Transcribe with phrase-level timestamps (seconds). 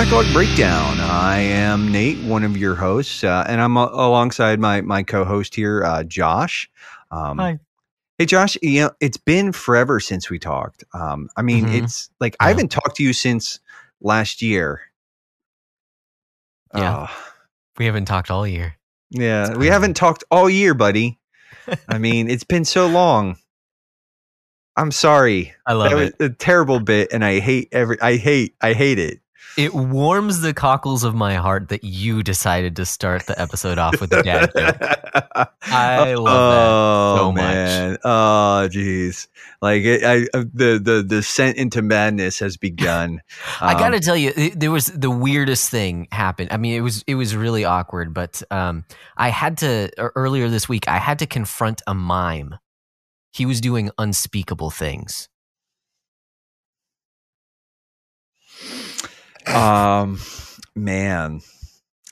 [0.00, 0.98] Backlog Breakdown.
[0.98, 5.54] I am Nate, one of your hosts, uh, and I'm uh, alongside my my co-host
[5.54, 6.70] here, uh, Josh.
[7.10, 7.58] Um, Hi.
[8.16, 8.56] Hey, Josh.
[8.62, 10.84] You know, it's been forever since we talked.
[10.94, 11.82] Um, I mean, Mhm.
[11.84, 13.60] it's like I haven't talked to you since
[14.00, 14.80] last year.
[16.74, 17.06] Yeah.
[17.10, 17.32] Oh,
[17.78, 18.76] We haven't talked all year.
[19.10, 19.54] yeah.
[19.54, 21.18] We haven't talked all year, buddy.
[21.90, 23.36] I mean, it's been so long.
[24.78, 25.52] I'm sorry.
[25.66, 26.14] I love that was it.
[26.20, 28.00] a terrible bit, and I hate every.
[28.00, 28.54] I hate.
[28.62, 29.20] I hate it.
[29.56, 34.00] It warms the cockles of my heart that you decided to start the episode off
[34.00, 35.50] with a dad joke.
[35.62, 37.42] I love that so much.
[37.42, 37.98] man.
[38.04, 39.28] Oh, jeez.
[39.60, 43.20] Like it, I, uh, the the descent into madness has begun.
[43.60, 46.48] I Um, got to tell you, it- there was the weirdest thing happened.
[46.52, 48.84] I mean, it was it was really awkward, but um,
[49.16, 50.88] I had to er- earlier this week.
[50.88, 52.56] I had to confront a mime.
[53.32, 55.28] He was doing unspeakable things.
[59.54, 60.18] Um,
[60.76, 61.40] man,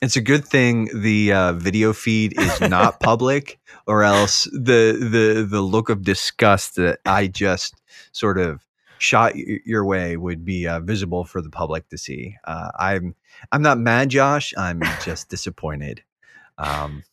[0.01, 5.47] it's a good thing the uh, video feed is not public, or else the the
[5.49, 8.65] the look of disgust that I just sort of
[8.97, 12.35] shot your way would be uh, visible for the public to see.
[12.43, 13.15] Uh, I'm
[13.51, 14.53] I'm not mad, Josh.
[14.57, 16.03] I'm just disappointed.
[16.57, 17.03] Um,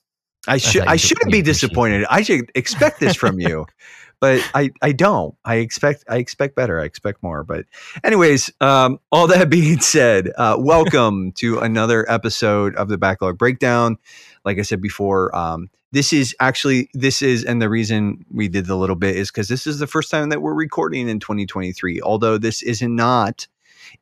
[0.49, 2.05] I should I shouldn't be disappointed.
[2.11, 3.67] I should expect this from you.
[4.21, 5.35] But I, I don't.
[5.45, 6.81] I expect I expect better.
[6.81, 7.45] I expect more.
[7.45, 7.67] But
[8.03, 13.99] anyways, um, all that being said, uh, welcome to another episode of the Backlog Breakdown.
[14.45, 18.67] Like I said before, um, this is actually this is, and the reason we did
[18.67, 22.01] the little bit is because this is the first time that we're recording in 2023.
[22.01, 23.47] Although this isn't not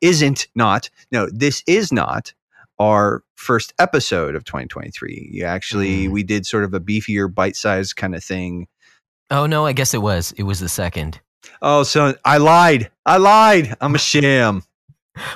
[0.01, 2.33] isn't not no, this is not
[2.79, 5.29] our first episode of 2023.
[5.31, 6.11] You actually Mm.
[6.11, 8.67] we did sort of a beefier, bite-sized kind of thing.
[9.31, 10.31] Oh no, I guess it was.
[10.37, 11.19] It was the second,
[11.61, 12.91] Oh, so I lied.
[13.05, 13.75] I lied.
[13.81, 14.63] I'm a sham.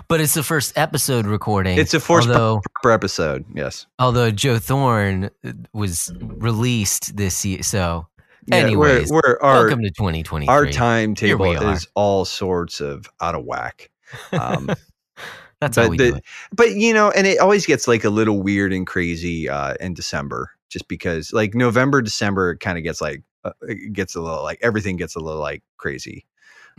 [0.08, 1.78] but it's the first episode recording.
[1.78, 3.46] It's a first although proper episode.
[3.54, 3.86] Yes.
[3.98, 7.64] although Joe Thorne uh, was released this year.
[7.64, 8.08] So,
[8.48, 10.48] Yeah, anyways, we're, we're our welcome to 2023.
[10.54, 11.74] our timetable Here we are.
[11.74, 13.90] is all sorts of out of whack.
[14.34, 14.70] Um,
[15.62, 16.24] That's how but we the- do it.
[16.54, 19.94] but you know, and it always gets like a little weird and crazy uh, in
[19.94, 24.44] December, just because like November, December kind of gets like uh, it gets a little
[24.44, 26.26] like everything gets a little like crazy.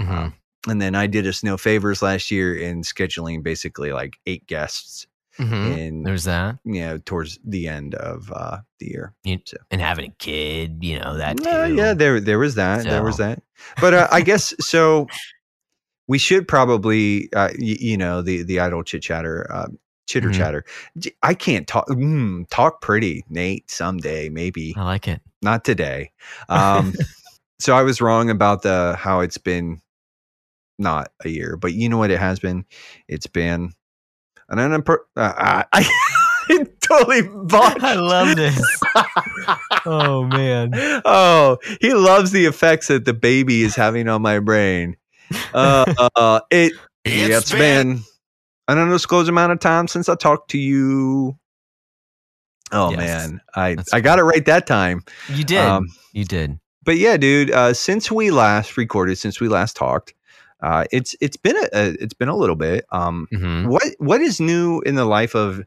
[0.01, 0.09] Mhm.
[0.11, 0.35] Um,
[0.69, 5.07] and then I did us no favors last year in scheduling basically like eight guests
[5.39, 5.79] Mhm.
[5.79, 9.15] in There's that, you know towards the end of uh, the year.
[9.25, 11.49] and having a kid, you know that too.
[11.49, 12.85] Uh, yeah, there there was that.
[12.85, 13.43] There was that.
[13.81, 15.07] But uh, I guess so.
[16.09, 19.69] We should probably, uh, y- you know, the the idle chit chatter, uh,
[20.11, 20.35] chitter Mhm.
[20.35, 20.65] chatter.
[21.23, 21.89] I can't talk.
[21.89, 23.71] Mm, talk pretty, Nate.
[23.71, 25.21] Someday, maybe I like it.
[25.41, 26.11] not today.
[26.49, 26.93] Um,
[27.61, 29.81] so I was wrong about the how it's been
[30.79, 32.65] not a year, but you know what it has been.
[33.07, 33.73] It's been
[34.49, 35.65] an unimpro- uh, I,
[36.51, 37.83] I totally botched.
[37.85, 38.59] I love this.
[39.87, 40.73] oh man,
[41.05, 44.97] oh, he loves the effects that the baby is having on my brain.
[45.55, 45.85] Uh,
[46.17, 46.73] uh, it
[47.05, 48.01] It's it's been
[48.71, 51.37] an undisclosed amount of time since I talked to you.
[52.73, 55.03] Oh Yes, man, I that's I got it right that time.
[55.29, 55.59] you did.
[55.59, 56.59] Um, you did.
[56.85, 60.15] but yeah, dude, uh, since we last recorded, since we last talked,
[60.63, 62.85] uh, it's it's been a, a it's been a little bit.
[62.93, 63.67] Um, Mhm.
[63.69, 65.63] what what is new in the life of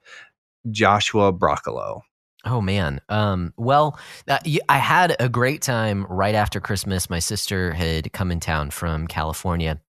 [0.72, 2.04] Joshua Broccolo?
[2.46, 3.02] Oh man.
[3.10, 3.98] Um, well,
[4.28, 4.40] uh,
[4.70, 7.10] I had a great time right after Christmas.
[7.10, 9.80] My sister had come in town from California.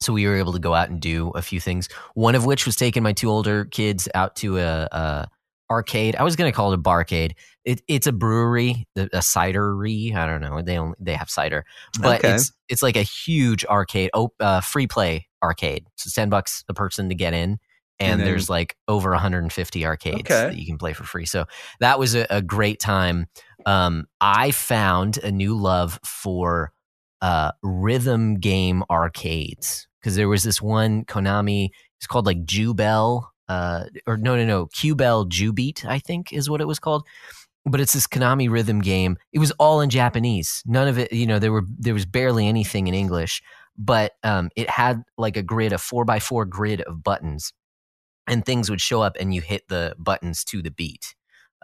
[0.00, 1.88] So we were able to go out and do a few things.
[2.14, 5.28] One of which was taking my two older kids out to a, a
[5.70, 6.14] arcade.
[6.16, 7.32] I was going to call it a barcade.
[7.64, 10.14] It, it's a brewery, a cidery.
[10.14, 10.62] I don't know.
[10.62, 11.64] They only they have cider,
[12.00, 12.34] but Okay.
[12.34, 15.86] it's it's like a huge arcade, op, uh, free play arcade.
[15.96, 17.58] So ten bucks a person to get in, and,
[17.98, 20.48] And then- there's like over 150 arcades Okay.
[20.48, 21.26] that you can play for free.
[21.26, 21.46] So
[21.80, 23.26] that was a, a great time.
[23.64, 26.72] Um, I found a new love for
[27.22, 31.70] uh, rhythm game arcades because there was this one Konami.
[31.98, 36.60] It's called like Jubel, uh, or no, no, no, Qbel Jubeat, I think is what
[36.60, 37.06] it was called.
[37.64, 39.16] But it's this Konami rhythm game.
[39.32, 40.62] It was all in Japanese.
[40.66, 43.42] None of it, you know, there were there was barely anything in English.
[43.78, 47.52] But um, it had like a grid, a four by four grid of buttons,
[48.26, 51.14] and things would show up, and you hit the buttons to the beat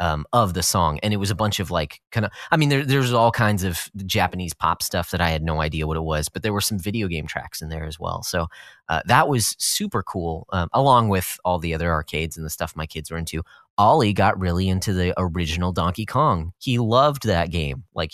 [0.02, 2.32] um, of the song, and it was a bunch of like kind of.
[2.50, 5.87] I mean, there, there's all kinds of Japanese pop stuff that I had no idea
[5.87, 8.25] what it was, but there were some video game tracks in there as well.
[8.25, 8.49] So
[8.88, 12.75] uh, that was super cool, um, along with all the other arcades and the stuff
[12.75, 13.44] my kids were into.
[13.78, 16.52] Ollie got really into the original Donkey Kong.
[16.58, 17.84] He loved that game.
[17.94, 18.10] Like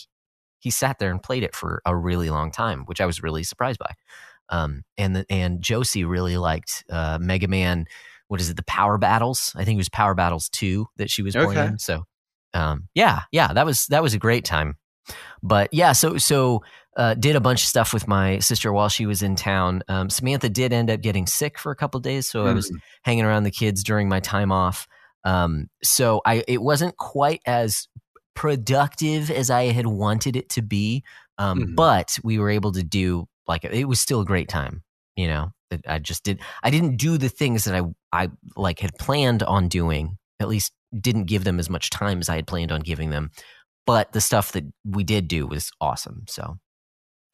[0.59, 3.45] he sat there and played it for a really long time, which I was really
[3.45, 3.95] surprised by.
[4.51, 7.87] Um, and the, and Josie really liked uh, Mega Man.
[8.29, 8.57] What is it?
[8.57, 9.53] The Power Battles.
[9.57, 11.53] I think it was Power Battles Two that she was Okay.
[11.55, 11.79] playing.
[11.79, 12.05] So,
[12.55, 14.77] um, yeah, yeah, that was that was a great time.
[15.43, 16.63] But yeah, so so
[16.97, 19.83] uh, did a bunch of stuff with my sister while she was in town.
[19.89, 22.71] Um, Samantha did end up getting sick for a couple of days, so I was
[22.71, 22.79] Mhm.
[23.05, 24.87] hanging around the kids during my time off.
[25.25, 27.89] Um, so I it wasn't quite as
[28.35, 31.03] productive as I had wanted it to be,
[31.39, 31.75] um, Mhm.
[31.77, 34.83] but we were able to do like it was still a great time.
[35.17, 35.53] You know,
[35.87, 36.41] I just did.
[36.63, 37.83] I didn't do the things that I
[38.13, 40.17] I like had planned on doing.
[40.41, 43.31] At least didn't give them as much time as I had planned on giving them.
[43.87, 46.25] But the stuff that we did do was awesome.
[46.29, 46.59] So,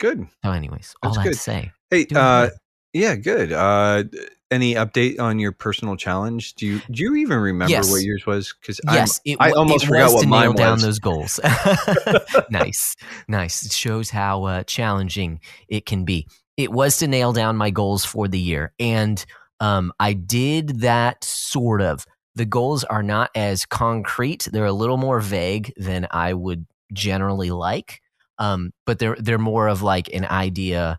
[0.00, 0.26] Good.
[0.44, 1.32] so anyways, all That's that good.
[1.34, 2.48] to say, Hey, uh,
[2.92, 3.52] yeah, good.
[3.52, 4.04] Uh,
[4.50, 6.54] any update on your personal challenge?
[6.54, 7.90] Do you do you even remember Yes.
[7.90, 8.54] what yours was?
[8.60, 10.82] Because yes, it, I almost it forgot was what to mine nail down was.
[10.82, 11.40] those goals.
[12.50, 12.96] nice,
[13.28, 13.64] nice.
[13.64, 16.26] It shows how uh, challenging it can be.
[16.56, 19.24] It was to nail down my goals for the year, and
[19.60, 22.06] um, I did that sort of.
[22.34, 27.50] The goals are not as concrete; they're a little more vague than I would generally
[27.50, 28.00] like.
[28.38, 30.98] Um, but they're they're more of like an idea.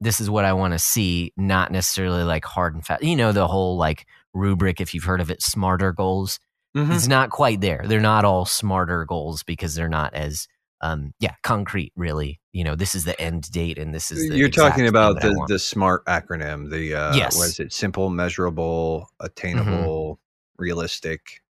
[0.00, 3.02] This is what I want to see, not necessarily like hard and fast.
[3.02, 6.38] You know, the whole like rubric, if you've heard of it, smarter goals
[6.76, 6.94] Mhm.
[6.94, 7.82] it's not quite there.
[7.84, 10.46] They're not all smarter goals because they're not as
[10.80, 12.40] um yeah concrete really.
[12.52, 15.44] You know, this is the end date and this is the You're talking about the,
[15.46, 16.68] the SMART acronym.
[16.70, 17.36] The uh, Yes.
[17.36, 17.72] what is it?
[17.72, 20.18] Simple, measurable, attainable,
[20.58, 21.42] realistic,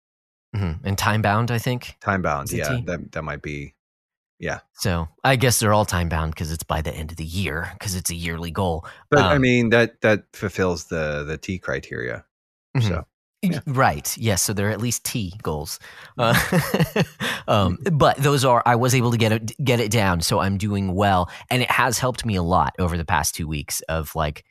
[0.56, 0.80] Mhm.
[0.84, 1.52] and time bound.
[1.52, 2.52] I think time bound.
[2.52, 3.76] Yeah, that that might be.
[4.40, 5.10] Yeah, so.
[5.24, 7.94] I guess they're all time bound because it's by the end of the year because
[7.96, 8.86] it's a yearly goal.
[9.10, 12.24] but I Um, mean that that fulfills the the T criteria.
[12.76, 12.88] Mhm.
[12.88, 13.06] So
[13.42, 13.60] Yeah.
[13.66, 14.18] Right.
[14.18, 14.42] Yes.
[14.42, 15.80] So they're at least T goals.
[16.18, 16.38] Uh,
[17.48, 20.22] um, but those are, I was able to get it, get it down.
[20.22, 21.30] So I'm doing well.
[21.50, 24.44] And it has helped me a lot over the past two weeks of like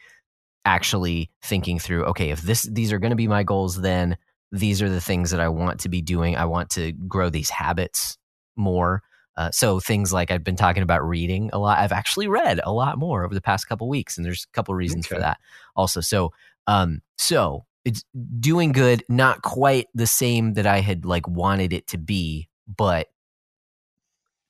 [0.65, 4.17] actually thinking through, okay, if this, these are going to be my goals, then
[4.53, 6.37] these are the things that I want to be doing.
[6.37, 8.17] I want to grow these habits
[8.57, 9.03] more.
[9.37, 11.79] Uh, so things like I've been talking about reading a lot.
[11.79, 14.75] I've actually read a lot more over the past couple weeks, and there's a couple
[14.75, 15.39] reasons for that
[15.77, 16.01] also.
[16.01, 16.33] So,
[16.67, 18.05] um, so it's
[18.39, 23.09] doing good, not quite the same that I had like wanted it to be, but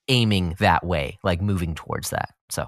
[0.09, 2.29] aiming that way, like moving towards that.
[2.49, 2.63] So,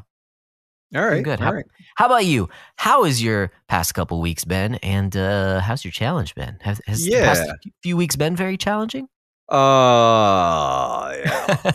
[0.95, 1.39] all right, good.
[1.41, 1.65] all How- right.
[1.95, 2.49] how about you?
[2.77, 6.57] How has your past couple weeks been, and uh, how's your challenge been?
[6.61, 7.49] Has, has the past
[7.83, 9.07] few weeks been very challenging?
[9.49, 11.57] Uh, yeah.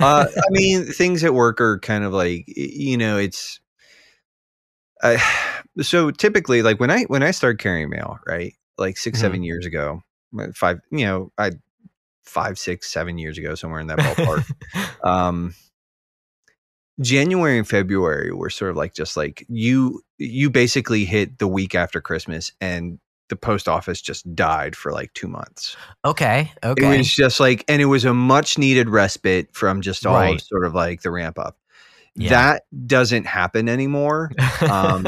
[0.00, 3.60] uh, I mean, things at work are kind of like you know, it's.
[5.80, 9.20] So typically, like when I when I started carrying mail, right, like 6 Mhm.
[9.20, 10.02] seven years ago,
[10.36, 11.52] uh, five, you know, I
[12.24, 14.44] five, six, seven years ago, somewhere in that ballpark.
[15.04, 15.54] um,
[17.00, 21.74] January and February were sort of like just like you you basically hit the week
[21.76, 25.76] after Christmas and the post office just died for like two months.
[26.04, 26.50] okay.
[26.64, 26.94] Okay.
[26.94, 30.64] It was just like, and it was a much needed respite from just all sort
[30.64, 31.56] of like the ramp up.
[32.18, 32.30] Yeah.
[32.30, 34.30] That doesn't happen anymore.
[34.68, 35.06] um,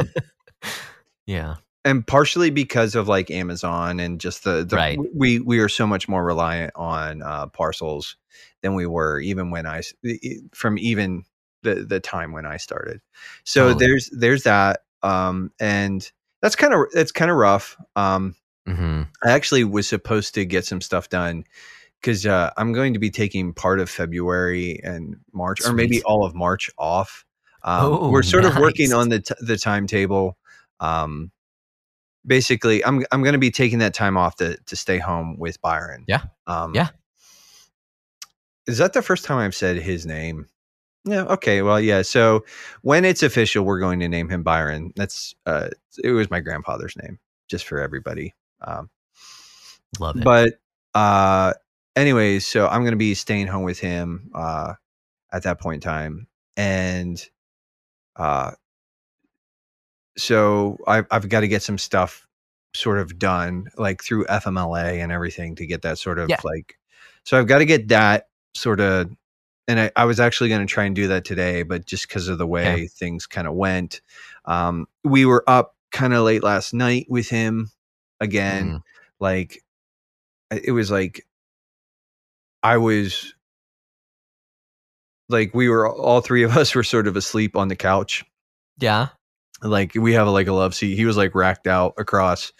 [1.26, 1.56] yeah.
[1.84, 4.98] and partially because of like Amazon and just the, the Right.
[5.14, 8.16] we we are so much more reliant on uh, parcels
[8.62, 9.82] than we were even when I
[10.54, 11.24] from even
[11.62, 13.00] the the time when I started.
[13.44, 13.86] So Totally.
[13.86, 16.10] there's there's that um and
[16.42, 17.76] that's kind of it's kind of rough.
[17.96, 18.34] Um
[18.66, 21.44] hmm I actually was supposed to get some stuff done
[22.00, 26.24] because uh, I'm going to be taking part of February and March, or maybe all
[26.24, 27.24] of March off.
[27.62, 30.38] Um, Oh, we're sort of working on the t- the timetable.
[30.80, 31.30] Um,
[32.26, 35.60] basically, I'm I'm going to be taking that time off to to stay home with
[35.60, 36.04] Byron.
[36.08, 36.22] Yeah.
[36.46, 36.88] Um, Yeah.
[38.66, 40.46] Is that the first time I've said his name?
[41.04, 41.22] Yeah.
[41.24, 41.62] Okay.
[41.62, 42.02] Well, yeah.
[42.02, 42.44] So
[42.82, 44.92] when it's official, we're going to name him Byron.
[44.96, 45.68] That's uh,
[46.04, 48.34] it was my grandfather's name, just for everybody.
[48.60, 48.90] Um,
[49.98, 50.24] Love it.
[50.24, 50.54] but
[50.94, 51.52] uh
[51.96, 54.74] anyways so i'm gonna be staying home with him uh
[55.32, 57.28] at that point in time and
[58.16, 58.50] uh
[60.16, 62.26] so i've, I've got to get some stuff
[62.74, 66.40] sort of done like through fmla and everything to get that sort of Yeah.
[66.44, 66.78] like
[67.24, 69.10] so i've got to get that sort of
[69.68, 72.28] and I, I was actually going to try and do that today but just because
[72.28, 74.00] of the way things kind of went
[74.44, 77.70] um we were up kind of late last night with him
[78.20, 78.82] again Mm.
[79.20, 79.62] like
[80.50, 81.26] it was like
[82.62, 83.34] i was
[85.28, 88.24] like we were all three of us were sort of asleep on the couch
[88.78, 89.08] yeah.
[89.62, 92.52] like we have like a love seat he was like racked out across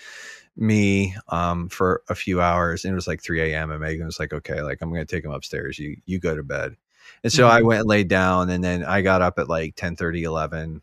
[0.57, 4.19] me um for a few hours and it was like 3 a.m and megan was
[4.19, 6.76] like okay like i'm gonna take him upstairs you you go to bed
[7.25, 7.66] and so i Mhm.
[7.66, 10.83] went and laid down and then i got up at like 10 30 11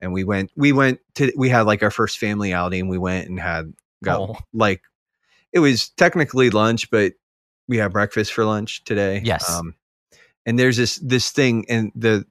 [0.00, 2.86] and we went we went to we had like our first family outing.
[2.88, 3.72] We went and had
[4.04, 4.36] got Oh.
[4.52, 4.82] like
[5.52, 7.14] it was technically lunch, but
[7.68, 9.20] we had breakfast for lunch today.
[9.24, 9.48] Yes.
[9.50, 9.74] Um,
[10.44, 12.24] and there's this this thing and the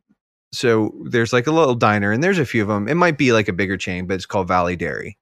[0.53, 2.87] so there's like a little diner and there's a few of them.
[2.87, 5.17] It might be like a bigger chain, but it's called Valley Dairy,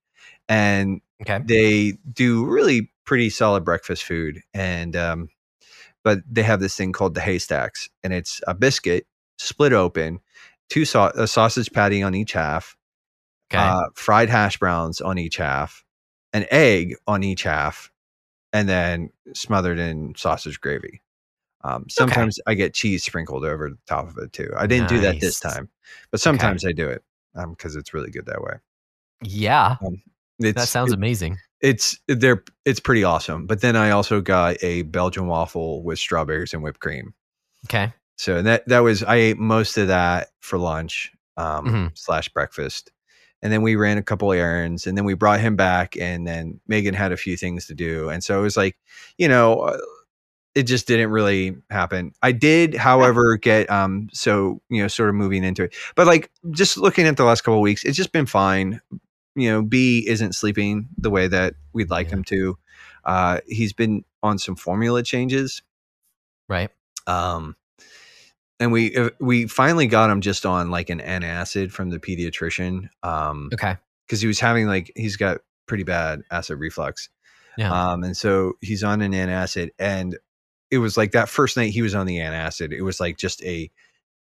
[0.48, 1.40] and Okay.
[1.46, 5.30] they do really pretty solid breakfast food and um
[6.04, 9.06] but they have this thing called the haystacks and it's a biscuit
[9.38, 10.20] split open
[10.70, 12.76] two sau- a sausage patty on each half
[13.54, 13.62] Okay.
[13.64, 15.86] uh, fried hash browns on each half
[16.34, 17.90] an egg on each half
[18.54, 21.02] and then smothered in sausage gravy
[21.66, 25.00] um, sometimes i get cheese sprinkled over the top of it too i didn't do
[25.00, 25.68] that this time
[26.12, 27.04] but sometimes i do it
[27.50, 28.54] because it's really good that way
[29.24, 29.78] yeah.
[30.40, 31.38] it's, That sounds it- amazing.
[31.62, 33.48] it's they're it's pretty awesome.
[33.48, 37.14] But then I also got a Belgian waffle with strawberries and whipped cream.
[37.66, 37.94] Okay.
[38.18, 41.98] So that that was I ate most of that for lunch um, Mhm.
[41.98, 42.92] slash breakfast,
[43.44, 46.60] and then we ran a couple errands, and then we brought him back, and then
[46.68, 48.76] Megan had a few things to do, and so it was like,
[49.20, 49.60] you know.
[49.60, 49.78] Uh,
[50.56, 52.12] it just didn't really happen.
[52.22, 56.30] I did, however, get um so you know sort of moving into it, but like
[56.52, 58.80] just looking at the last couple of weeks, it's just been fine.
[59.36, 62.14] You know, B isn't sleeping the way that we'd like Yeah.
[62.18, 62.58] him to.
[63.04, 65.64] Uh, he's been on some formula changes,
[66.48, 66.70] Right.
[67.08, 67.56] um,
[68.64, 72.90] and we uh, we finally got him just on like an antacid from the pediatrician,
[73.04, 73.76] um, Okay.
[74.08, 77.10] because he was having like he's got pretty bad acid reflux,
[77.58, 77.72] Yeah.
[77.92, 80.18] um, and so he's on an antacid, and
[80.72, 83.44] it was like that first night he was on the antacid, it was like just
[83.44, 83.70] a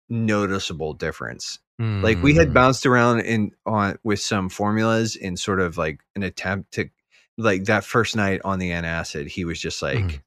[0.08, 1.58] noticeable difference.
[1.78, 2.54] Like we had Mm.
[2.54, 6.88] bounced around in on with some formulas in sort of like an attempt to
[7.36, 10.20] like that first night on the antacid, he was just like Mhm.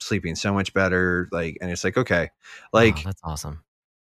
[0.00, 1.28] Sleeping so much better.
[1.32, 2.30] Like, and it's like okay,
[2.64, 3.62] Oh, like that's awesome.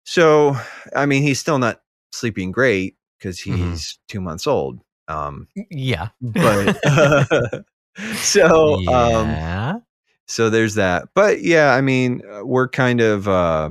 [0.03, 0.55] so.
[0.95, 3.97] I mean, he's still not sleeping great because he's Mhm.
[4.07, 4.79] two months old.
[5.07, 6.09] Um, Yeah.
[6.21, 6.75] but
[8.15, 9.79] so um, yeah.
[10.27, 13.69] so there's that but yeah i mean uh, we're kind of uh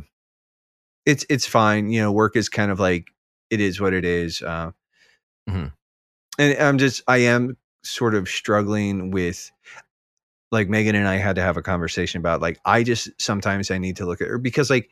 [1.04, 3.08] it's it's fine you know work is kind of like
[3.50, 4.70] it is what it is uh
[5.48, 5.72] Mhm.
[6.38, 9.50] and i'm just i am sort of struggling with
[10.52, 13.78] like megan and i had to have a conversation about like i just sometimes i
[13.78, 14.90] need to look at her because like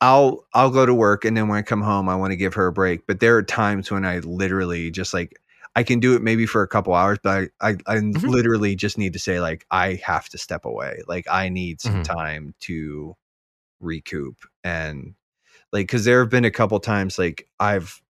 [0.00, 2.54] i'll i'll go to work and then when i come home i want to give
[2.54, 5.38] her a break but there are times when i literally just like
[5.76, 8.24] i can do it maybe for a couple hours but i i, I Mhm.
[8.26, 12.00] literally just need to say like i have to step away like i need some
[12.00, 12.04] Mhm.
[12.04, 13.16] time to
[13.80, 15.14] recoup and
[15.72, 18.00] like because there have been a couple times like i've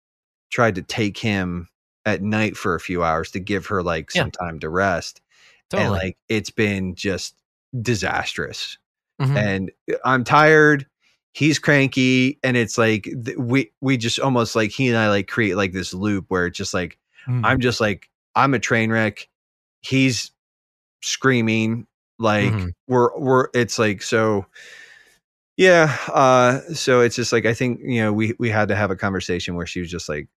[0.51, 1.69] tried to take him
[2.07, 5.21] at night for a few hours to give her like some time to rest
[5.71, 5.85] Totally.
[5.87, 7.35] and like it's been just
[7.83, 8.79] disastrous
[9.21, 9.37] Mhm.
[9.37, 9.71] and
[10.05, 10.87] i'm tired
[11.35, 15.29] he's cranky and it's like th- we we just almost like he and i like
[15.29, 17.43] create like this loop where it's just like Mm.
[17.45, 19.29] i'm just like i'm a train wreck
[19.83, 20.31] he's
[21.03, 21.87] screaming
[22.19, 22.73] like Mhm.
[22.89, 24.47] we're we're it's like so
[25.57, 28.91] yeah uh so it's just like i think you know we we had to have
[28.91, 30.29] a conversation where she was just like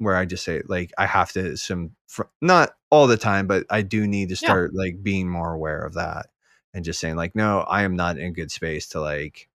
[0.00, 3.64] where i just say like i have to some fr- not all the time but
[3.70, 4.48] i do need to Yeah.
[4.48, 6.26] start like being more aware of that
[6.74, 9.48] and just saying like no i am not in a good space to like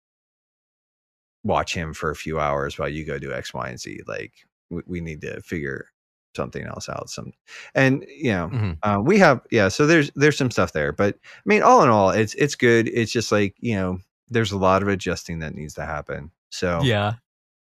[1.43, 4.33] watch him for a few hours while you go do x y and z like
[4.69, 5.87] we, we need to figure
[6.35, 7.31] something else out some
[7.75, 8.77] and you know Mhm.
[8.83, 11.89] uh, we have yeah so there's there's some stuff there but i mean all in
[11.89, 13.99] all it's it's good it's just like you know
[14.29, 17.13] there's a lot of adjusting that needs to happen so Yeah.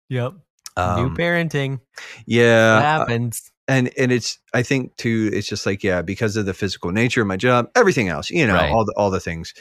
[0.09, 0.33] Yep.
[0.77, 1.79] New um, parenting
[2.25, 3.51] yeah uh, happens.
[3.67, 7.21] and and it's i think too it's just like yeah because of the physical nature
[7.21, 8.71] of my job everything else you know Right.
[8.71, 9.53] all the all the things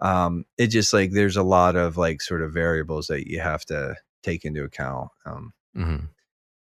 [0.00, 3.64] um it just like there's a lot of like sort of variables that you have
[3.64, 6.08] to take into account um Mhm.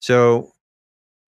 [0.01, 0.53] so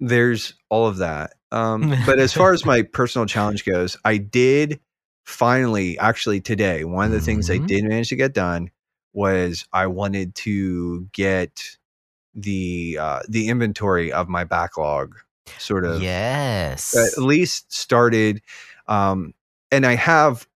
[0.01, 1.35] there's all of that.
[1.53, 4.81] Um, but as far as my personal challenge goes, I did
[5.25, 7.67] finally, actually today, one of the things I Mhm.
[7.69, 8.71] did manage to get done
[9.13, 11.77] was I wanted to get
[12.35, 15.17] the uh, the inventory of my backlog
[15.59, 16.95] sort of Yes.
[16.97, 18.41] at least started
[18.89, 19.35] um
[19.71, 20.47] and i have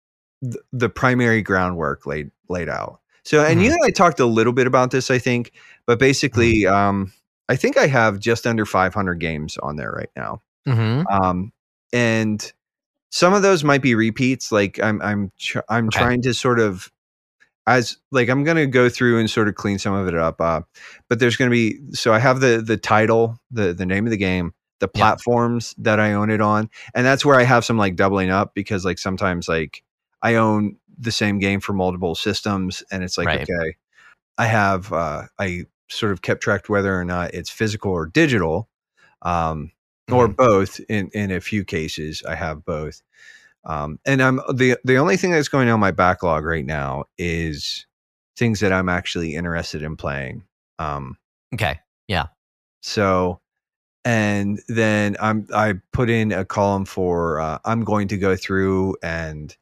[0.43, 3.01] th- the primary groundwork laid laid out.
[3.25, 5.53] So and you and i talked a little bit about this i think
[5.87, 7.13] but basically um
[7.49, 10.41] i think i have just under 500 games on there right now.
[10.67, 11.53] Hmm um
[11.93, 12.53] and
[13.11, 15.99] some of those might be repeats like i'm i'm tr- i'm Okay.
[15.99, 16.91] trying to sort of
[17.67, 20.41] as like i'm going to go through and sort of clean some of it up
[20.41, 20.61] uh,
[21.09, 24.11] but there's going to be so i have the the title the the name of
[24.11, 24.99] the game the Yeah.
[24.99, 28.55] platforms that i own it on and that's where i have some like doubling up
[28.55, 29.83] because like sometimes like
[30.23, 33.43] i own the same game for multiple systems and it's like Right.
[33.49, 33.77] okay
[34.39, 38.69] i have uh i sort of kept track whether or not it's physical or digital,
[39.23, 39.71] um,
[40.11, 40.37] or Mhm.
[40.37, 40.81] both.
[40.89, 43.03] In in a few cases, I have both.
[43.67, 47.87] Um, and I'm the the only thing that's going on my backlog right now is
[48.37, 50.45] things that I'm actually interested in playing.
[50.79, 51.19] Um,
[51.55, 51.81] Okay.
[52.09, 52.27] Yeah.
[52.83, 53.41] So,
[54.05, 58.97] and then I'm I put in a column for uh, I'm going to go through
[59.03, 59.57] and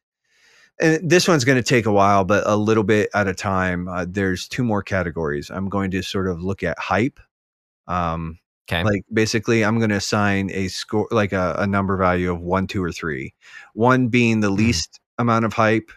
[0.81, 3.87] and this one's going to take a while, but a little bit at a time.
[3.87, 5.51] Uh, there's two more categories.
[5.51, 7.21] I'm going to sort of look at hype.
[7.87, 8.83] Um, Okay.
[8.83, 12.67] like basically, I'm going to assign a score, like a, a number value of one,
[12.67, 13.35] two, or three.
[13.75, 15.91] One being the least amount of hype,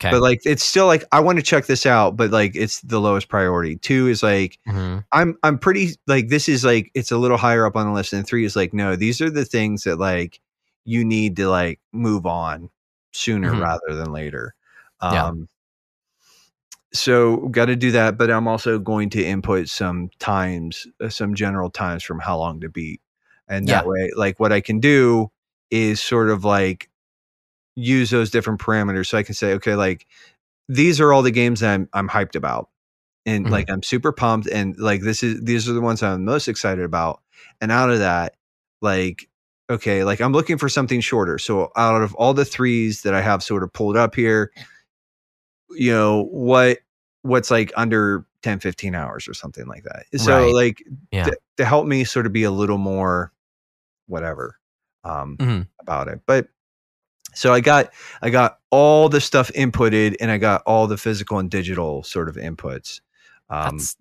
[0.00, 0.12] okay.
[0.12, 3.00] but like it's still like I want to check this out, but like it's the
[3.00, 3.76] lowest priority.
[3.76, 5.04] Two is like Mhm.
[5.12, 8.12] I'm I'm pretty like this is like it's a little higher up on the list,
[8.12, 10.40] and three is like no, these are the things that like
[10.84, 12.70] you need to like move on
[13.12, 13.60] sooner Mhm.
[13.60, 14.54] rather than later.
[15.02, 15.26] Yeah.
[15.26, 15.48] Um,
[16.92, 21.34] so got to do that, but I'm also going to input some times, uh, some
[21.34, 23.00] general times from how long to beat,
[23.48, 23.86] and that Yeah.
[23.86, 25.30] way, like what I can do
[25.70, 26.88] is sort of like
[27.76, 30.06] use those different parameters, so I can say, okay, like
[30.68, 32.70] these are all the games that I'm I'm hyped about
[33.26, 33.50] and Mhm.
[33.50, 36.84] like I'm super pumped and like this is these are the ones I'm most excited
[36.84, 37.22] about.
[37.60, 38.34] And out of that,
[38.82, 39.28] like
[39.70, 41.38] okay, like I'm looking for something shorter.
[41.38, 44.50] So out of all the threes that I have sort of pulled up here,
[45.70, 46.78] you know, what
[47.22, 50.04] what's like under 10 15 hours or something like that.
[50.20, 50.54] So Right.
[50.54, 51.24] like Yeah.
[51.24, 53.32] to, to help me sort of be a little more
[54.06, 54.58] whatever
[55.04, 55.66] um Mhm.
[55.80, 56.20] about it.
[56.26, 56.48] But
[57.34, 61.38] so I got I got all the stuff inputted and I got all the physical
[61.38, 63.00] and digital sort of inputs.
[63.50, 63.96] Um, That's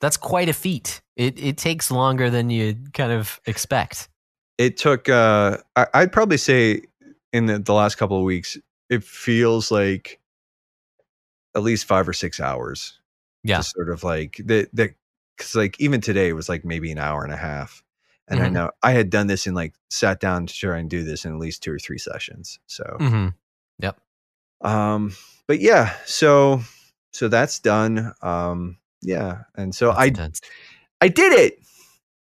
[0.00, 1.00] that's quite a feat.
[1.16, 4.08] It it takes longer than you kind of expect.
[4.58, 6.82] it took uh I, I'd probably say
[7.32, 8.58] in the, the last couple of weeks,
[8.90, 10.18] it feels like
[11.54, 12.98] at least five or six hours.
[13.44, 13.58] Yeah.
[13.58, 14.94] To sort of like the the
[15.36, 17.82] because like even today it was like maybe an hour and a half.
[18.28, 18.52] And I Mhm.
[18.52, 21.32] know I had done this in like sat down to try and do this in
[21.32, 22.58] at least two or three sessions.
[22.66, 23.28] So hmm
[24.60, 25.12] um
[25.48, 26.62] but yeah, so
[27.12, 28.12] so that's done.
[28.22, 29.42] Um yeah.
[29.56, 30.12] And so I
[31.00, 31.58] I did it.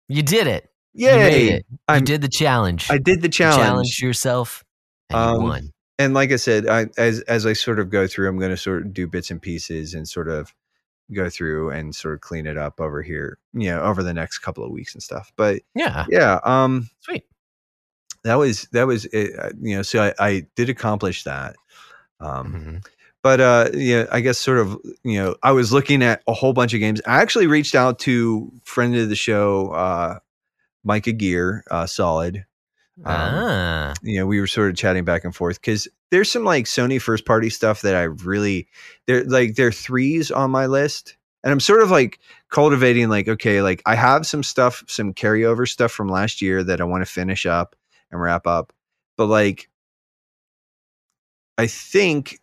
[0.09, 0.71] You did it.
[0.95, 1.45] Yay.
[1.47, 1.67] You it.
[1.93, 2.87] You did the challenge.
[2.91, 3.59] I did the You challenge.
[3.59, 4.65] challenged yourself
[5.11, 5.73] and Um, you won.
[5.99, 8.57] And like I said, I, as as I sort of go through, I'm going to
[8.57, 10.55] sort of do bits and pieces and sort of
[11.13, 14.39] go through and sort of clean it up over here, you know, over the next
[14.39, 15.33] couple of weeks and stuff.
[15.37, 16.05] But Yeah.
[16.11, 17.25] yeah, um, Sweet.
[18.25, 21.57] that was that was it, uh, you know, so I, I did accomplish that.
[22.21, 22.87] Um, Mhm.
[23.23, 26.53] but uh, yeah, I guess sort of you know, I was looking at a whole
[26.53, 27.01] bunch of games.
[27.07, 30.19] I actually reached out to friend of the show, uh,
[30.85, 32.45] Micah Gear, uh, Solid.
[33.05, 33.95] Um, ah.
[34.03, 37.01] you know, we were sort of chatting back and forth because there's some like Sony
[37.01, 38.69] first party stuff that I really
[39.07, 41.17] they're like they're threes on my list.
[41.45, 42.19] And I'm sort of like
[42.51, 46.81] cultivating like, okay, like I have some stuff, some carryover stuff from last year that
[46.81, 47.77] I want to finish up
[48.11, 48.73] and wrap up.
[49.17, 49.69] But like
[51.57, 52.39] I think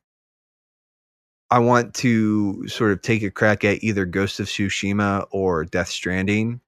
[1.51, 5.89] I want to sort of take a crack at either Ghost of Tsushima or Death
[5.89, 6.59] Stranding.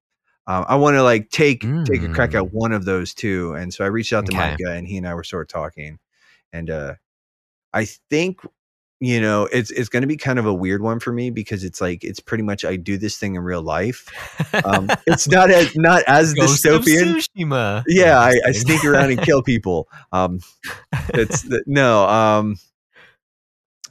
[0.48, 2.36] Um, I want to like take take a crack Mm.
[2.36, 4.52] at one of those two, and so I reached out to Okay.
[4.52, 6.00] Micah, and he and I were sort of talking,
[6.54, 6.94] and uh,
[7.74, 8.40] I think
[9.00, 11.64] you know it's it's going to be kind of a weird one for me because
[11.64, 14.08] it's like it's pretty much I do this thing in real life.
[14.66, 17.18] Um, it's not as not as Ghost dystopian.
[17.38, 17.84] Tsushima.
[17.88, 19.88] Yeah, I, I sneak around and kill people.
[20.14, 20.40] Um,
[21.10, 22.56] it's the, no, um,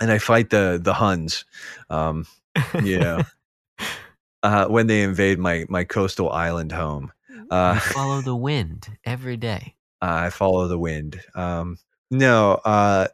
[0.00, 1.44] and I fight the the Huns.
[1.90, 2.26] Um,
[2.82, 3.24] yeah,
[4.46, 9.36] uh, when they invade my my coastal island home, you uh, follow the wind every
[9.36, 9.74] day.
[10.00, 11.20] I follow the wind.
[11.34, 11.78] Um,
[12.10, 13.08] no, uh,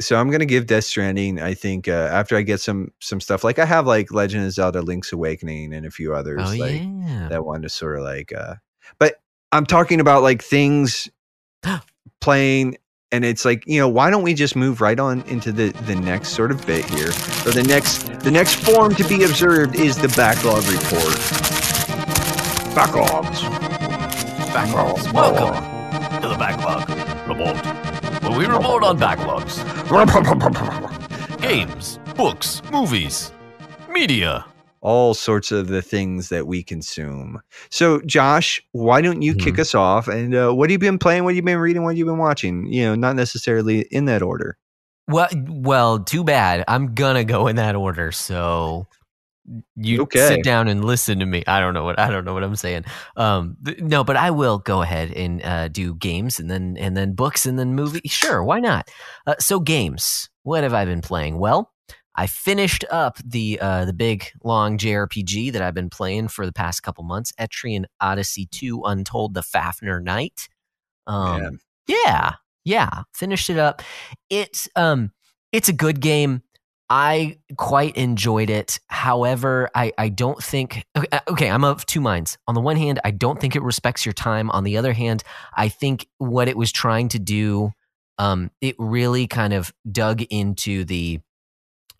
[0.00, 1.40] so I'm gonna give Death Stranding.
[1.40, 4.52] I think uh, after I get some some stuff like I have like Legend of
[4.52, 7.28] Zelda: Link's Awakening and a few others Oh like yeah.
[7.30, 8.54] that one to sort of like uh
[8.98, 9.14] but
[9.52, 11.08] i'm talking about like things
[12.20, 12.76] playing
[13.12, 15.94] and it's like you know why don't we just move right on into the the
[15.94, 17.12] next sort of bit here?
[17.12, 21.14] So the next the next form to be observed is the backlog report.
[22.74, 23.40] Backlogs.
[24.52, 25.12] Backlogs.
[25.12, 26.88] Welcome to the backlog
[27.28, 28.22] report.
[28.22, 29.60] Where we report on backlogs,
[31.40, 33.32] games, books, movies,
[33.90, 34.46] media.
[34.82, 37.40] All sorts of the things that we consume
[37.70, 39.60] so josh why don't you kick Mhm.
[39.60, 41.90] us off and uh, what have you been playing what have you been reading what
[41.90, 44.58] have you been watching you know not necessarily in that order
[45.08, 46.64] Well, well, too bad.
[46.68, 48.12] I'm gonna go in that order.
[48.12, 48.86] So
[49.76, 50.28] you Okay.
[50.28, 51.42] sit down and listen to me.
[51.48, 52.84] I don't know what I don't know what I'm saying.
[53.16, 56.96] Um, th- no, but I will go ahead and uh, do games and then and
[56.96, 58.00] then books and then movie.
[58.06, 58.88] Sure, why not?
[59.26, 60.30] Uh, so games.
[60.44, 61.38] What have I been playing?
[61.38, 61.72] Well,
[62.14, 66.52] I finished up the uh, the big long JRPG that I've been playing for the
[66.52, 70.48] past couple months, Etrian Odyssey 2 Untold the Fafnir Knight.
[71.06, 73.82] Um, yeah, yeah, finished it up.
[74.28, 75.12] It's um
[75.52, 76.42] it's a good game.
[76.90, 78.78] I quite enjoyed it.
[78.88, 82.36] However, I, I don't think okay, uh, okay, I'm of two minds.
[82.46, 84.50] On the one hand, I don't think it respects your time.
[84.50, 85.22] On the other hand,
[85.56, 87.72] I think what it was trying to do,
[88.18, 91.20] um, it really kind of dug into the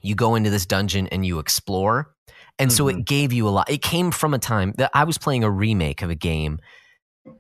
[0.03, 2.15] you go into this dungeon and you explore.
[2.59, 2.77] And mm-hmm.
[2.77, 3.03] so it mm-hmm.
[3.03, 3.71] gave you a lot.
[3.71, 6.59] It came from a time that I was playing a remake of a game.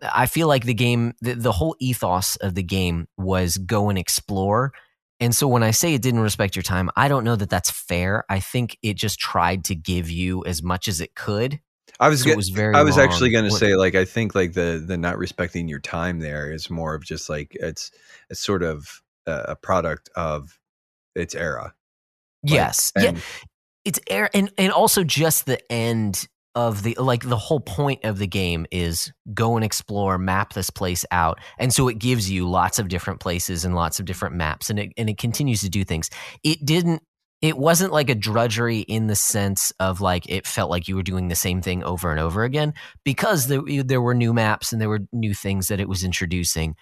[0.02, 3.98] I feel like the game, the, the whole ethos of the game was go and
[3.98, 4.72] explore.
[5.18, 7.70] And so when I say it didn't respect your time, I don't know that that's
[7.70, 8.24] fair.
[8.28, 11.60] I think it just tried to give you as much as it could.
[12.00, 13.06] I was, so get, was very I was long.
[13.06, 16.50] actually going to say like I think like the the not respecting your time there
[16.50, 17.92] is more of just like it's
[18.30, 20.58] it's sort of a, a product of
[21.14, 21.74] its era.
[22.42, 22.92] Yes.
[22.96, 23.20] Like, yeah.
[23.84, 28.18] It's air and and also just the end of the like the whole point of
[28.18, 31.40] the game is go and explore, map this place out.
[31.58, 34.78] And so it gives you lots of different places and lots of different maps and
[34.78, 36.10] it and it continues to do things.
[36.44, 37.02] It didn't
[37.42, 41.02] it wasn't like a drudgery in the sense of like it felt like you were
[41.02, 42.72] doing the same thing over and over again
[43.04, 46.76] because there, there were new maps and there were new things that it was introducing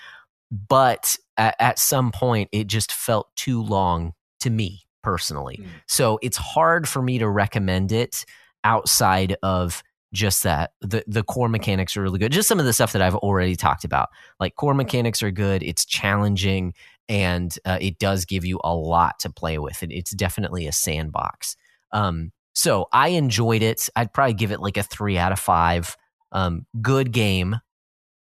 [0.50, 5.58] but at, at some point it just felt too long to me personally.
[5.60, 5.66] Mm.
[5.86, 8.24] So it's hard for me to recommend it
[8.64, 9.82] outside of
[10.12, 12.32] just that the the core mechanics are really good.
[12.32, 14.08] Just some of the stuff that i've already talked about.
[14.40, 16.74] Like core mechanics are good it's challenging
[17.08, 20.72] and uh, it does give you a lot to play with it, it's definitely a
[20.72, 21.56] sandbox.
[21.92, 23.88] Um, so i enjoyed it.
[23.94, 25.96] I'd probably give it like a three out of five.
[26.32, 27.56] Um, good game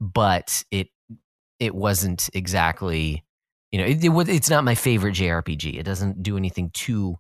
[0.01, 0.89] but it
[1.59, 3.25] it wasn't exactly
[3.73, 5.79] you know, it, it, it's not my favorite JRPG.
[5.79, 7.17] It doesn't do anything too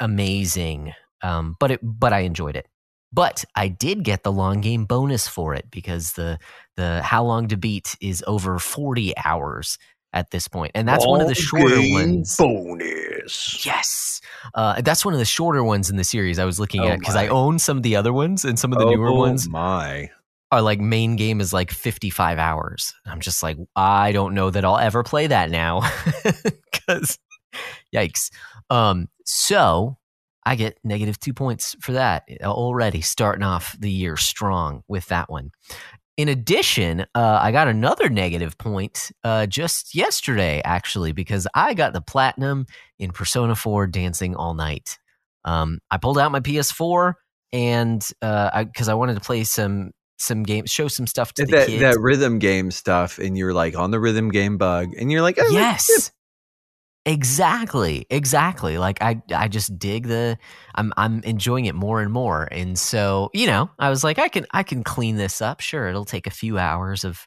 [0.00, 2.66] amazing, um, but it but I enjoyed it.
[3.12, 6.38] But I did get the long game bonus for it because the
[6.76, 9.78] the how long to beat is over forty hours
[10.12, 12.36] at this point, and that's long one of the shorter ones.
[12.36, 14.20] Bonus, yes,
[14.54, 16.98] uh, that's one of the shorter ones in the series I was looking oh at
[16.98, 19.48] because I own some of the other ones and some of the oh newer ones.
[19.48, 20.10] My,
[20.50, 22.94] our like main game is like 55 hours.
[23.06, 25.80] I'm just like, I don't know that I'll ever play that now.
[26.88, 27.18] Cause
[27.94, 28.30] yikes.
[28.70, 29.96] Um, so
[30.44, 35.30] I get negative two points for that already starting off the year strong with that
[35.30, 35.50] one.
[36.16, 41.92] In addition, uh, I got another negative point uh, just yesterday, actually, because I got
[41.92, 42.66] the platinum
[42.98, 44.98] in Persona 4 Dancing All Night.
[45.44, 47.14] Um, I pulled out my PS4
[47.52, 51.46] and because uh, I, I, wanted to play some some games, show some stuff to
[51.46, 51.80] that, kids.
[51.80, 55.38] That rhythm game stuff, and you're like on the rhythm game bug, and you're like,
[55.40, 56.10] oh, yes.
[57.06, 58.76] Exactly, exactly.
[58.76, 60.36] Like I, I just dig the.
[60.74, 64.28] I'm, I'm enjoying it more and more, and so you know, I was like, I
[64.28, 65.60] can, I can clean this up.
[65.60, 67.24] Sure, it'll take a few hours of.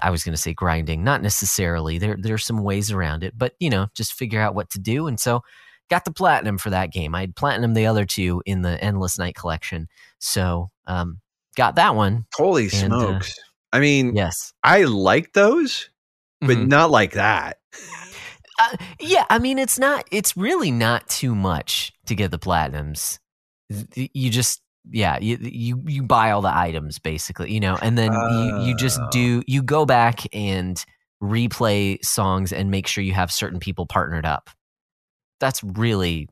[0.00, 1.98] I was going to say grinding, not necessarily.
[1.98, 5.06] There, there's some ways around it, but you know, just figure out what to do.
[5.06, 5.42] And so,
[5.88, 7.14] got the platinum for that game.
[7.14, 9.88] I had platinum the other two in the Endless Night collection.
[10.18, 11.20] So, um,
[11.56, 12.26] got that one.
[12.34, 13.38] Holy and, uh, smokes.
[13.38, 13.42] Uh,
[13.76, 15.88] I mean, yes, I like those,
[16.40, 16.68] but mm-hmm.
[16.68, 17.58] not like that.
[18.58, 23.18] Uh, yeah, I mean, it's not, it's really not too much to get the platinums.
[23.94, 24.60] You just,
[24.90, 28.68] yeah, you, you, you buy all the items basically, you know, and then uh, you,
[28.68, 29.44] you just do, oh.
[29.46, 30.84] you go back and
[31.22, 34.50] replay songs and make sure you have certain people partnered up.
[35.40, 36.28] That's really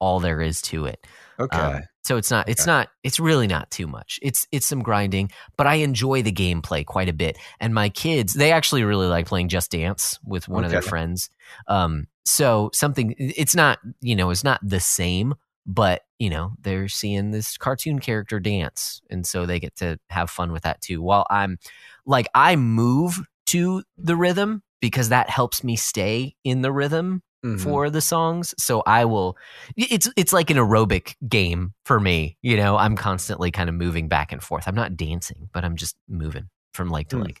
[0.00, 1.06] all there is to it.
[1.38, 1.58] Okay.
[1.58, 2.70] Um, so it's not it's okay.
[2.70, 4.18] not it's really not too much.
[4.22, 7.38] It's it's some grinding, but I enjoy the gameplay quite a bit.
[7.60, 10.66] And my kids, they actually really like playing Just Dance with one okay.
[10.66, 11.30] of their friends.
[11.68, 15.34] Um so something it's not, you know, it's not the same,
[15.66, 20.30] but you know, they're seeing this cartoon character dance and so they get to have
[20.30, 21.02] fun with that too.
[21.02, 21.58] While I'm
[22.06, 27.58] like I move to the rhythm because that helps me stay in the rhythm mm-hmm.
[27.58, 28.54] for the songs.
[28.58, 29.36] So I will
[29.76, 32.36] it's it's like an aerobic game for me.
[32.42, 34.64] You know, I'm constantly kind of moving back and forth.
[34.66, 37.24] I'm not dancing, but I'm just moving from leg to mm.
[37.24, 37.40] leg.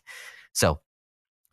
[0.52, 0.80] So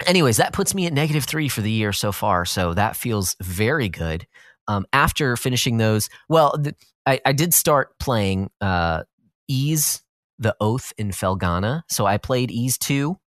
[0.06, 2.46] anyways, that puts me at negative three for the year so far.
[2.46, 4.28] So that feels very good.
[4.68, 9.04] Um, after finishing those, well, th- I, I, did start playing uh,
[9.48, 10.02] Ys,
[10.40, 11.84] the Oath in Felghana.
[11.90, 13.18] So I played Ys 2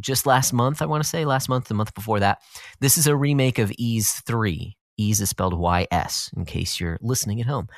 [0.00, 2.40] just last month, I want to say, last month, the month before that.
[2.80, 4.76] This is a remake of Ys 3.
[4.96, 7.68] Ys is spelled Y S in case you're listening at home.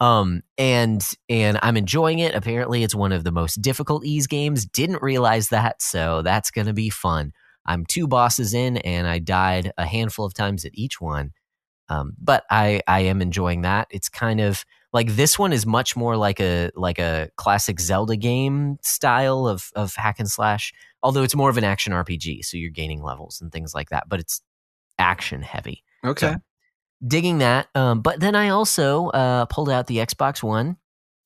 [0.00, 2.34] Um, and and I'm enjoying it.
[2.34, 4.66] Apparently, it's one of the most difficult Ys games.
[4.66, 7.32] Didn't realize that, so that's gonna be fun.
[7.64, 11.32] I'm two bosses in, and I died a handful of times at each one.
[11.88, 13.88] Um, but I I am enjoying that.
[13.90, 18.16] It's kind of like this one is much more like a like a classic Zelda
[18.16, 20.72] game style of of hack and slash.
[21.02, 24.08] Although it's more of an action RPG, so you're gaining levels and things like that.
[24.08, 24.40] But it's
[24.98, 25.84] action heavy.
[26.04, 26.32] Okay.
[26.32, 26.36] So,
[27.06, 27.68] digging that.
[27.74, 30.76] Um, but then I also uh, pulled out the Xbox One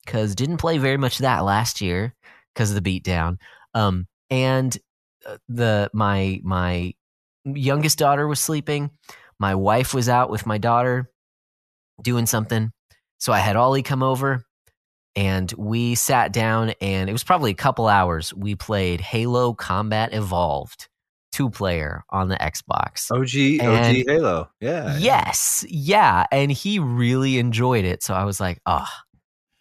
[0.05, 2.13] because didn't play very much of that last year
[2.53, 3.37] because of the beatdown.
[3.73, 4.77] Um, and
[5.25, 6.93] uh, the my my
[7.45, 8.91] youngest daughter was sleeping.
[9.39, 11.09] My wife was out with my daughter
[12.01, 12.71] doing something.
[13.19, 14.45] So I had Ollie come over
[15.15, 18.33] and we sat down and it was probably a couple hours.
[18.33, 20.87] We played Halo Combat Evolved
[21.31, 23.09] two player on the Xbox.
[23.09, 24.49] OG And- OG Halo.
[24.59, 24.97] Yeah.
[24.97, 28.03] Yes, yeah, and he really enjoyed it.
[28.03, 28.87] So I was like, "Oh,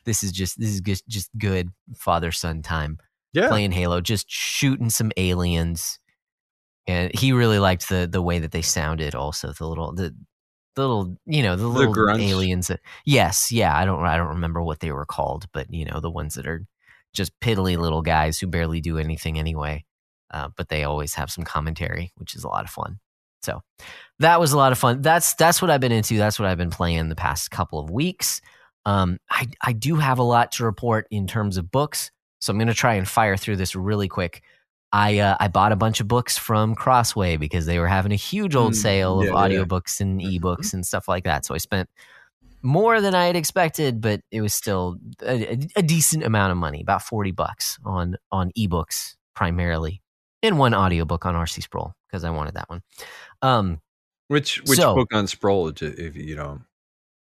[0.04, 2.98] this is just this is just just good father son time
[3.32, 3.48] Yeah.
[3.48, 5.98] playing Halo, just shooting some aliens."
[6.88, 9.14] And he really liked the the way that they sounded.
[9.14, 10.14] Also, the little the the
[10.76, 12.68] little you know the little aliens.
[12.68, 13.76] That, yes, yeah.
[13.76, 16.46] I don't I don't remember what they were called, but you know the ones that
[16.46, 16.64] are
[17.12, 19.84] just piddly little guys who barely do anything anyway.
[20.30, 23.00] Uh, but they always have some commentary, which is a lot of fun.
[23.42, 23.62] So
[24.18, 25.02] that was a lot of fun.
[25.02, 26.18] That's that's what I've been into.
[26.18, 28.40] That's what I've been playing the past couple of weeks.
[28.86, 32.58] Um, I I do have a lot to report in terms of books, so I'm
[32.58, 34.42] going to try and fire through this really quick.
[34.92, 38.16] I uh, I bought a bunch of books from Crossway because they were having a
[38.16, 39.36] huge old Mm, sale of yeah, yeah.
[39.64, 40.40] audiobooks and Mhm.
[40.40, 41.44] ebooks and stuff like that.
[41.46, 41.88] So I spent
[42.62, 46.80] more than I had expected, but it was still a, a- decent amount of money,
[46.82, 50.02] about forty bucks on on ebooks primarily,
[50.42, 52.82] and one audiobook on RC Sproul because I wanted that one.
[53.42, 53.80] Um,
[54.28, 56.62] Which which So- book on Sproul if if you don't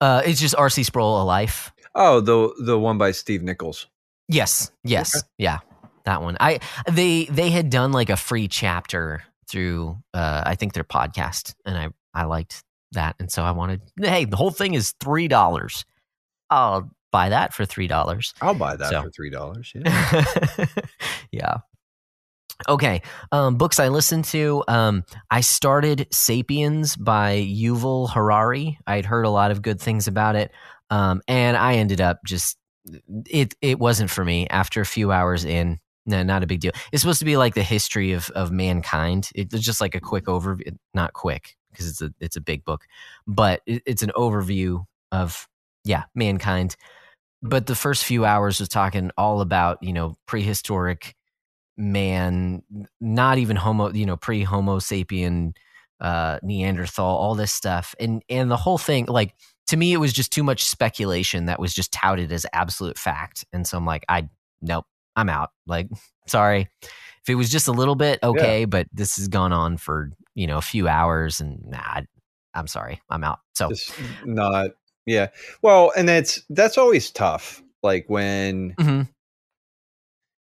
[0.00, 1.72] uh, it's just RC Sproul a life.
[1.94, 3.86] Oh, the the one by Steve Nichols.
[4.28, 5.58] Yes, yes, yeah,
[6.10, 6.36] that one.
[6.40, 11.54] I they they had done like a free chapter through uh I think their podcast,
[11.64, 13.80] and I I liked that, and so I wanted.
[14.00, 15.84] Hey, the whole thing is three dollars.
[16.50, 18.34] I'll buy that for three dollars.
[18.40, 19.02] I'll buy that So.
[19.02, 19.72] for three dollars.
[19.74, 20.24] Yeah.
[21.32, 21.54] yeah.
[22.68, 23.02] Okay.
[23.32, 24.62] Um, books I listened to.
[24.68, 28.78] Um, I started *Sapiens* by Yuval Harari.
[28.86, 30.50] I'd heard a lot of good things about it,
[30.90, 32.58] um, and I ended up just
[33.26, 33.54] it.
[33.62, 34.46] It wasn't for me.
[34.48, 36.72] After a few hours in, no, not a big deal.
[36.92, 39.30] It's supposed to be like the history of of mankind.
[39.34, 40.76] It's just like a quick overview.
[40.94, 42.84] Not quick because it's a it's a big book,
[43.26, 45.48] but it, it's an overview of
[45.84, 46.76] yeah mankind.
[47.42, 51.14] But the first few hours was talking all about you know prehistoric
[51.80, 52.62] man,
[53.00, 55.56] not even homo, you know, pre Homo sapien,
[56.00, 59.34] uh, Neanderthal, all this stuff, and and the whole thing, like
[59.68, 63.44] to me, it was just too much speculation that was just touted as absolute fact,
[63.52, 64.28] and so I'm like, I
[64.62, 64.86] nope,
[65.20, 65.50] I'm out.
[65.66, 65.88] Like,
[66.26, 70.10] sorry, if it was just a little bit, okay, but this has gone on for
[70.34, 72.06] you know a few hours, and nah, I-
[72.54, 73.40] I'm sorry, I'm out.
[73.54, 73.92] So Just
[74.24, 74.70] not.
[75.06, 75.28] Yeah.
[75.62, 77.62] Well, and that's that's always tough.
[77.82, 79.08] Like when mhm.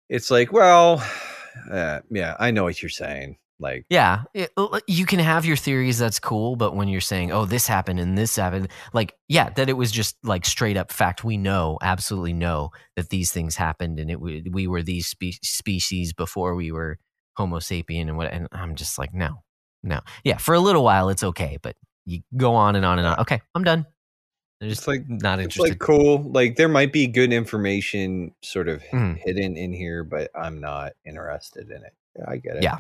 [0.09, 1.05] it's like, well,
[1.71, 3.37] uh, yeah, I know what you're saying.
[3.63, 5.99] Like, Yeah, it- uh, you can have your theories.
[5.99, 9.69] That's cool, but when you're saying, "Oh, this happened and this happened," like, yeah, that
[9.71, 11.25] it was just like straight up fact.
[11.25, 16.13] We know, absolutely know that these things happened, and it we were these spe- species
[16.13, 16.99] before we were
[17.37, 18.31] Homo sapien, and what.
[18.33, 19.43] And I'm just like, no,
[19.83, 20.37] no, yeah.
[20.37, 23.21] For a little while, it's okay, but you go on and on and on.
[23.21, 23.87] Okay, I'm done.
[24.61, 25.71] I'm just It's like- not it's interested.
[25.71, 26.23] like cool.
[26.31, 29.19] Like there might be good information sort of Mhm.
[29.19, 31.95] hidden in here, but I'm not interested in it.
[32.17, 32.63] Yeah, I get it.
[32.63, 32.79] Yeah.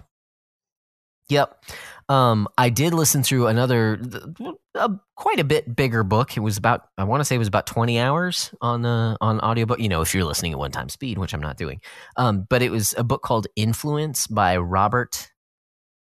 [1.33, 1.65] Yep.
[2.11, 3.99] Um, I did listen through another,
[4.75, 6.37] uh, quite a bit bigger book.
[6.37, 9.41] It was about, I want to say it was about 20 hours on uh, on
[9.41, 9.81] audiobook.
[9.81, 11.81] You know, if you're listening at one time speed, which I'm not doing.
[12.19, 15.31] Um, but it was a book called Influence by Robert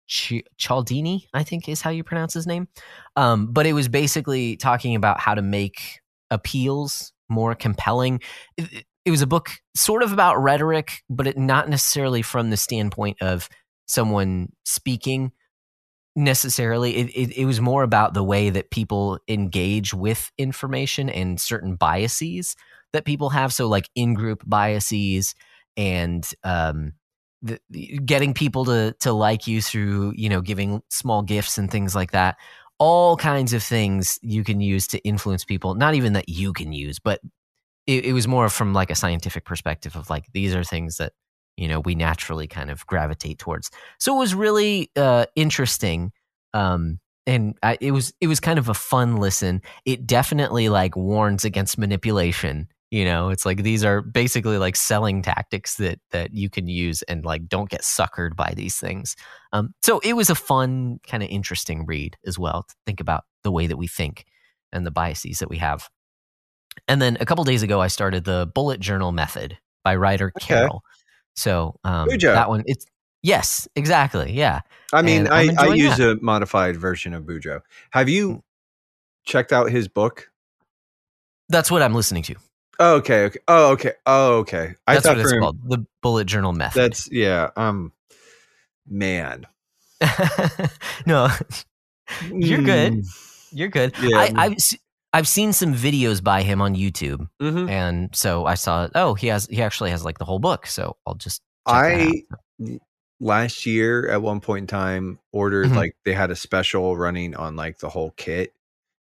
[0.06, 2.68] Ch- Cialdini, I think is how you pronounce his name.
[3.16, 8.20] Um, but it was basically talking about how to make appeals more compelling.
[8.56, 12.56] It, it was a book sort of about rhetoric, but it not necessarily from the
[12.56, 13.48] standpoint of
[13.90, 15.32] someone speaking
[16.16, 16.96] necessarily.
[16.96, 21.76] It, it, it was more about the way that people engage with information and certain
[21.76, 22.56] biases
[22.92, 23.52] that people have.
[23.52, 25.34] So, like in group biases
[25.76, 26.94] and um,
[27.42, 27.58] the,
[28.04, 32.12] getting people to to like you through you know giving small gifts and things like
[32.12, 32.36] that.
[32.78, 35.74] All kinds of things you can use to influence people.
[35.74, 37.20] Not even that you can use, but
[37.86, 41.12] it, it was more from like a scientific perspective of like these are things that
[41.56, 46.12] you know we naturally kind of gravitate towards so it was really uh interesting
[46.54, 50.96] um and I, it was it was kind of a fun listen it definitely like
[50.96, 56.34] warns against manipulation You know, it's like these are basically like selling tactics that that
[56.34, 59.14] you can use and like don't get suckered by these things.
[59.52, 63.22] Um, so it was a fun, kind of interesting read as well to think about
[63.44, 64.24] the way that we think
[64.72, 65.88] and the biases that we have.
[66.88, 70.46] And then a couple days ago, I started the bullet journal method by Ryder Okay.
[70.46, 70.82] Carroll.
[71.36, 72.86] So um, that one, it's
[73.22, 74.60] yes, exactly, yeah.
[74.92, 76.18] I mean, And I, I use that.
[76.18, 77.60] a modified version of Bujo.
[77.90, 78.42] Have you
[79.24, 80.30] checked out his book?
[81.48, 82.34] That's what I'm listening to.
[82.78, 83.38] Oh, okay, okay.
[83.46, 83.92] Oh, okay.
[84.06, 84.74] Oh, okay.
[84.86, 86.80] I That's thought what it's him- called, the bullet journal method.
[86.80, 87.50] That's yeah.
[87.56, 87.92] Um,
[88.88, 89.46] man,
[91.06, 91.28] no,
[92.32, 92.92] You're good.
[92.94, 93.06] Mm,
[93.52, 93.94] you're good.
[94.02, 94.32] Yeah, I.
[94.36, 94.56] I've
[95.12, 97.68] I've seen some videos by him on YouTube, mhm.
[97.68, 98.88] and so I saw.
[98.94, 100.66] Oh, he has he actually has like the whole book.
[100.66, 102.22] So I'll just I
[103.20, 105.76] last year at one point in time ordered Mhm.
[105.76, 108.54] like they had a special running on like the whole kit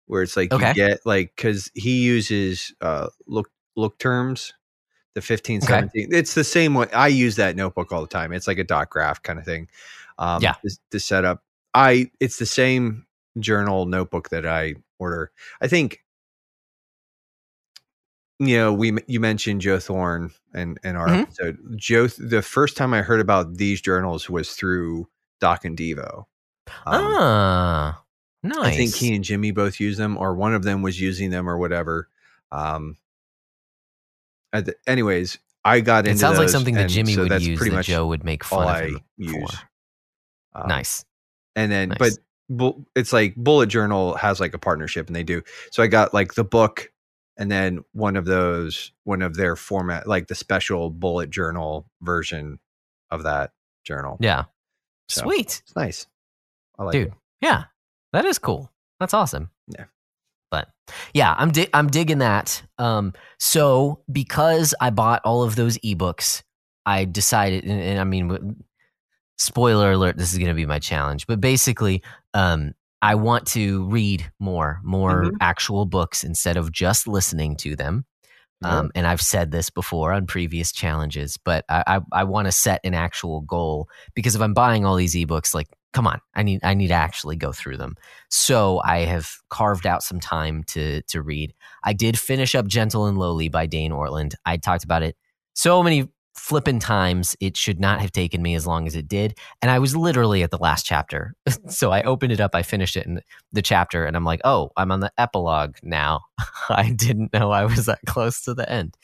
[0.06, 0.68] where it's like Okay.
[0.68, 4.54] you get like because he uses uh look look terms
[5.14, 5.66] the 15 Okay.
[5.66, 8.64] 17 it's the same one i use that notebook all the time it's like a
[8.64, 9.68] dot graph kind of thing
[10.18, 10.54] um Yeah.
[10.64, 11.42] to, to set up
[11.74, 13.06] i it's the same
[13.38, 15.30] journal notebook that i order
[15.60, 16.02] i think
[18.38, 21.22] you know we you mentioned joe thorn and and our Mhm.
[21.22, 25.08] episode joe the first time i heard about these journals was through
[25.40, 26.24] doc and devo
[26.84, 28.02] Um, ah,
[28.42, 28.58] nice.
[28.64, 31.48] I think he and Jimmy both use them, or one of them was using them,
[31.48, 32.08] or whatever.
[32.50, 32.96] Um,
[34.52, 37.70] the- anyways, I got it into sounds like something that Jimmy so would use pretty
[37.70, 39.56] that much Joe would make fun of him use.
[40.54, 41.04] Um, nice.
[41.54, 41.98] and then, Nice.
[42.00, 42.12] but
[42.48, 45.42] bu- it's like Bullet Journal has like a partnership, and they do.
[45.70, 46.90] So I got like the book,
[47.36, 52.58] and then one of those, one of their format, like the special Bullet Journal version
[53.10, 53.52] of that
[53.84, 54.16] journal.
[54.20, 54.44] Yeah.
[55.08, 55.62] So, Sweet.
[55.64, 56.06] It's nice.
[56.78, 57.08] I like Dude.
[57.08, 57.14] it.
[57.40, 57.64] Yeah.
[58.12, 58.70] That is cool.
[59.00, 59.50] That's awesome.
[59.68, 59.84] Yeah.
[60.50, 60.68] But
[61.12, 62.62] yeah, I'm di- I'm digging that.
[62.78, 66.42] Um, so because I bought all of those ebooks,
[66.84, 68.64] I decided, and, and I mean,
[69.36, 71.26] spoiler alert, this is going to be my challenge.
[71.26, 72.02] But basically,
[72.34, 72.72] um,
[73.02, 75.36] I want to read more, more Mhm.
[75.40, 78.04] actual books instead of just listening to them.
[78.64, 82.52] Um, and I've said this before on previous challenges, but I, I, I want to
[82.52, 86.42] set an actual goal because if I'm buying all these ebooks, like, come on, I
[86.42, 87.96] need I need to actually go through them.
[88.30, 91.52] So I have carved out some time to to read.
[91.84, 94.34] I did finish up Gentle and Lowly by Dane Ortlund.
[94.46, 95.16] I talked about it
[95.54, 97.36] so many flippin' times.
[97.40, 100.42] It should not have taken me as long as it did, and I was literally
[100.42, 101.34] at the last chapter.
[101.68, 103.20] so I opened it up, I finished it in
[103.52, 106.22] the chapter, and I'm like, oh, I'm on the epilogue now.
[106.68, 108.96] I didn't know I was that close to the end.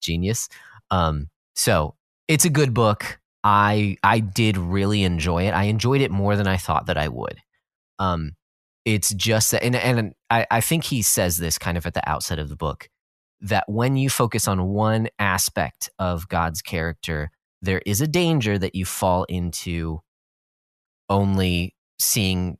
[0.00, 0.48] Genius.
[0.90, 1.94] Um, so
[2.28, 3.18] it's a good book.
[3.44, 5.52] I I did really enjoy it.
[5.52, 7.38] I enjoyed it more than I thought that I would.
[7.98, 8.32] Um,
[8.84, 12.08] it's just that, and and I, I think he says this kind of at the
[12.08, 12.88] outset of the book
[13.40, 17.30] that when you focus on one aspect of God's character,
[17.62, 20.00] there is a danger that you fall into
[21.08, 22.58] only seeing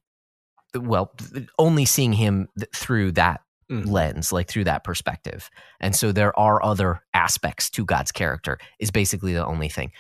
[0.75, 1.13] well
[1.59, 3.87] only seeing him th- through that Mhm.
[3.87, 5.51] lens like through that perspective.
[5.81, 9.93] And so there are other aspects to god's character is basically the only thing.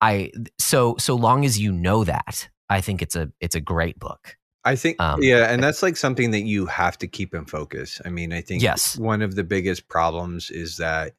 [0.00, 3.98] I so so long as you know that i think it's a it's a great
[3.98, 7.46] book I think, Um, yeah, and that's like something that you have to keep in
[7.46, 8.00] focus.
[8.04, 8.98] I mean, I think Yes.
[8.98, 11.14] one of the biggest problems is that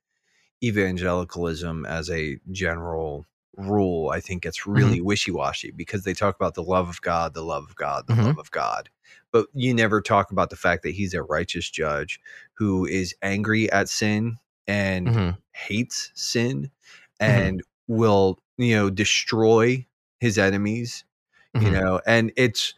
[0.64, 4.74] evangelicalism, as a general rule, I think it's Mm-hmm.
[4.74, 8.06] really wishy washy because they talk about the love of God, the love of God,
[8.08, 8.26] the Mhm.
[8.26, 8.90] love of God.
[9.32, 12.20] But you never talk about the fact that he's a righteous judge
[12.54, 15.38] who is angry at sin and Mhm.
[15.54, 16.70] hates sin
[17.22, 17.22] Mm-hmm.
[17.22, 19.86] and will, you know, destroy
[20.20, 21.04] his enemies
[21.60, 21.82] you Mhm.
[21.82, 22.74] know and it's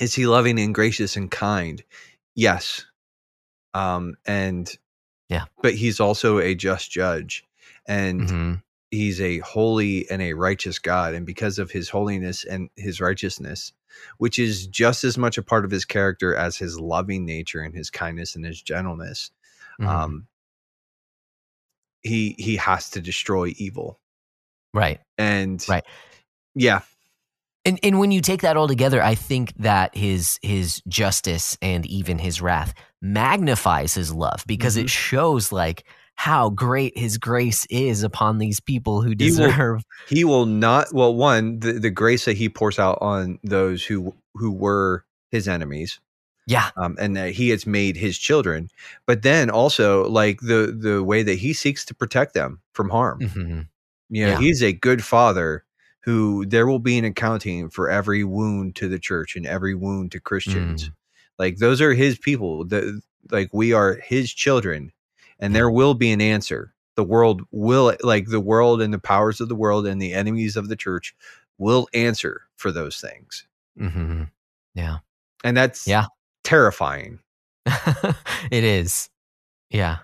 [0.00, 1.84] is he loving and gracious and kind
[2.34, 2.86] yes
[3.74, 4.76] um and
[5.28, 5.44] Yeah.
[5.62, 7.44] but he's also a just judge
[7.86, 8.62] and Mhm.
[8.90, 13.72] he's a holy and a righteous god and because of his holiness and his righteousness
[14.18, 17.74] which is just as much a part of his character as his loving nature and
[17.74, 19.30] his kindness and his gentleness
[19.80, 19.86] Mhm.
[19.88, 20.26] um
[22.02, 24.00] he he has to destroy evil
[24.74, 25.84] right and Right.
[26.54, 26.80] yeah
[27.70, 31.86] and and when you take that all together i think that his his justice and
[31.86, 34.82] even his wrath magnifies his love because Mhm.
[34.84, 35.84] it shows like
[36.16, 40.92] how great his grace is upon these people who He will- deserve he will not
[40.92, 45.46] well one the, the grace that he pours out on those who who were his
[45.48, 46.00] enemies
[46.46, 48.68] yeah um, and that he has made his children
[49.06, 53.20] but then also like the the way that he seeks to protect them from harm
[53.20, 53.66] Mhm.
[54.10, 54.38] you know Yeah.
[54.40, 55.64] he's a good father
[56.00, 60.10] who there will be an accounting for every wound to the church and every wound
[60.12, 60.92] to christians Mm.
[61.38, 64.92] like those are his people the like we are his children
[65.38, 66.74] and there will be an answer.
[66.96, 70.54] The world will, like the world and the powers of the world and the enemies
[70.54, 71.14] of the church,
[71.56, 73.46] will answer for those things,
[73.78, 74.24] Mm-hmm.
[74.74, 74.98] Yeah.
[75.42, 76.06] and that's Yeah.
[76.44, 77.20] terrifying.
[77.66, 79.08] it is.
[79.70, 79.98] Yeah.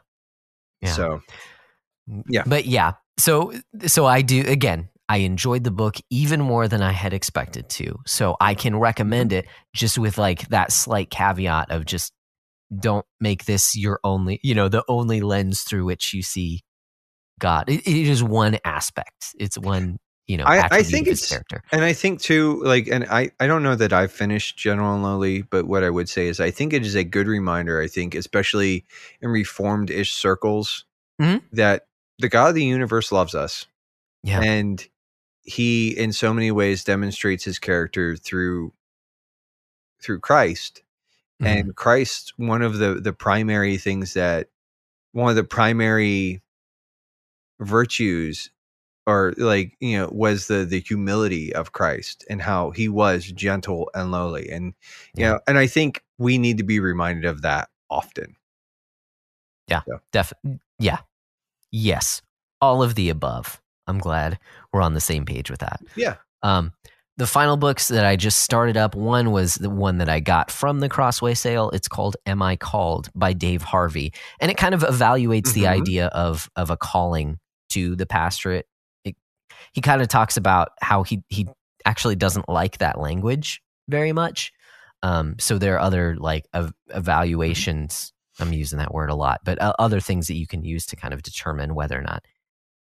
[0.81, 0.93] Yeah.
[0.93, 1.23] So
[2.29, 2.45] Yeah.
[2.47, 2.93] But yeah.
[3.19, 3.53] So
[3.87, 8.01] so I do again, I enjoyed the book even more than I had expected to.
[8.07, 12.13] So I can recommend it just with like that slight caveat of just
[12.77, 16.63] don't make this your only, you know, the only lens through which you see
[17.39, 17.69] God.
[17.69, 19.35] It, it is one aspect.
[19.39, 21.63] It's one, you know, I- I think of it's- character.
[21.71, 25.05] And I think too, like, and I, I don't know that I've finished Gentle and
[25.05, 27.87] Lowly, but what I would say is I think it is a good reminder, I
[27.87, 28.85] think, especially
[29.21, 30.85] in reformed ish circles,
[31.23, 31.43] Mhm.
[31.53, 31.87] that
[32.19, 33.67] the God of the universe loves us.
[34.25, 34.41] Yeah.
[34.43, 34.85] And
[35.47, 38.73] he in so many ways demonstrates his character through
[40.03, 40.83] through Christ.
[41.43, 41.47] Mhm.
[41.47, 44.49] And Christ, one of the the primary things that
[45.13, 46.43] one of the primary
[47.61, 48.51] virtues
[49.07, 53.91] or like you know was the the humility of Christ and how he was gentle
[53.95, 54.75] and lowly and
[55.15, 55.33] you Yeah.
[55.33, 58.37] know and I think we need to be reminded of that often.
[59.69, 59.83] Yeah.
[60.13, 60.33] Def-
[60.79, 60.99] yeah.
[61.71, 62.23] Yes.
[62.61, 63.61] All of the above.
[63.87, 64.39] I'm glad
[64.73, 65.81] we're on the same page with that.
[65.97, 66.17] Yeah.
[66.43, 66.73] Um,
[67.19, 70.51] the final books that I just started up, one was the one that I got
[70.51, 71.71] from the Crossway sale.
[71.71, 74.13] It's called Am I Called by Dave Harvey.
[74.39, 75.69] And it kind of evaluates the Mhm.
[75.81, 77.39] idea of of a calling
[77.71, 78.67] to the pastorate.
[79.05, 79.17] It,
[79.73, 81.49] he kind of talks about how he he
[81.87, 84.53] actually doesn't like that language very much.
[85.03, 86.75] Um, so there are other like ev-
[87.27, 88.13] evaluations.
[88.39, 90.97] I'm using that word a lot, but uh, other things that you can use to
[90.97, 92.25] kind of determine whether or not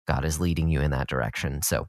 [0.07, 1.61] God is leading you in that direction.
[1.61, 1.87] So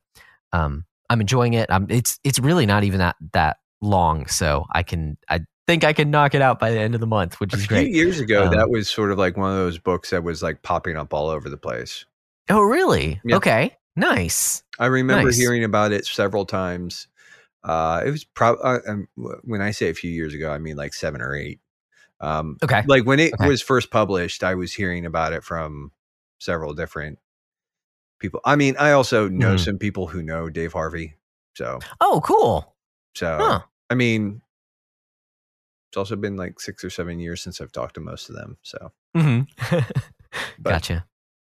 [0.52, 1.70] um, I'm enjoying it.
[1.70, 5.92] I'm, it's it's really not even that that long, so I can I think I
[5.92, 7.92] can knock it out by the end of the month, which A is few great.
[7.92, 10.62] years ago, Um, that was sort of like one of those books that was like
[10.62, 12.04] popping up all over the place.
[12.50, 13.20] Oh, really?
[13.24, 13.36] Yeah.
[13.36, 14.62] Okay, nice.
[14.78, 15.38] I remember Nice.
[15.38, 17.08] hearing about it several times.
[17.62, 19.08] Uh, it was probably uh, um,
[19.44, 21.60] when I say a few years ago, I mean like seven or eight.
[22.20, 23.46] Um, Okay, like when it Okay.
[23.48, 25.92] was first published, I was hearing about it from
[26.38, 27.18] several different
[28.24, 28.40] people.
[28.44, 29.60] I mean, I also know Mhm.
[29.64, 31.16] some people who know Dave Harvey.
[31.56, 32.74] So, Oh, cool.
[33.14, 33.60] so Huh.
[33.90, 34.40] I mean,
[35.90, 38.56] it's also been like six or seven years since I've talked to most of them.
[38.62, 39.40] So, hmm
[40.58, 41.06] But- gotcha.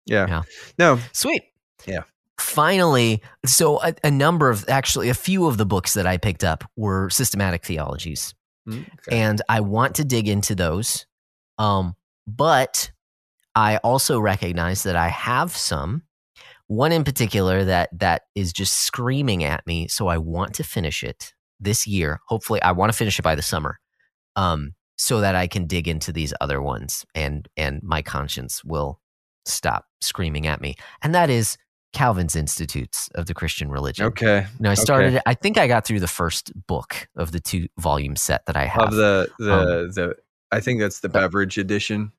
[0.06, 0.42] yeah, Yeah.
[0.78, 1.44] no, Sweet.
[1.86, 2.04] Yeah.
[2.40, 6.44] Finally, so a, a number of actually a few of the books that I picked
[6.44, 8.34] up were systematic theologies.
[8.68, 9.18] Mm, okay.
[9.20, 11.06] and I want to dig into those.
[11.58, 11.96] Um,
[12.26, 12.92] but
[13.56, 16.04] I also recognize that I have some.
[16.68, 21.04] One in particular that that is just screaming at me, so I want to finish
[21.04, 22.20] it this year.
[22.28, 23.80] Hopefully, I want to finish it by the summer,
[24.36, 29.00] um, so that I can dig into these other ones, and and my conscience will
[29.46, 30.76] stop screaming at me.
[31.02, 31.58] And that is
[31.92, 34.06] Calvin's Institutes of the Christian Religion.
[34.08, 34.48] okay.
[34.60, 34.82] No, I Okay.
[34.82, 35.22] started.
[35.26, 38.66] I think I got through the first book of the two volume set that I
[38.66, 38.88] have.
[38.90, 40.16] Of the the Um, the,
[40.52, 42.14] I think that's the Beveridge edition.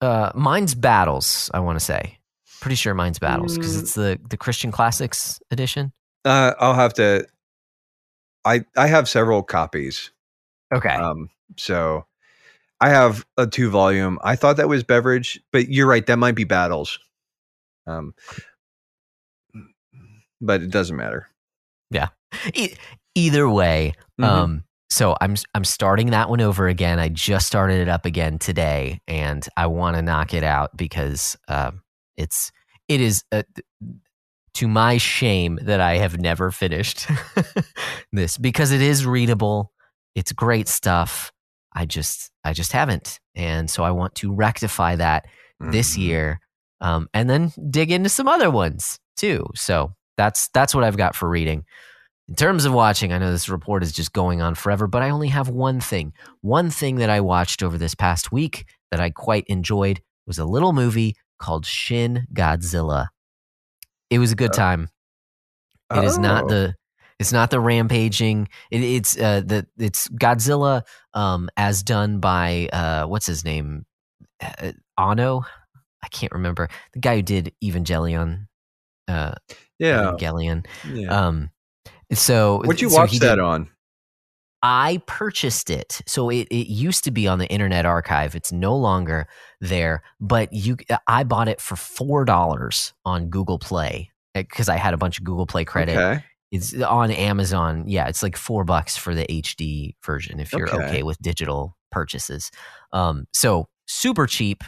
[0.00, 1.50] Uh, mine's Battles.
[1.52, 2.18] I want to say,
[2.60, 3.80] pretty sure mine's Battles because Mm.
[3.82, 5.92] it's the the Christian Classics edition.
[6.24, 7.26] Uh, I'll have to.
[8.44, 10.10] I I have several copies.
[10.72, 10.88] Okay.
[10.94, 12.06] Um, so
[12.80, 14.18] I have a two volume.
[14.22, 16.06] I thought that was Beveridge, but you're right.
[16.06, 16.98] That might be battles.
[17.86, 18.14] Um,
[20.40, 21.26] but it doesn't matter.
[22.54, 22.74] E-
[23.16, 24.24] either way, Mhm.
[24.24, 26.98] um, so I'm I'm starting that one over again.
[27.00, 31.36] I just started it up again today, and I want to knock it out because
[31.48, 31.82] um,
[32.20, 32.52] it's
[32.88, 33.42] it is uh
[34.54, 37.06] to my shame that I have never finished
[38.12, 39.72] this because it is readable.
[40.14, 41.32] It's great stuff.
[41.72, 45.26] I just I just haven't, and so I want to rectify that
[45.60, 46.02] this Mhm.
[46.02, 46.40] year,
[46.80, 49.46] um, and then dig into some other ones too.
[49.54, 51.64] So that's that's what I've got for reading.
[52.28, 55.10] In terms of watching, I know this report is just going on forever, but I
[55.10, 56.12] only have one thing.
[56.42, 60.44] One thing that I watched over this past week that I quite enjoyed was a
[60.44, 63.08] little movie called Shin Godzilla.
[64.10, 64.56] It was a good Oh.
[64.56, 64.88] time.
[65.94, 66.48] It is not Oh.
[66.48, 66.74] the
[67.18, 68.48] it's not the rampaging.
[68.70, 70.82] It, it's uh the it's Godzilla
[71.14, 73.84] um as done by uh what's his name
[74.40, 75.42] uh, Anno.
[76.02, 78.46] I can't remember the guy who did Evangelion.
[79.06, 79.32] Uh,
[79.78, 80.12] yeah.
[80.12, 80.64] Evangelion.
[80.90, 81.08] yeah.
[81.26, 81.50] Um,
[82.12, 83.68] so What'd you so watch that did- on?
[84.62, 86.02] I purchased it.
[86.06, 88.34] So it, it used to be on the Internet Archive.
[88.34, 89.26] It's no longer
[89.60, 94.94] there, but you I bought it for four dollars on Google Play because I had
[94.94, 95.96] a bunch of Google Play credit.
[95.96, 96.24] Okay.
[96.52, 97.84] It's on Amazon.
[97.86, 100.84] Yeah, it's like four bucks for the HD version if you're Okay.
[100.84, 102.50] okay, with digital purchases.
[102.92, 104.64] Um, so super cheap.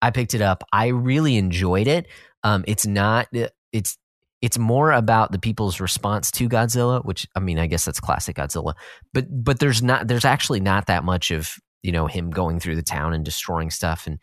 [0.00, 0.62] I picked it up.
[0.72, 2.06] I really enjoyed it.
[2.44, 3.28] Um, it's not.
[3.72, 3.98] It's
[4.42, 8.36] it's more about the people's response to Godzilla, which I mean, I guess that's classic
[8.36, 8.74] Godzilla.
[9.12, 10.08] But but there's not.
[10.08, 13.70] There's actually not that much of you know him going through the town and destroying
[13.70, 14.18] stuff and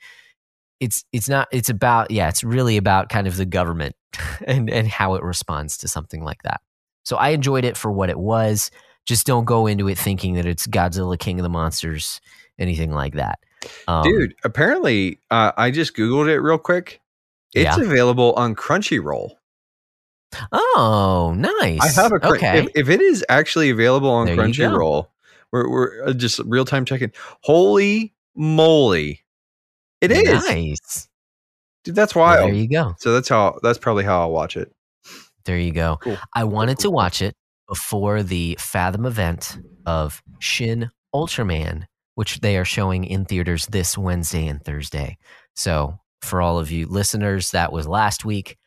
[0.81, 3.95] it's it's not it's about yeah it's really about kind of the government
[4.45, 6.59] and and how it responds to something like that
[7.03, 8.69] so i enjoyed it for what it was
[9.05, 12.19] just don't go into it thinking that it's godzilla king of the monsters
[12.59, 13.39] anything like that
[13.87, 16.99] um, dude apparently uh, i just googled it real quick
[17.53, 17.83] it's yeah.
[17.83, 19.35] available on crunchyroll
[20.51, 24.35] oh nice i have a cr- okay if, if, it is actually available on there
[24.35, 25.07] crunchyroll
[25.51, 27.11] we're, we're uh, just real time checking
[27.41, 29.23] holy moly
[30.03, 31.07] it is nice,
[31.85, 31.95] dude.
[31.95, 32.39] That's wild.
[32.39, 32.93] Well, there you go.
[32.99, 33.57] So that's how.
[33.63, 34.69] That's probably how I'll watch it.
[35.45, 35.97] There you go.
[36.01, 36.17] Cool.
[36.33, 36.83] I wanted cool.
[36.83, 37.37] to watch it
[37.69, 44.45] before the Fathom event of Shin Ultraman, which they are showing in theaters this Wednesday
[44.45, 45.17] and Thursday.
[45.55, 48.57] So for all of you listeners, that was last week.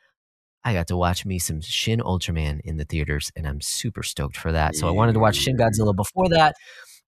[0.67, 4.37] I got to watch me some Shin Ultraman in the theaters, and I'm super stoked
[4.37, 4.75] for that.
[4.75, 6.57] So I wanted to watch Shin Godzilla before that.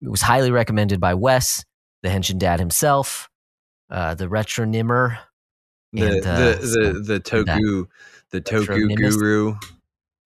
[0.02, 1.64] It was highly recommended by Wes,
[2.02, 3.30] the Henshin dad himself
[3.90, 5.18] uh, the retro nimmer,
[5.92, 7.86] the and, uh, the the the toku
[8.30, 9.54] the toku guru.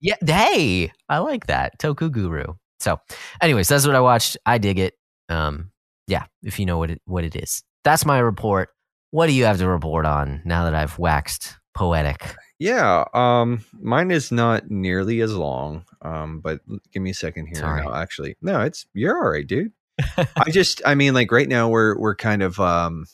[0.01, 2.55] Yeah, hey, I like that toku guru.
[2.79, 2.99] So,
[3.41, 4.37] anyways, that's what I watched.
[4.45, 4.95] I dig it.
[5.27, 5.71] Um,
[6.07, 8.69] yeah, if you know what it what it is, that's my report.
[9.11, 12.35] What do you have to report on now that I've waxed poetic?
[12.59, 15.85] Yeah, um, mine is not nearly as long.
[16.01, 16.59] Um, but
[16.93, 17.55] give me a second here.
[17.55, 17.83] Sorry.
[17.83, 19.71] No, actually, no, it's you're all right, dude.
[20.17, 23.05] I just, I mean, like right now we're we're kind of um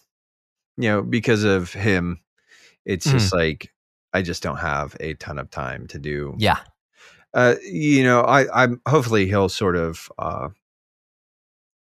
[0.77, 2.19] you know, because of him,
[2.85, 3.11] it's mm.
[3.11, 3.71] just like
[4.13, 6.35] I just don't have a ton of time to do.
[6.37, 6.59] Yeah.
[7.33, 10.49] Uh, you know, I, I'm hopefully he'll sort of uh,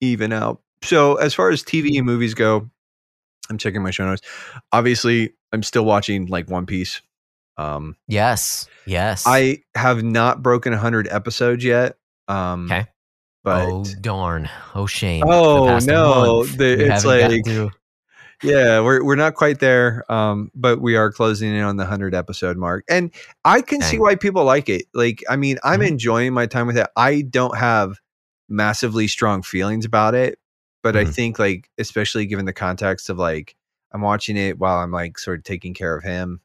[0.01, 0.61] even out.
[0.83, 2.71] So as far as TV and movies go,
[3.49, 4.23] I'm checking my show notes.
[4.73, 7.03] Obviously, I'm still watching like One Piece.
[7.57, 9.25] Um, yes, yes.
[9.27, 11.97] I have not broken 100 episodes yet.
[12.29, 12.87] Um, okay.
[13.43, 14.51] But oh darn!
[14.75, 15.25] Oh shame!
[15.27, 16.45] Oh no!
[16.45, 17.43] The, it's like
[18.43, 22.15] yeah, we're we're not quite there, um, but we are closing in on the hundred
[22.15, 23.11] episode mark, and
[23.45, 23.89] I can Dang.
[23.89, 24.87] see why people like it.
[24.95, 25.89] Like, I mean, I'm mm-hmm.
[25.89, 26.87] enjoying my time with it.
[26.97, 27.99] I don't have
[28.49, 30.39] massively strong feelings about it,
[30.83, 31.09] but mm-hmm.
[31.09, 33.57] I think, like, especially given the context of like
[33.93, 36.41] I'm watching it while I'm like sort of taking care of him,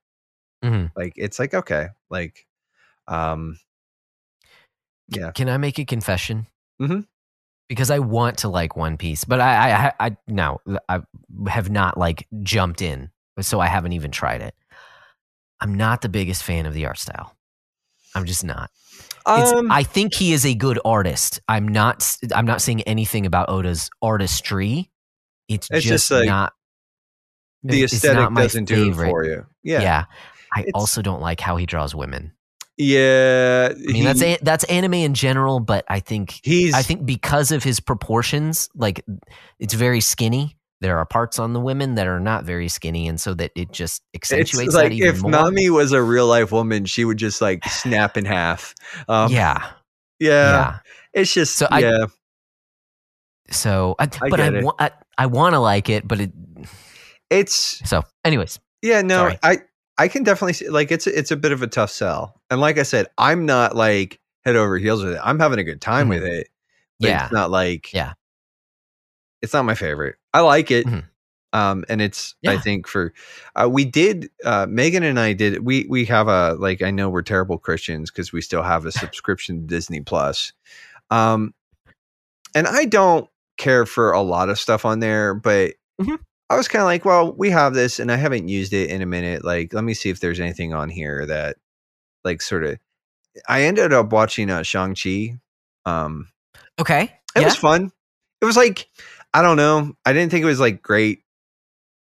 [0.63, 0.87] mm-hmm.
[0.95, 2.45] like it's like okay, like,
[3.07, 3.59] um,
[5.09, 5.31] yeah.
[5.31, 6.47] Can I make a confession?
[6.81, 7.01] Mm-hmm
[7.67, 11.01] because I want to like One Piece, but I, I, I, no, I
[11.47, 13.09] have not like jumped in,
[13.41, 14.53] so I haven't even tried it.
[15.59, 17.35] I'm not the biggest fan of the art style.
[18.13, 18.69] I'm just not.
[19.25, 21.41] Um, I think he is a good artist.
[21.47, 22.17] I'm not.
[22.33, 24.91] I'm not saying anything about Oda's artistry.
[25.47, 26.53] It's, it's just, just like not.
[27.63, 29.45] The aesthetic doesn't do it for you.
[29.63, 29.81] Yeah.
[29.81, 30.05] Yeah.
[30.55, 32.31] I also don't like how he draws women.
[32.77, 36.81] Yeah, I mean he, that's a, that's anime in general, but I think he's I
[36.81, 39.03] think because of his proportions, like
[39.59, 40.57] it's very skinny.
[40.81, 43.71] There are parts on the women that are not very skinny, and so that it
[43.71, 45.31] just accentuates it's like that if more.
[45.31, 48.75] Nami was a real life woman, she would just like snap in half.
[49.07, 49.71] Um, yeah.
[50.19, 50.77] yeah, yeah.
[51.13, 52.03] It's just so yeah.
[52.03, 52.07] I,
[53.51, 56.31] so, I, I but I, I I want to like it, but it.
[57.29, 58.03] It's so.
[58.25, 59.39] Anyways, yeah, no, Sorry.
[59.41, 59.57] I
[59.97, 62.41] I can definitely see like it's it's a bit of a tough sell.
[62.49, 65.21] And like I said, I'm not like head over heels with it.
[65.23, 66.21] I'm having a good time mm-hmm.
[66.21, 66.47] with it.
[66.99, 67.25] yeah.
[67.25, 68.13] It's not like Yeah.
[69.41, 70.15] It's not my favorite.
[70.33, 70.85] I like it.
[70.85, 70.99] Mm-hmm.
[71.53, 72.51] Um, and it's yeah.
[72.51, 73.13] I think for
[73.55, 77.09] uh, we did uh, Megan and I did we we have a like I know
[77.09, 80.51] we're terrible Christians because we still have a subscription to Disney Plus.
[81.09, 81.53] Um
[82.53, 86.15] and I don't care for a lot of stuff on there, but mm-hmm.
[86.49, 89.01] I was kind of like, well, we have this and I haven't used it in
[89.01, 89.43] a minute.
[89.43, 91.57] Like, let me see if there's anything on here that,
[92.23, 92.77] like, sort of.
[93.49, 95.39] I ended up watching uh, Shang-Chi.
[95.85, 96.27] Um,
[96.79, 97.03] okay.
[97.35, 97.45] It yeah.
[97.45, 97.91] was fun.
[98.41, 98.87] It was like,
[99.33, 99.93] I don't know.
[100.05, 101.23] I didn't think it was like great.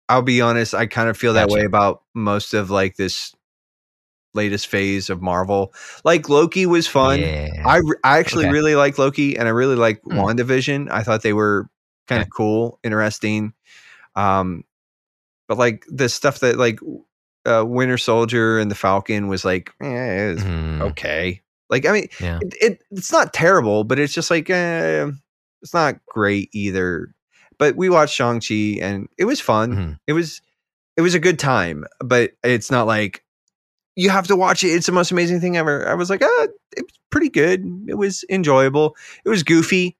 [0.08, 0.74] I'll be honest.
[0.74, 3.32] I kind of feel that way about most of like this
[4.34, 5.72] latest phase of Marvel.
[6.02, 7.20] Like Loki was fun.
[7.20, 7.48] Yeah.
[7.64, 8.52] I, I actually okay.
[8.52, 10.16] really like Loki and I really like mm.
[10.16, 10.90] WandaVision.
[10.90, 11.68] I thought they were
[12.08, 12.32] kind of okay.
[12.36, 13.54] cool, interesting.
[14.14, 14.64] Um,
[15.48, 16.80] but like the stuff that like
[17.44, 20.80] uh, Winter Soldier and the Falcon was like, eh, was mm.
[20.82, 21.42] okay.
[21.68, 22.38] Like I mean, yeah.
[22.40, 25.10] it, it, it's not terrible, but it's just like eh,
[25.62, 27.14] it's not great either.
[27.58, 29.72] But we watched Shang Chi and it was fun.
[29.72, 29.92] Mm-hmm.
[30.06, 30.40] It was
[30.96, 33.24] it was a good time, but it's not like
[33.96, 34.68] you have to watch it.
[34.68, 35.88] It's the most amazing thing ever.
[35.88, 36.46] I was like, ah,
[36.76, 37.64] it was pretty good.
[37.88, 38.96] It was enjoyable.
[39.24, 39.96] It was goofy.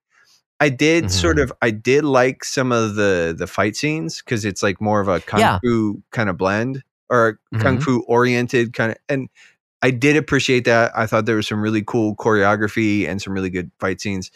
[0.61, 1.43] I did sort Mhm.
[1.43, 5.07] of I did like some of the the fight scenes because it's like more of
[5.09, 5.59] a kung Yeah.
[5.63, 7.83] fu kind of blend or kung Mhm.
[7.83, 9.27] fu oriented kind of and
[9.81, 10.91] I did appreciate that.
[10.95, 14.29] I thought there was some really cool choreography and some really good fight scenes.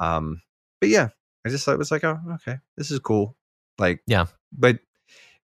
[0.00, 0.40] Um,
[0.80, 1.10] but yeah,
[1.44, 3.36] I just thought it was like, oh, okay, this is cool.
[3.78, 4.26] Like, Yeah.
[4.52, 4.78] but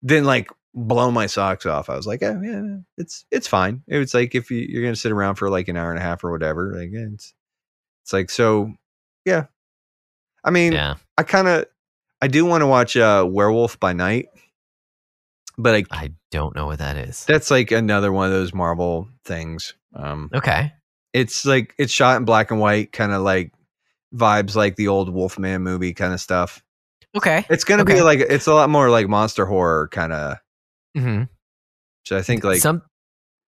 [0.02, 1.90] then like blow my socks off.
[1.90, 3.82] I was like, oh yeah, it's it's fine.
[3.86, 6.02] It was like if you, you're gonna sit around for like an hour and a
[6.02, 7.34] half or whatever, like it's
[8.02, 8.72] it's like so
[9.26, 9.44] yeah.
[10.44, 10.94] I mean, Yeah.
[11.18, 11.66] I kind of
[12.20, 14.28] I do want to watch uh Werewolf by Night,
[15.58, 17.24] but I, I don't know what that is.
[17.24, 19.74] that's like another one of those Marvel things.
[19.94, 20.72] Um, Okay.
[21.12, 23.52] it's like it's shot in black and white, kind of like
[24.14, 26.62] vibes like the old Wolfman movie kind of stuff.
[27.16, 27.44] Okay.
[27.50, 30.38] It's gonna be like it's a lot more like monster horror kind of.
[30.96, 31.24] Mm-hmm.
[32.04, 32.82] So I think like some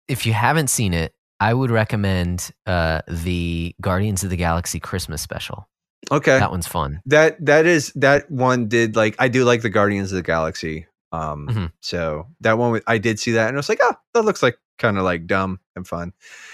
[0.07, 5.19] if you haven't seen it i would recommend uh the guardians of the galaxy christmas
[5.21, 5.67] special
[6.11, 9.69] okay that one's fun that that is that one did like I do like the
[9.69, 10.87] Guardians of the Galaxy.
[11.11, 11.71] Um, Mhm.
[11.79, 14.57] so that one I did see that and I was like, oh, that looks like
[14.77, 16.11] kind of like dumb and fun.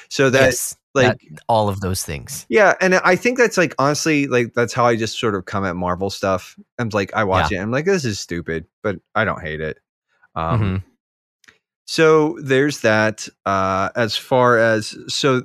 [0.10, 3.74] So that yes like that- all of those things Yeah, and I think that's like
[3.80, 6.58] honestly, like that's how I just sort of come at Marvel stuff.
[6.78, 9.80] I'm like, I watch it, I'm like, this is stupid, but I don't hate it.
[10.36, 10.84] Um, Mhm.
[11.88, 13.28] So there's that.
[13.45, 15.41] Uh, as far as so,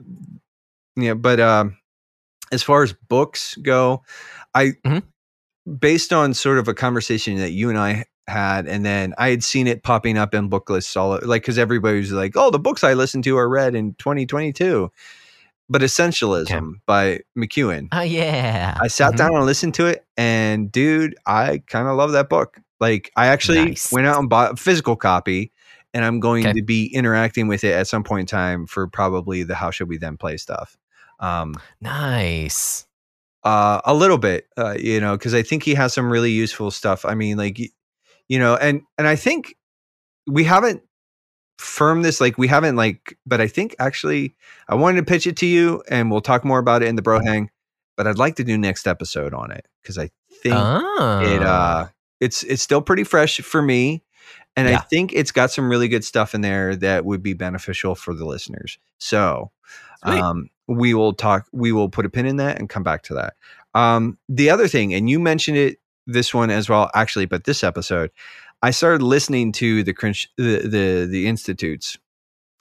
[0.96, 1.76] yeah, but um,
[2.52, 4.02] as far as books go,
[4.54, 5.02] I Mhm.
[5.80, 9.44] based on sort of a conversation that you and I had, and then I had
[9.44, 12.58] seen it popping up in book lists all like because everybody was like, "Oh, the
[12.58, 14.90] books I listened to are read in 2022."
[15.68, 17.88] But Essentialism by McKeown.
[17.92, 19.16] oh yeah I sat Mhm.
[19.16, 22.58] down and listened to it, and dude, I kind of love that book.
[22.78, 23.90] Like, I actually Nice.
[23.90, 25.50] went out and bought a physical copy,
[25.94, 26.52] and I'm going Okay.
[26.52, 29.88] to be interacting with it at some point in time for probably the How Should
[29.88, 30.76] We Then Play stuff.
[31.18, 32.86] Um, nice
[33.46, 36.72] uh, a little bit, uh, you know, because I think he has some really useful
[36.72, 37.04] stuff.
[37.04, 37.60] I mean, like,
[38.28, 39.56] you know, and and I think
[40.26, 40.82] we haven't
[41.58, 44.34] firm this, like, we haven't like, but I think actually,
[44.68, 47.02] I wanted to pitch it to you, and we'll talk more about it in the
[47.02, 47.50] bro hang.
[47.96, 50.10] But I'd like to do next episode on it because I
[50.42, 51.20] think oh.
[51.24, 51.86] it uh
[52.20, 54.02] it's it's still pretty fresh for me
[54.54, 57.94] and i think it's got some really good stuff in there that would be beneficial
[57.94, 59.50] for the listeners so.
[60.02, 63.14] Um we will talk we will put a pin in that and come back to
[63.14, 63.34] that
[63.74, 67.62] um the other thing and you mentioned it this one as well actually but this
[67.64, 68.10] episode
[68.62, 71.98] i started listening to the cringe the the, the institutes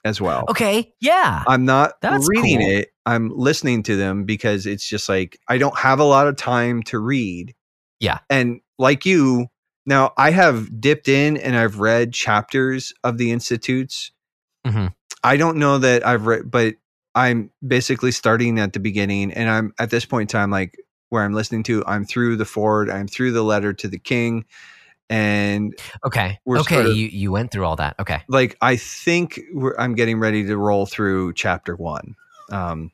[0.04, 2.70] as well okay yeah I'm not That's reading cool.
[2.70, 2.88] it.
[3.06, 6.82] I'm listening to them because it's just like I don't have a lot of time
[6.84, 7.54] to read.
[8.00, 8.18] Yeah.
[8.30, 9.46] And like you,
[9.84, 14.10] now I have dipped in and I've read chapters of the institutes.
[14.66, 14.92] Mhm.
[15.24, 16.74] I don't know that I've read, but
[17.16, 20.76] I'm basically starting at the beginning and I'm at this point in time, like
[21.08, 24.44] where I'm listening to, I'm through the Ford, I'm through the letter to the king.
[25.08, 25.72] And
[26.04, 29.40] okay We're okay sort of- you you went through all that okay like, I think
[29.54, 32.14] we're, I'm getting ready to roll through chapter one.
[32.52, 32.92] Um,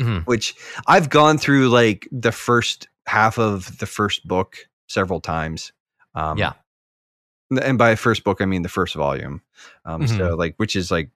[0.00, 0.26] Mhm.
[0.26, 0.54] which
[0.88, 4.56] I've gone through like the first half of the first book
[4.88, 5.72] several times.
[6.16, 6.52] Um, Yeah.
[7.62, 9.40] And by first book, I mean the first volume.
[9.84, 10.18] Um, Mm-hmm.
[10.18, 11.10] So like, which is like,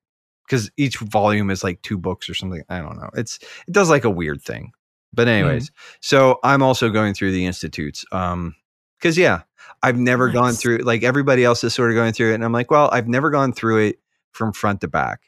[0.48, 2.62] because each volume is like two books or something.
[2.70, 3.10] I don't know.
[3.14, 4.72] It's it does like a weird thing.
[5.12, 5.70] But anyways,
[6.00, 8.04] so I'm also going through the institutes.
[8.12, 8.54] Um,
[8.98, 9.42] because yeah,
[9.82, 12.52] I've never gone through like everybody else is sort of going through it, and I'm
[12.52, 13.98] like, well, I've never gone through it
[14.32, 15.20] from front to back.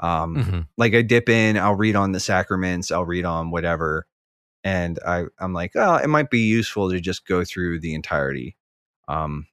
[0.00, 0.66] Um, Mhm.
[0.76, 4.06] like I dip in, I'll read on the sacraments, I'll read on whatever,
[4.64, 8.56] and I I'm like, oh, it might be useful to just go through the entirety,
[9.08, 9.46] um,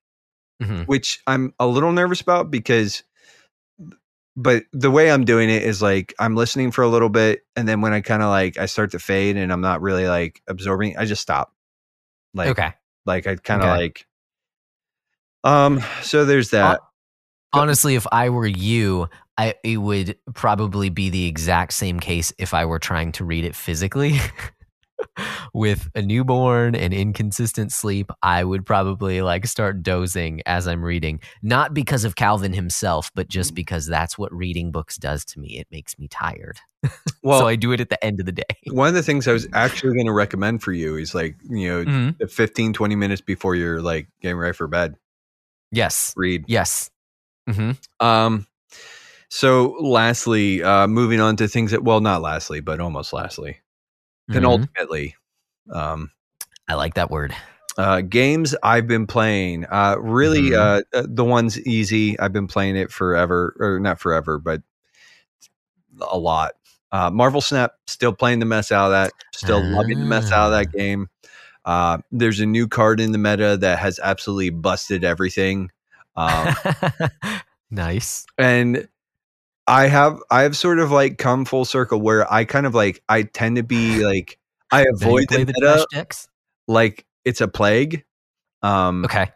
[0.62, 0.88] Mhm.
[0.88, 3.04] which I'm a little nervous about because,
[4.36, 7.68] but the way I'm doing it is like I'm listening for a little bit, and
[7.68, 10.42] then when I kind of like I start to fade and I'm not really like
[10.48, 11.54] absorbing, I just stop.
[12.34, 12.74] Like okay
[13.06, 13.78] like I kind of Okay.
[13.78, 14.08] like,
[15.44, 15.82] um.
[16.02, 16.80] So there's that.
[17.54, 19.08] Honestly, if I were you,
[19.38, 23.46] I it would probably be the exact same case if I were trying to read
[23.46, 24.20] it physically.
[25.54, 31.20] With a newborn and inconsistent sleep, I would probably like start dozing as I'm reading.
[31.42, 33.56] Not because of Calvin himself, but just Mm-hmm.
[33.56, 35.58] because that's what reading books does to me.
[35.60, 36.60] It makes me tired.
[37.24, 38.44] Well, so I do it at the end of the day.
[38.68, 41.68] one of the things I was actually going to recommend for you is like you
[41.68, 42.30] know Mhm.
[42.30, 44.96] 15 20 minutes before you're like getting ready for bed
[45.72, 46.14] Yes.
[46.16, 46.92] read Yes.
[47.50, 48.46] hmm um
[49.32, 53.58] so lastly uh moving on to things that well not lastly but almost lastly
[54.30, 54.40] Mm-hmm.
[54.40, 55.14] penultimately
[55.72, 56.12] um
[56.68, 57.36] I like that word.
[57.78, 60.82] uh games i've been playing uh really Mhm.
[60.94, 64.62] uh uh, the one's easy i've been playing it forever or not forever but
[66.02, 66.54] a lot
[66.92, 70.48] uh marvel snap still playing the mess out of that still loving the mess out
[70.48, 71.08] of that game
[71.66, 75.72] Uh, there's a new card in the meta that has absolutely busted everything.
[76.16, 76.54] Um,
[77.72, 78.24] nice.
[78.38, 78.88] and
[79.68, 83.02] I have I have sort of like come full circle where I kind of like
[83.10, 84.38] I tend to be like
[84.72, 86.28] I avoid the the meta decks.
[86.68, 88.04] like it's a plague.
[88.62, 89.28] Um, Okay.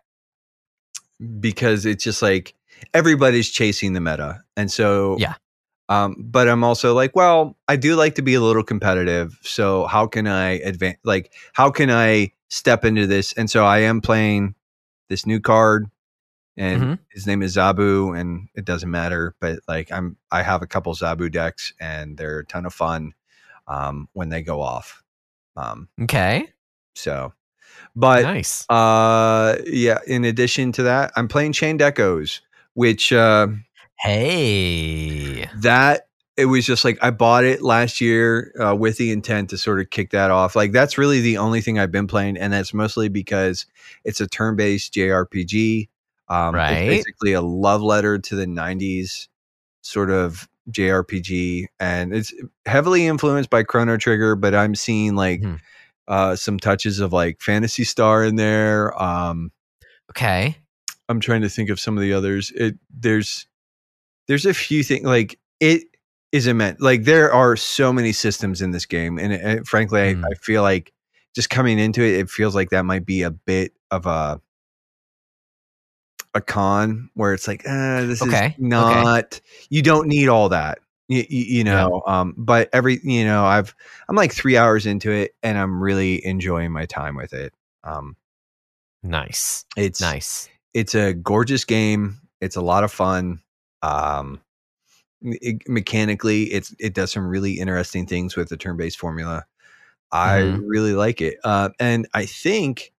[1.39, 2.55] because it's just like
[2.93, 4.43] everybody's chasing the meta.
[4.55, 5.35] And so Yeah.
[5.89, 9.39] Um, but I'm also like, well, I do like to be a little competitive.
[9.41, 10.99] So how can I advance?
[11.03, 13.33] Like, how can I step into this?
[13.33, 14.53] And so I am playing
[15.09, 15.87] this new card,
[16.59, 16.99] and Mhm.
[17.09, 19.33] his name is Zabu, and it doesn't matter.
[19.39, 23.13] But like, I'm I have a couple Zabu decks, and they're a ton of fun
[23.67, 25.01] um, when they go off.
[25.55, 26.51] Um, Okay.
[26.95, 27.33] so,
[27.95, 28.65] but nice.
[28.69, 29.99] uh, yeah.
[30.05, 32.41] In addition to that, I'm playing Chained Echoes,
[32.75, 33.11] which.
[33.11, 33.47] Uh,
[34.01, 35.49] Hey.
[35.57, 36.07] that
[36.37, 39.81] it was just like I bought it last year uh, with the intent to sort
[39.81, 40.55] of kick that off.
[40.55, 43.65] Like that's really the only thing I've been playing, and that's mostly because
[44.05, 45.89] it's a turn-based JRPG.
[46.29, 46.71] Um, Right.
[46.77, 49.27] It's basically a love letter to the '90s
[49.81, 52.33] sort of JRPG, and it's
[52.65, 54.35] heavily influenced by Chrono Trigger.
[54.35, 55.55] But I'm seeing like Hmm.
[56.07, 58.99] uh, some touches of like Phantasy Star in there.
[59.01, 59.51] Um,
[60.11, 60.57] Okay.
[61.07, 62.51] I'm trying to think of some of the others.
[62.55, 63.47] It there's
[64.27, 65.83] there's a few things like it
[66.31, 66.79] is immense.
[66.79, 70.23] Like there are so many systems in this game, and, it, frankly, Mm.
[70.23, 70.93] I, I feel like
[71.35, 74.39] just coming into it, it feels like that might be a bit of a
[76.33, 78.47] a con where it's like, uh, this Okay, okay.
[78.53, 79.41] is not.
[79.69, 80.79] You don't need all that.
[81.07, 83.73] You, you know, um, but every you know, I've
[84.07, 87.51] I'm like three hours into it, and I'm really enjoying my time with it.
[87.83, 88.15] Um,
[89.01, 89.65] Nice.
[89.75, 90.49] it's Nice.
[90.75, 92.19] it's a gorgeous game.
[92.41, 93.41] It's a lot of fun.
[93.81, 94.39] Um,
[95.21, 99.45] it- mechanically, it's it does some really interesting things with the turn-based formula.
[100.11, 100.61] I Mhm.
[100.67, 102.93] really like it, uh, and I think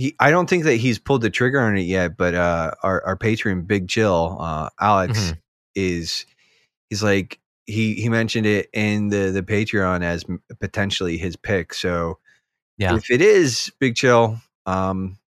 [0.00, 0.14] he.
[0.18, 3.16] I don't think that he's pulled the trigger on it yet, but uh, our our
[3.16, 5.38] patron Big Chill, uh, Alex, Mhm.
[5.74, 6.26] is
[6.88, 10.24] he's like he he mentioned it in the the Patreon as
[10.58, 11.74] potentially his pick.
[11.74, 12.18] So
[12.78, 12.96] Yeah.
[12.96, 15.18] if it is Big Chill, um,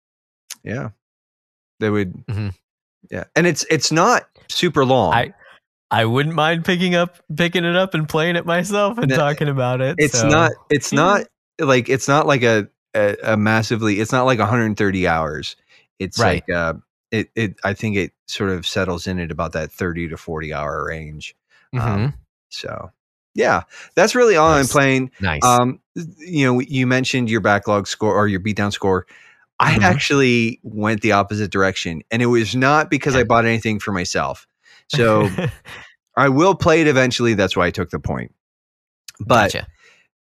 [0.64, 0.90] yeah,
[1.80, 2.14] they would.
[2.28, 2.50] Mm-hmm.
[3.12, 5.14] Yeah, and it's it's not super long.
[5.14, 5.34] I
[5.92, 9.50] I wouldn't mind picking up picking it up and playing it myself and No, talking
[9.50, 9.96] about it.
[10.00, 10.52] it's so- not.
[10.70, 11.26] It's not
[11.60, 14.00] like it's not like a, a a massively.
[14.00, 15.56] It's not like 130 hours.
[16.00, 16.44] It's Right.
[16.48, 16.74] like uh,
[17.12, 17.56] it it.
[17.64, 21.36] I think it sort of settles in at about that 30 to 40 hour range.
[21.74, 21.82] Mhm.
[21.82, 22.14] Um,
[22.50, 22.92] so
[23.36, 23.64] yeah,
[23.96, 25.12] that's really all I'm playing.
[25.20, 25.44] nice.
[25.44, 25.80] Um,
[26.20, 29.06] you know, you mentioned your backlog score or your beatdown score.
[29.60, 29.84] I Mhm.
[29.84, 34.46] actually went the opposite direction, and it was not because I bought anything for myself.
[34.88, 35.30] So
[36.18, 37.34] I will play it eventually.
[37.34, 38.34] That's why I took the point.
[39.20, 39.68] But gotcha.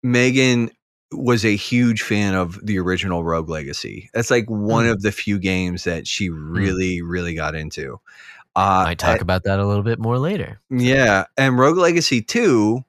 [0.03, 0.71] Megan
[1.13, 4.11] was a huge fan of the original Rogue Legacy.
[4.15, 4.93] That's like one Mm.
[4.93, 8.01] of the few games that she really, really got into.
[8.57, 10.61] Uh, Might talk about that a little bit more later.
[10.71, 12.83] yeah, and Rogue Legacy 2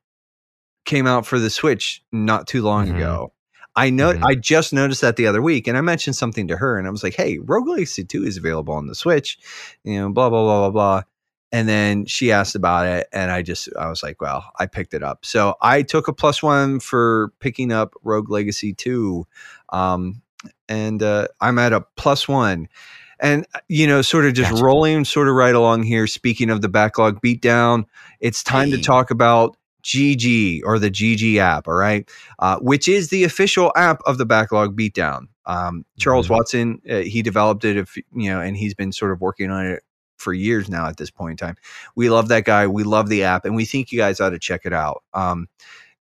[0.86, 2.96] came out for the Switch not too long Mhm.
[2.96, 3.34] ago.
[3.76, 4.24] I know Mhm.
[4.24, 6.90] I just noticed that the other week and I mentioned something to her and I
[6.92, 9.38] was like, "Hey, Rogue Legacy 2 is available on the Switch."
[9.84, 11.02] You know, blah blah blah blah blah.
[11.52, 14.94] And then she asked about it and I just I was like, "Well, I picked
[14.94, 19.26] it up." So I took a plus 1 for picking up Rogue Legacy 2.
[19.70, 20.22] Um
[20.70, 22.68] and uh I'm at a plus 1
[23.20, 24.64] and you know sort of just Gotcha.
[24.64, 27.86] rolling sort of right along here speaking of the backlog beatdown
[28.20, 32.08] it's time to talk about gg or the gg app all right
[32.40, 36.32] uh, which is the official app of the backlog beatdown um, charles Mhm.
[36.32, 39.66] watson uh, he developed it if you know and he's been sort of working on
[39.66, 39.84] it
[40.18, 41.56] for years now at this point in time
[41.96, 44.40] we love that guy we love the app and we think you guys ought to
[44.40, 45.48] check it out um,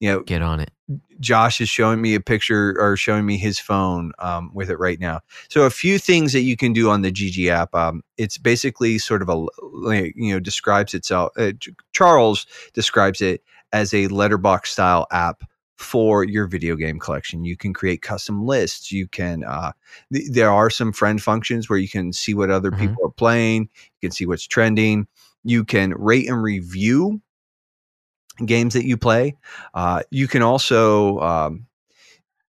[0.01, 0.71] you know Get on it.
[1.19, 5.01] Josh is showing me a picture or showing me his phone um, with it right
[5.01, 5.21] now.
[5.49, 7.75] So a few things that you can do on the GG app.
[7.75, 11.33] Um, it's basically sort of a like, you know describes itself.
[11.37, 11.53] Uh,
[11.93, 13.43] Charles describes it
[13.73, 15.43] as a Letterboxd style app
[15.77, 17.45] for your video game collection.
[17.45, 18.91] You can create custom lists.
[18.91, 19.45] You can.
[19.45, 19.73] Uh,
[20.13, 22.81] th- there are some friend functions where you can see what other Mhm.
[22.81, 23.69] people are playing.
[24.01, 25.07] You can see what's trending.
[25.45, 27.21] You can rate and review
[28.45, 29.37] games that you play.
[29.75, 31.67] Uh, you can also, um,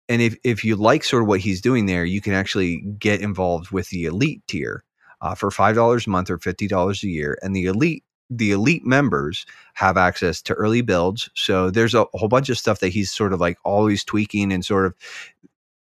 [0.09, 3.21] and if if you like sort of what he's doing there, you can actually get
[3.21, 4.83] involved with the elite tier
[5.21, 8.51] uh, for five dollars a month or fifty dollars a year, and the elite the
[8.51, 11.29] elite members have access to early builds.
[11.35, 14.63] So there's a whole bunch of stuff that he's sort of like always tweaking and
[14.63, 14.93] sort of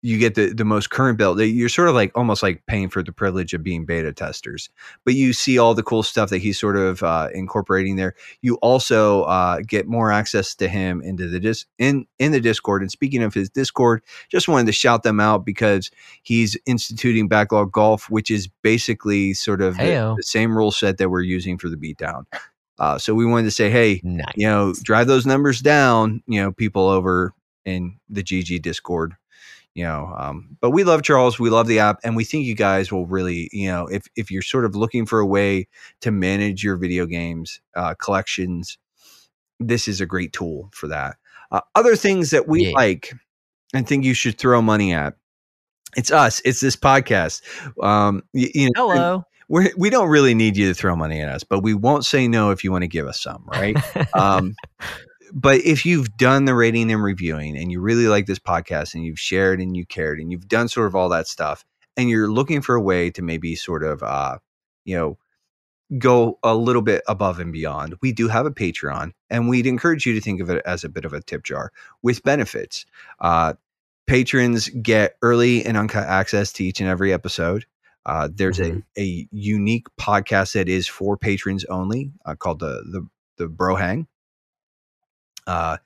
[0.05, 1.39] you get the, the most current build.
[1.39, 4.69] You're sort of like almost like paying for the privilege of being beta testers,
[5.03, 8.13] but you see all the cool stuff that he's sort of uh, incorporating there.
[8.43, 12.83] You also uh, get more access to him into the dis- in in the Discord.
[12.83, 15.89] And speaking of his Discord, just wanted to shout them out because
[16.21, 21.09] he's instituting backlog golf, which is basically sort of the, the, same rule set that
[21.09, 22.25] we're using for the beatdown.
[22.77, 24.25] Uh, so we wanted to say, hey, nice.
[24.35, 26.21] you know, drive those numbers down.
[26.27, 27.33] You know, people over
[27.65, 29.15] in the GG Discord
[29.75, 32.55] you know um, but we love charles we love the app and we think you
[32.55, 35.67] guys will really you know if if you're sort of looking for a way
[36.01, 38.77] to manage your video games uh, collections
[39.59, 41.17] this is a great tool for that
[41.51, 42.71] uh, other things that we yeah.
[42.73, 43.13] like
[43.73, 45.13] and think you should throw money at
[45.95, 47.41] it's us it's this podcast
[47.83, 51.29] um, you, you know hello we're, we don't really need you to throw money at
[51.29, 53.77] us, but we won't say no if you want to give us some, right?
[54.15, 54.55] um,
[55.35, 59.03] but if you've done the rating and reviewing and you really like this podcast and
[59.03, 61.65] you've shared and you cared and you've done sort of all that stuff
[61.97, 64.37] and you're looking for a way to maybe sort of uh
[64.85, 65.17] you know
[65.99, 70.05] go a little bit above and beyond we do have a patreon and we'd encourage
[70.05, 71.71] you to think of it as a bit of a tip jar
[72.01, 72.85] with benefits.
[73.19, 73.53] Uh
[74.07, 77.65] patrons get early and uncut access to each and every episode.
[78.05, 78.79] Uh, there's mm-hmm.
[78.97, 83.07] a, a unique podcast that is for patrons only uh, called the the
[83.37, 84.07] the bro hang
[85.47, 85.77] uh,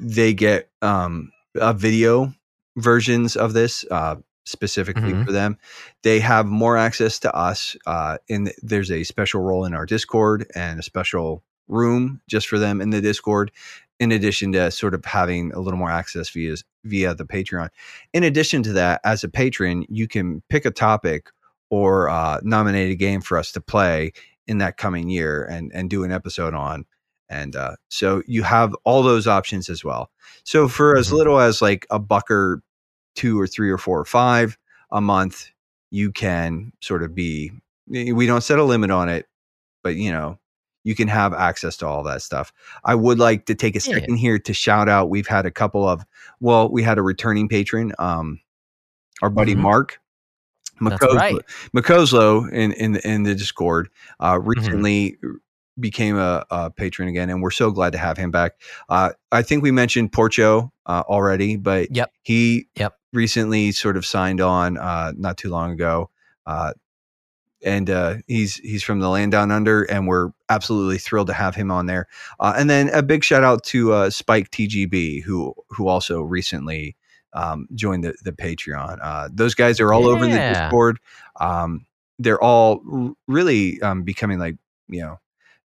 [0.00, 2.32] they get um, a video
[2.76, 5.24] versions of this uh, specifically mm-hmm.
[5.24, 5.58] for them.
[6.02, 7.76] They have more access to us.
[7.86, 12.58] Uh, in there's a special role in our Discord and a special room just for
[12.58, 13.50] them in the Discord.
[14.00, 17.68] In addition to sort of having a little more access via via the Patreon.
[18.12, 21.30] In addition to that, as a patron, you can pick a topic
[21.70, 24.12] or uh, nominate a game for us to play
[24.46, 26.84] in that coming year and and do an episode on
[27.34, 30.10] and uh, so you have all those options as well.
[30.44, 31.00] So for mm-hmm.
[31.00, 32.62] as little as like a buck or
[33.16, 34.56] two or three or four or five
[34.92, 35.50] a month,
[35.90, 37.50] you can sort of be.
[37.88, 39.26] We don't set a limit on it,
[39.82, 40.38] but you know
[40.84, 42.52] you can have access to all that stuff.
[42.84, 44.20] I would like to take a second yeah.
[44.20, 45.10] here to shout out.
[45.10, 46.04] We've had a couple of
[46.40, 48.40] well, we had a returning patron, um,
[49.22, 49.62] our buddy mm-hmm.
[49.62, 50.00] Mark.
[50.80, 52.52] McCoslow, right.
[52.52, 54.48] in, in in the Discord uh, mm-hmm.
[54.48, 55.36] recently mm-hmm
[55.78, 58.52] became a, a, patron again, and we're so glad to have him back.
[58.88, 62.12] Uh, I think we mentioned Porcho uh, already, but yep.
[62.22, 62.94] he yep.
[63.12, 66.10] recently sort of signed on uh, not too long ago,
[66.46, 66.72] uh,
[67.64, 71.54] and uh, he's he's from the land down under, and we're absolutely thrilled to have
[71.54, 72.06] him on there.
[72.38, 76.96] Uh, and then a big shout out to Spike TGB, who who also recently.
[77.36, 79.28] Um, joined the, the Patreon.
[79.34, 80.08] those guys are all yeah.
[80.10, 81.00] over the Discord.
[81.40, 81.84] Um,
[82.20, 84.56] they're all r- really um, becoming like
[84.88, 85.18] you know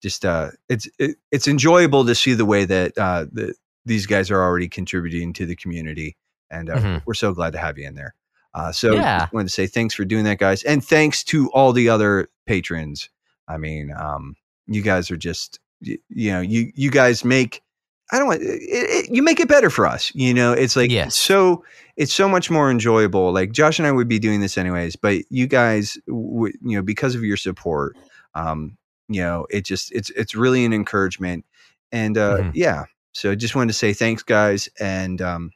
[0.07, 3.53] just uh, it's it, it's enjoyable to see the way that uh, the,
[3.85, 6.17] these guys are already contributing to the community,
[6.49, 6.99] and uh, mm-hmm.
[7.07, 8.15] we're so glad to have you in there.
[8.55, 9.27] Uh, so yeah.
[9.27, 12.29] I wanted to say thanks for doing that, guys, and thanks to all the other
[12.47, 13.11] patrons.
[13.49, 14.37] I mean, um,
[14.69, 17.65] you guys are just you, you, know you you guys make
[18.13, 20.15] I don't want it, it, you make it better for us.
[20.15, 21.17] You know, it's like yes.
[21.17, 21.65] so
[21.97, 23.33] it's so much more enjoyable.
[23.33, 26.83] Like Josh and I would be doing this anyways, but you guys, w- you know,
[26.83, 27.97] because of your support,
[28.37, 28.79] um,
[29.09, 31.45] you know it just it's it's really an encouragement
[31.93, 32.51] and uh mm-hmm.
[32.55, 35.51] yeah so just wanted to say thanks guys and um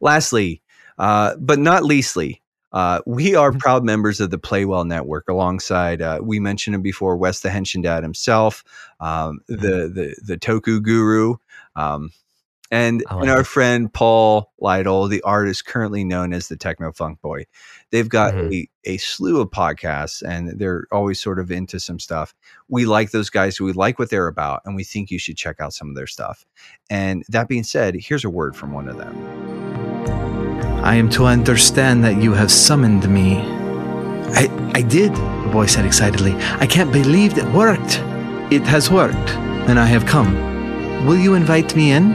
[0.00, 0.62] lastly
[0.98, 2.42] uh but not leastly
[2.72, 3.58] uh, we are mm-hmm.
[3.58, 5.28] proud members of the Play Well Network.
[5.28, 8.64] Alongside, uh, we mentioned him before, Wes the Henshin Dad himself,
[8.98, 9.56] um, mm-hmm.
[9.56, 11.36] the the the Toku Guru,
[11.76, 12.10] um,
[12.70, 13.46] and, like and our it.
[13.46, 17.44] friend Paul Lytle, the artist currently known as the Techno Funk Boy.
[17.92, 18.52] They've got mm-hmm.
[18.52, 22.34] a, a slew of podcasts and they're always sort of into some stuff.
[22.68, 25.60] We like those guys, we like what they're about, and we think you should check
[25.60, 26.46] out some of their stuff.
[26.88, 29.14] And that being said, here's a word from one of them.
[30.82, 33.42] I am to understand that you have summoned me.
[34.34, 36.34] I, I did, the boy said excitedly.
[36.58, 38.00] I can't believe it worked.
[38.50, 39.30] It has worked,
[39.68, 41.06] and I have come.
[41.06, 42.10] Will you invite me in?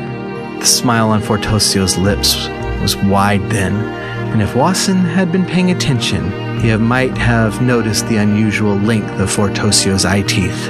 [0.59, 2.47] The smile on Fortosio's lips
[2.81, 3.75] was wide then,
[4.31, 9.29] and if Wasson had been paying attention, he might have noticed the unusual length of
[9.29, 10.67] Fortosio's eye teeth.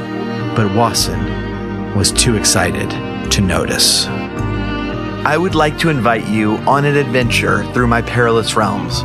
[0.56, 2.90] But Wasson was too excited
[3.32, 4.08] to notice.
[4.08, 9.04] I would like to invite you on an adventure through my perilous realms.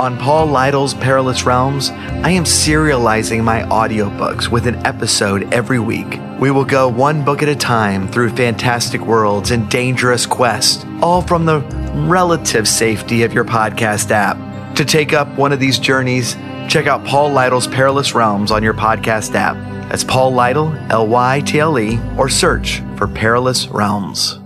[0.00, 6.18] On Paul Lytle's Perilous Realms, I am serializing my audiobooks with an episode every week.
[6.40, 11.22] We will go one book at a time through fantastic worlds and dangerous quests, all
[11.22, 11.60] from the
[12.08, 14.74] relative safety of your podcast app.
[14.76, 16.34] To take up one of these journeys,
[16.68, 19.56] check out Paul Lytle's Perilous Realms on your podcast app.
[19.88, 24.40] That's Paul Lytle, L Y T L E, or search for Perilous Realms.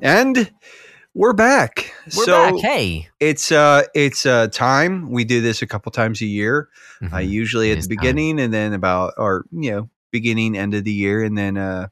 [0.00, 0.50] And
[1.16, 2.60] we're back We're so back.
[2.62, 3.08] Hey.
[3.20, 5.10] it's uh it's uh time.
[5.10, 6.68] We do this a couple times a year.
[7.02, 7.28] Uh, Mhm.
[7.28, 8.02] usually It at the time.
[8.02, 11.88] beginning and then about or you know beginning end of the year and then uh,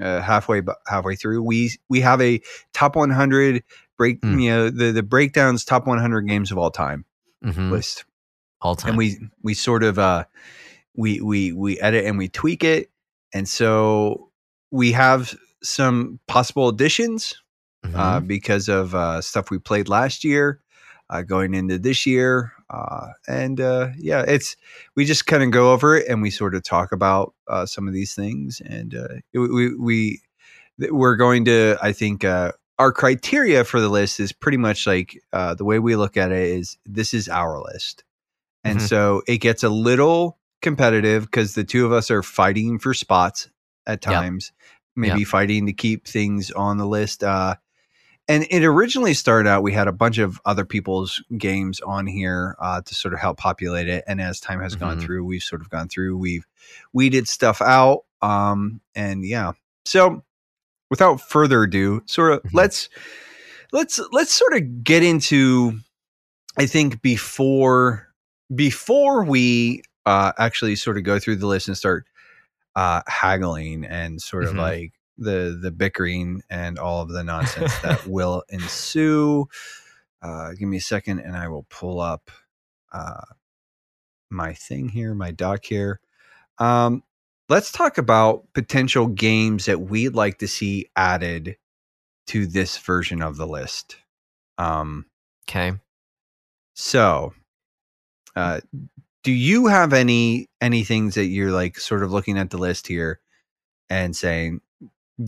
[0.00, 2.40] uh halfway halfway through we we have a
[2.72, 3.62] top 100
[3.98, 4.42] break Mm.
[4.42, 7.04] you know the the breakdowns top 100 games of all time
[7.44, 7.70] Mhm.
[7.70, 8.04] list
[8.62, 8.90] All time.
[8.90, 10.24] and we we sort of uh
[10.96, 12.90] we we we edit and we tweak it
[13.32, 14.30] and so
[14.70, 17.34] we have some possible additions
[17.92, 18.26] uh, Mhm.
[18.26, 20.60] because of uh, stuff we played last year,
[21.10, 24.56] uh, going into this year, uh, and uh, yeah, it's
[24.96, 27.86] we just kind of go over it and we sort of talk about uh, some
[27.86, 30.20] of these things, and uh, it- we we
[30.90, 35.20] we're going to I think uh, our criteria for the list is pretty much like
[35.32, 38.02] uh, the way we look at it is this is our list,
[38.64, 38.88] and Mhm.
[38.88, 43.50] so it gets a little competitive because the two of us are fighting for spots
[43.86, 44.12] at Yep.
[44.22, 44.52] times,
[44.96, 47.22] maybe fighting to keep things on the list.
[47.22, 47.56] Uh,
[48.28, 52.56] and it originally started out we had a bunch of other people's games on here
[52.60, 55.02] uh, to sort of help populate it and as time has gone Mhm.
[55.02, 56.46] through we've sort of gone through we've
[56.92, 59.52] weeded stuff out um, and yeah
[59.84, 60.22] so
[60.90, 62.50] without further ado sort of Mhm.
[62.54, 62.88] let's
[63.72, 65.78] let's let's sort of get into
[66.58, 68.08] i think before
[68.54, 72.06] before we uh, actually sort of go through the list and start
[72.76, 74.58] uh, haggling and sort of Mhm.
[74.58, 79.46] like the the bickering and all of the nonsense that will ensue.
[80.22, 82.30] Uh, give me a second, and I will pull up
[82.92, 83.22] uh,
[84.30, 86.00] my thing here, my doc here.
[86.58, 87.02] Um,
[87.48, 91.56] let's talk about potential games that we'd like to see added
[92.28, 93.96] to this version of the list.
[94.56, 95.06] Um,
[95.48, 95.74] okay.
[96.74, 97.34] so,
[98.36, 98.60] uh,
[99.22, 102.86] do you have any any things that you're like sort of looking at the list
[102.86, 103.20] here
[103.90, 104.60] and saying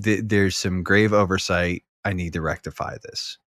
[0.03, 1.83] th- there's some grave oversight?
[2.05, 3.39] I need to rectify this.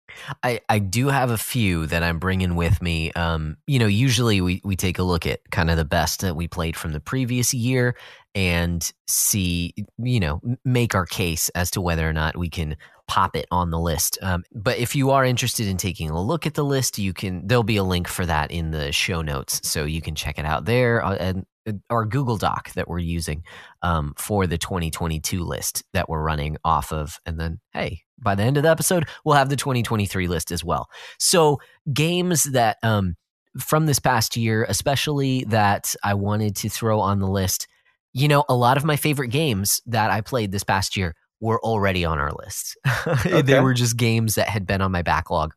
[0.44, 3.12] I, I do have a few that I'm bringing with me.
[3.14, 6.36] Um, you know, usually we, we take a look at kind of the best that
[6.36, 7.96] we played from the previous year
[8.36, 12.76] and see, you know, make our case as to whether or not we can
[13.08, 14.20] pop it on the list.
[14.22, 17.48] Um, but if you are interested in taking a look at the list, you can,
[17.48, 19.68] there'll be a link for that in the show notes.
[19.68, 21.46] So you can check it out there uh, and
[21.90, 23.44] our Google Doc that we're using
[23.82, 27.20] um, for the 2022 list that we're running off of.
[27.26, 30.64] And then, hey, by the end of the episode, we'll have the 2023 list as
[30.64, 30.90] well.
[31.20, 31.60] So,
[31.92, 33.16] games that um,
[33.58, 37.68] from this past year, especially that I wanted to throw on the list,
[38.14, 41.62] you know, a lot of my favorite games that I played this past year were
[41.62, 42.78] already on our list.
[43.08, 43.42] Okay.
[43.42, 45.54] they were just games that had been on my backlog.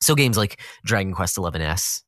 [0.00, 2.02] So, games like Dragon Quest 11S,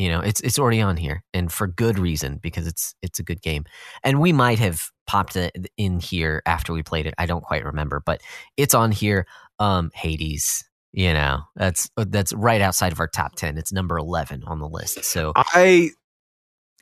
[0.00, 3.22] you know, it's it's already on here, and for good reason because it's it's a
[3.22, 3.64] good game.
[4.02, 7.12] And we might have popped it in here after we played it.
[7.18, 8.22] I don't quite remember, but
[8.56, 9.26] it's on here.
[9.58, 13.58] Um, Hades, you know, that's that's right outside of our top ten.
[13.58, 15.04] It's number eleven on the list.
[15.04, 15.90] So I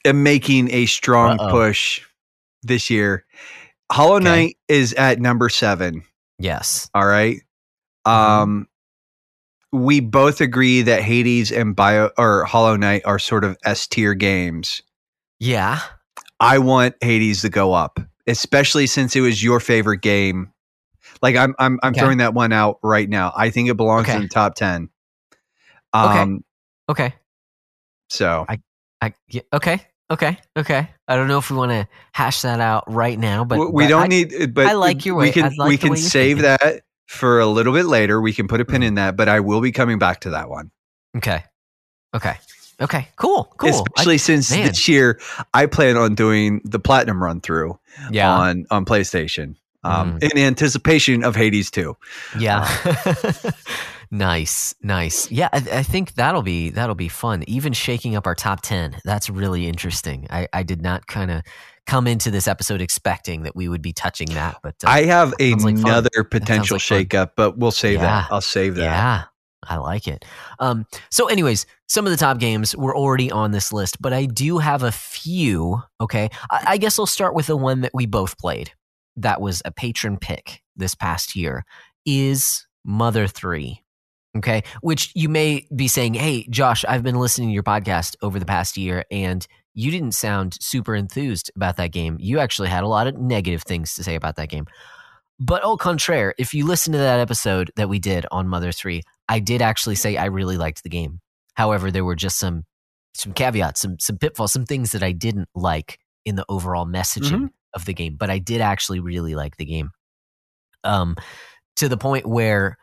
[0.04, 1.50] am making a strong Uh-oh.
[1.50, 2.00] push
[2.62, 3.24] this year.
[3.90, 4.24] Hollow Okay.
[4.24, 6.04] Knight is at number seven.
[6.38, 7.38] yes, All right.
[8.06, 8.12] Mhm.
[8.12, 8.66] Um,
[9.72, 14.14] we both agree that Hades and Bio or Hollow Knight are sort of S tier
[14.14, 14.82] games.
[15.40, 15.80] yeah,
[16.40, 20.52] I want Hades to go up, especially since it was your favorite game.
[21.20, 22.00] Like I'm, I'm, I'm Okay.
[22.00, 23.32] throwing that one out right now.
[23.36, 24.16] I think it belongs Okay.
[24.16, 24.88] in the top ten.
[25.94, 26.20] Okay.
[26.20, 26.44] Um,
[26.88, 27.14] okay,
[28.08, 30.88] so I yeah, okay, okay, okay.
[31.08, 33.84] I don't know if we want to hash that out right now, but W- we
[33.84, 34.54] but don't I- need.
[34.54, 35.26] But I like your way.
[35.26, 38.20] we can like we can save that for a little bit later.
[38.20, 38.86] We can put a pin Mhm.
[38.86, 40.70] in that, but I will be coming back to that one.
[41.16, 41.42] Okay,
[42.14, 42.36] okay,
[42.80, 43.08] okay.
[43.16, 43.68] Cool, cool.
[43.68, 44.68] I- Especially since man.
[44.68, 45.18] this year
[45.52, 47.78] I plan on doing the platinum run through
[48.10, 49.56] yeah, on on PlayStation.
[49.84, 50.32] Um, Mm.
[50.32, 51.96] in anticipation of Hades 2.
[52.38, 52.66] Yeah.
[54.10, 55.30] nice, nice.
[55.30, 57.44] Yeah, I, I think that'll be that'll be fun.
[57.46, 60.26] Even shaking up our top ten, that's really interesting.
[60.30, 61.42] I, I did not kind of
[61.88, 65.34] come into this episode expecting that we would be touching that, but uh, I have
[65.40, 68.02] sounds like another potential like shakeup, but we'll save Yeah.
[68.02, 68.28] that.
[68.30, 68.82] I'll save that.
[68.82, 69.24] yeah,
[69.66, 70.24] I like it.
[70.60, 74.26] Um, so, anyways, some of the top games were already on this list, but I
[74.26, 75.82] do have a few.
[76.00, 78.70] Okay, I, I guess I'll start with the one that we both played.
[79.16, 81.64] That was a patron pick this past year.
[82.06, 83.82] Is Mother Three.
[84.36, 88.38] Okay, which you may be saying, "Hey, Josh, I've been listening to your podcast over
[88.38, 89.44] the past year, and
[89.78, 92.16] you didn't sound super enthused about that game.
[92.18, 94.66] You actually had a lot of negative things to say about that game."
[95.40, 99.02] But au contraire, if you listen to that episode that we did on Mother 3,
[99.28, 101.20] I did actually say I really liked the game.
[101.54, 102.64] However, there were just some
[103.14, 107.50] some caveats, some some pitfalls, some things that I didn't like in the overall messaging
[107.74, 109.90] of the game, but I did actually really like the game.
[110.82, 111.16] Um
[111.76, 112.76] to the point where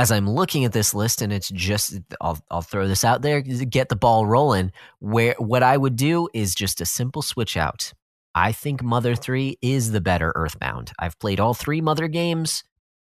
[0.00, 3.42] as I'm looking at this list, and it's just I'll I'll throw this out there
[3.42, 4.72] get the ball rolling.
[5.00, 7.92] Where what I would do is just a simple switch out.
[8.34, 10.92] I think Mother Three is the better Earthbound.
[10.98, 12.64] I've played all three Mother games,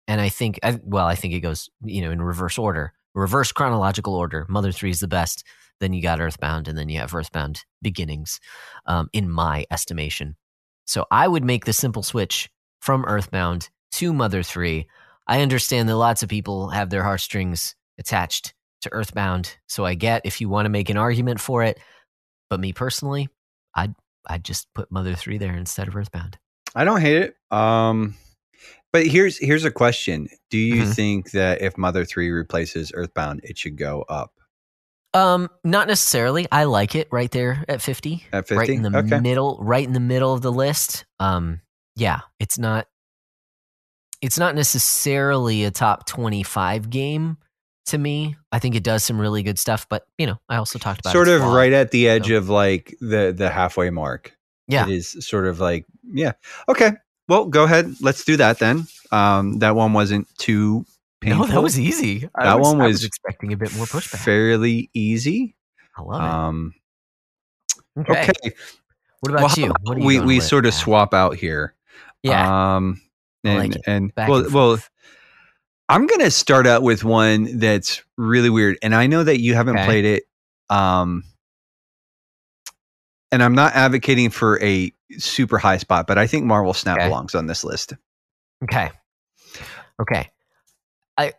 [0.06, 3.50] and I think I, well, I think it goes you know in reverse order, reverse
[3.50, 4.44] chronological order.
[4.50, 5.42] Mother Three is the best.
[5.80, 8.40] Then you got Earthbound, and then you have Earthbound Beginnings,
[8.84, 10.36] um, in my estimation.
[10.84, 12.50] So I would make the simple switch
[12.82, 14.86] from Earthbound to Mother 3.
[15.26, 20.22] I understand that lots of people have their heartstrings attached to Earthbound, so I get
[20.24, 21.78] if you want to make an argument for it.
[22.50, 23.28] But me personally,
[23.74, 23.94] I'd
[24.28, 26.38] I'd just put Mother 3 there instead of Earthbound.
[26.74, 27.36] I don't hate it.
[27.56, 28.16] Um,
[28.92, 30.94] but here's here's a question: Do you Mhm.
[30.94, 34.32] think that if Mother Three replaces Earthbound, it should go up
[35.14, 36.46] Um, not necessarily.
[36.52, 38.24] I like it right there at 50.
[38.32, 38.58] at fifty?
[38.58, 39.20] Right in the okay.
[39.20, 41.06] middle, right in the middle of the list.
[41.20, 41.60] Um,
[41.96, 42.88] yeah, it's not
[44.24, 47.36] it's not necessarily a top 25 game
[47.86, 48.36] to me.
[48.50, 51.12] I think it does some really good stuff, but you know, I also talked about
[51.12, 52.36] Sort of right at the edge so.
[52.36, 54.34] of like the the halfway mark.
[54.66, 54.84] Yeah.
[54.86, 56.32] It is sort of like yeah.
[56.70, 56.92] Okay.
[57.28, 57.94] Well, go ahead.
[58.00, 58.86] Let's do that then.
[59.12, 60.86] Um, that one wasn't too
[61.20, 61.46] painful.
[61.46, 62.28] No, that was easy.
[62.34, 64.24] I That one I was expecting a bit more pushback.
[64.24, 65.54] fairly easy.
[65.98, 66.72] I love Um,
[67.96, 68.00] it.
[68.00, 68.22] Okay.
[68.22, 68.56] okay.
[69.20, 69.74] What about Well, you?
[69.82, 71.74] What you we we sort of swap out here.
[72.22, 72.76] Yeah.
[72.76, 73.00] Um,
[73.44, 74.78] and like and back well, and well.
[75.90, 79.76] I'm gonna start out with one that's really weird, and I know that you haven't
[79.76, 79.84] Okay.
[79.84, 80.24] played it.
[80.70, 81.24] Um,
[83.30, 87.08] and I'm not advocating for a super high spot, but I think Marvel Snap Okay.
[87.08, 87.92] belongs on this list.
[88.62, 88.90] Okay.
[90.00, 90.30] Okay.
[91.18, 91.32] I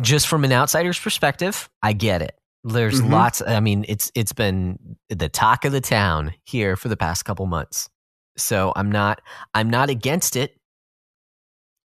[0.00, 2.36] just from an outsider's perspective, I get it.
[2.64, 3.10] There's Mhm.
[3.10, 7.24] lots I mean, it's it's been the talk of the town here for the past
[7.24, 7.88] couple months.
[8.36, 9.20] So I'm not
[9.54, 10.58] I'm not against it.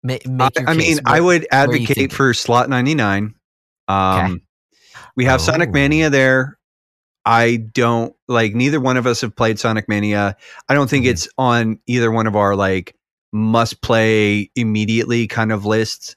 [0.05, 0.98] Ma- I, I mean.
[1.07, 3.34] I would advocate for slot 99.
[3.88, 4.42] Um,
[5.16, 5.72] we have Sonic Oh.
[5.72, 6.59] Mania there.
[7.24, 10.36] I don't like neither one of us have played Sonic Mania.
[10.68, 11.11] I don't think Mhm.
[11.11, 12.94] it's on either one of our like
[13.32, 16.16] must play immediately kind of lists.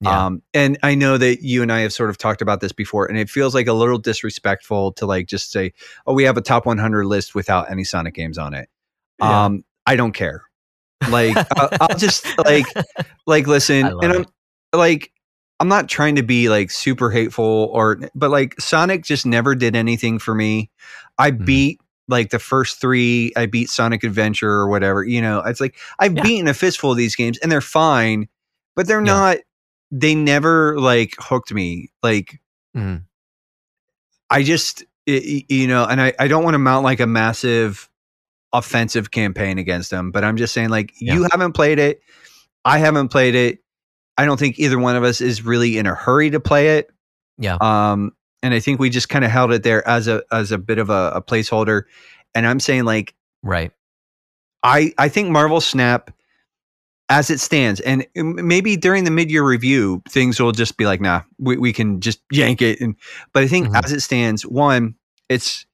[0.00, 0.26] Yeah.
[0.26, 3.06] Um, and I know that you and I have sort of talked about this before,
[3.06, 5.72] and it feels like a little disrespectful to like just say,
[6.06, 8.68] "Oh, we have a top 100 list without any Sonic games on it."
[9.20, 9.44] Yeah.
[9.46, 10.42] Um, I don't care.
[11.10, 12.66] Like, I'll, I'll just like,
[13.26, 14.76] like listen, and I'm it.
[14.76, 15.12] like,
[15.60, 19.74] I'm not trying to be like super hateful or, but like Sonic just never did
[19.76, 20.70] anything for me.
[21.18, 21.44] I Mhm.
[21.44, 23.32] beat like the first three.
[23.36, 25.04] I beat Sonic Adventure or whatever.
[25.04, 26.22] You know, it's like I've Yeah.
[26.22, 28.28] beaten a fistful of these games, and they're fine,
[28.76, 29.12] but they're Yeah.
[29.12, 29.36] not.
[29.90, 31.90] They never like hooked me.
[32.02, 32.40] Like
[32.76, 33.02] Mhm.
[34.30, 37.06] I just, i- i- you know, and I, I don't want to mount like a
[37.06, 37.88] massive
[38.52, 42.00] offensive campaign against them, but I'm just saying, like, you haven't played it.
[42.64, 43.58] I haven't played it.
[44.16, 46.90] I don't think either one of us is really in a hurry to play it.
[47.38, 47.56] Yeah.
[47.60, 50.58] Um, and I think we just kind of held it there as a as a
[50.58, 51.82] bit of a, a placeholder.
[52.34, 53.72] And I'm saying, like, Right.
[54.62, 56.10] I I think Marvel Snap
[57.10, 61.00] as it stands, and maybe during the mid year review, things will just be like,
[61.00, 62.80] nah, we, we can just yank it.
[62.80, 62.96] And
[63.32, 63.82] but I think Mhm.
[63.84, 64.94] as it stands, one,
[65.28, 65.67] it's it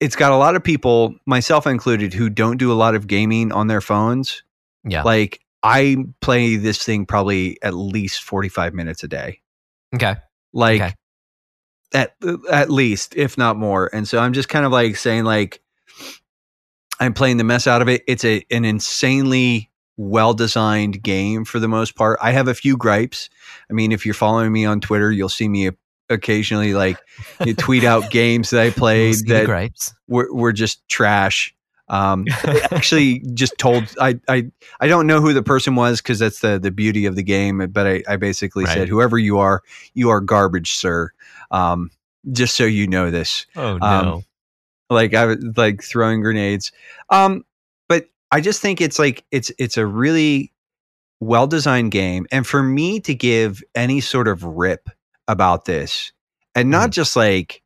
[0.00, 3.52] it's got a lot of people, myself included, who don't do a lot of gaming
[3.52, 4.42] on their phones.
[4.84, 5.02] Yeah.
[5.02, 9.40] Like I play this thing probably at least forty five minutes a day.
[9.94, 10.16] Okay.
[10.52, 10.94] Like Okay.
[11.92, 12.14] at
[12.50, 13.90] at least, if not more.
[13.92, 15.60] And so I'm just kind of like saying like
[16.98, 18.02] I'm playing the mess out of it.
[18.06, 22.18] It's a an insanely well designed game for the most part.
[22.22, 23.28] I have a few gripes.
[23.68, 25.70] I mean, if you're following me on Twitter, you'll see me
[26.10, 26.98] occasionally like
[27.44, 29.56] you tweet out games that I played that
[30.08, 31.54] were, were just trash.
[31.88, 34.50] Um, I actually just told I I
[34.80, 37.66] I don't know who the person was because that's the the beauty of the game.
[37.72, 38.74] But I, I basically Right.
[38.74, 39.62] said, whoever you are,
[39.94, 41.10] you are garbage, sir.
[41.50, 41.90] Um,
[42.32, 43.46] just so you know this.
[43.56, 44.24] Oh Um,
[44.90, 46.72] Like I was like throwing grenades.
[47.10, 47.44] Um,
[47.88, 50.52] but I just think it's like it's it's a really
[51.20, 54.88] well designed game, and for me to give any sort of rip
[55.30, 56.12] about this,
[56.54, 57.62] and not just like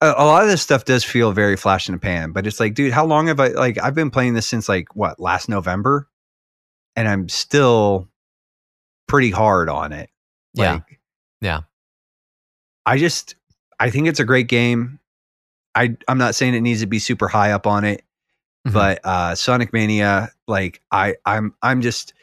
[0.00, 2.60] a, a lot of this stuff does feel very flash in the pan, but it's
[2.60, 5.48] like, dude, how long have I like I've been playing this since like what last
[5.48, 6.08] November,
[6.96, 8.08] and I'm still
[9.08, 10.10] pretty hard on it.
[10.54, 10.72] Yeah.
[10.74, 11.00] Like,
[11.40, 11.60] Yeah.
[12.84, 13.36] I just
[13.78, 14.98] I think it's a great game.
[15.74, 18.02] I I'm not saying it needs to be super high up on it,
[18.66, 18.72] Mhm.
[18.72, 22.14] but uh Sonic Mania, like I I'm I'm just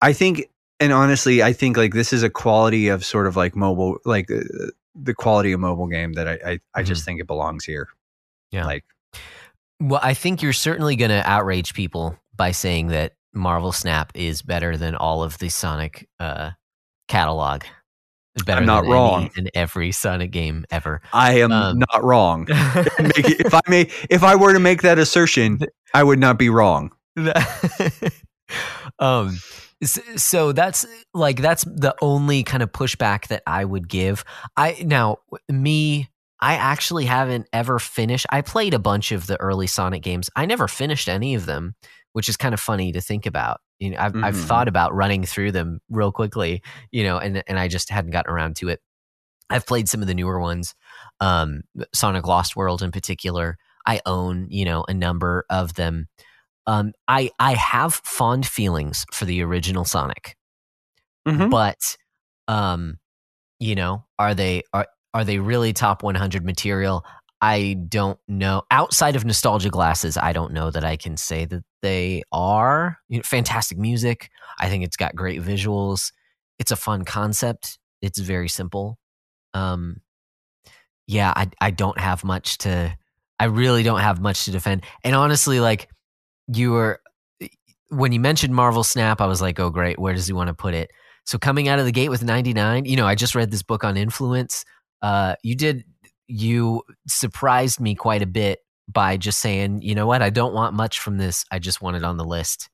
[0.00, 0.48] I think
[0.80, 4.30] and honestly, I think like this is a quality of sort of like mobile like
[4.30, 4.40] uh,
[4.94, 7.88] the quality of mobile game that I I, I just think it belongs here.
[8.50, 8.64] Yeah.
[8.66, 8.84] Like
[9.80, 14.42] Well, I think you're certainly going to outrage people by saying that Marvel Snap is
[14.42, 16.50] better than all of the Sonic uh,
[17.08, 17.62] catalog.
[18.46, 19.30] Better I'm not than wrong.
[19.36, 21.00] in every Sonic game ever.
[21.12, 22.46] I am Um, not wrong.
[22.48, 25.58] Make it- if I may, if I were to make that assertion,
[25.92, 26.92] I would not be wrong.
[28.98, 29.38] um
[29.84, 34.24] so that's like that's the only kind of pushback that I would give.
[34.56, 35.18] I now
[35.48, 36.08] me
[36.40, 38.26] I actually haven't ever finished.
[38.30, 40.30] I played a bunch of the early Sonic games.
[40.36, 41.74] I never finished any of them,
[42.12, 43.60] which is kind of funny to think about.
[43.78, 44.46] You know, I've I've Mhm.
[44.46, 48.32] thought about running through them real quickly, you know, and and I just hadn't gotten
[48.32, 48.80] around to it.
[49.50, 50.74] I've played some of the newer ones,
[51.20, 51.62] um,
[51.94, 53.56] Sonic Lost World in particular.
[53.86, 56.08] I own, you know, a number of them.
[56.68, 60.36] Um, I I have fond feelings for the original Sonic,
[61.26, 61.50] Mhm.
[61.50, 61.78] but
[62.48, 62.98] um,
[63.60, 67.04] you know, are they are are they really top 100 material?
[67.40, 68.62] I don't know.
[68.70, 72.98] Outside of nostalgia glasses, I don't know that I can say that they are.
[73.08, 74.30] You know, fantastic music.
[74.60, 76.12] I think it's got great visuals.
[76.58, 77.78] It's a fun concept.
[78.02, 78.98] It's very simple.
[79.54, 80.02] Um,
[81.06, 82.96] yeah, I I don't have much to.
[83.40, 84.84] I really don't have much to defend.
[85.04, 85.88] And honestly, like
[86.52, 87.00] you were
[87.90, 90.54] when you mentioned Marvel Snap, I was like, oh great, where does he want to
[90.54, 90.90] put it?
[91.24, 93.84] So coming out of the gate with 99, you know, I just read this book
[93.84, 94.64] on influence.
[95.02, 95.84] Uh, you did
[96.26, 98.58] you surprised me quite a bit
[98.90, 101.44] by just saying, you know what, I don't want much from this.
[101.50, 102.68] I just want it on the list.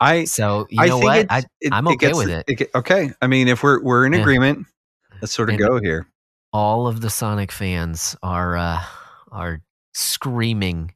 [0.00, 2.46] I So you I know what, I, it- I'm it okay gets- with it.
[2.46, 4.20] get- okay, I mean, if we're we're in Yeah.
[4.20, 4.66] agreement,
[5.22, 6.08] let's sort of And- go here.
[6.52, 8.82] all of the Sonic fans are uh,
[9.32, 9.60] are
[9.94, 10.92] screaming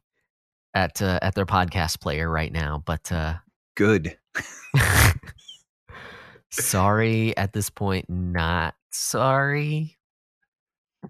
[0.74, 3.34] at uh, at their podcast player right now, but uh,
[3.76, 4.16] Good.
[6.50, 9.96] sorry at this point, not sorry.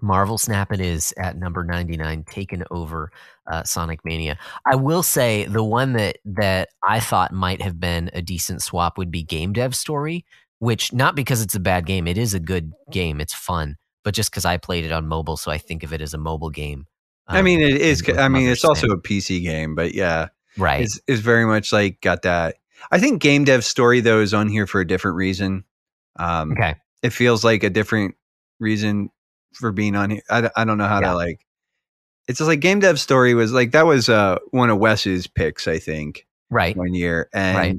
[0.01, 3.11] Marvel Snap it is at number 99, taken over
[3.51, 4.39] uh, Sonic Mania.
[4.65, 8.97] I will say the one that that I thought might have been a decent swap
[8.99, 10.25] would be Game Dev Story,
[10.61, 14.15] which not because it's a bad game, it is a good game, it's fun, but
[14.15, 16.51] just because I played it on mobile, so I think of it as a mobile
[16.51, 16.87] game.
[17.31, 18.03] I mean, Um, it is.
[18.19, 20.29] I mean, it's also a PC game, but yeah,
[20.59, 20.83] right.
[20.83, 22.57] it's it's very much like got that.
[22.91, 25.65] I think game dev story though is on here for a different reason.
[26.19, 26.75] Um, Okay.
[27.03, 28.15] it feels like a different
[28.59, 29.11] reason
[29.55, 30.23] for being on here.
[30.31, 31.11] I, I don't know how Yeah.
[31.11, 31.41] to like.
[32.29, 35.67] It's just like game dev story was like that was uh one of Wes's picks,
[35.69, 36.77] I think, Right.
[36.77, 37.77] one year, and Right.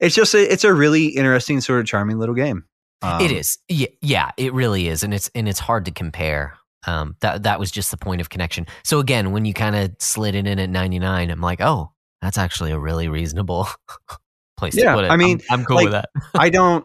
[0.00, 2.64] it's just a, it's a really interesting sort of charming little game.
[3.02, 3.58] Um, it is.
[3.68, 6.54] Yeah, yeah, it really is, and it's and it's hard to compare.
[6.86, 8.66] Um, that that was just the point of connection.
[8.84, 11.92] So again, when you kind of slid it in at ninety nine, I'm like, oh,
[12.22, 13.68] that's actually a really reasonable
[14.56, 15.10] place Yeah, to put it.
[15.10, 16.08] I mean, I'm, I'm cool like, with that.
[16.34, 16.84] I don't.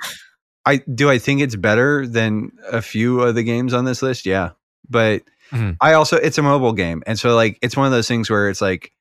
[0.66, 1.10] I do.
[1.10, 4.26] I think it's better than a few of the games on this list.
[4.26, 4.52] Yeah,
[4.90, 5.76] but Mhm.
[5.82, 8.50] I also it's a mobile game, and so like it's one of those things where
[8.50, 8.92] it's like,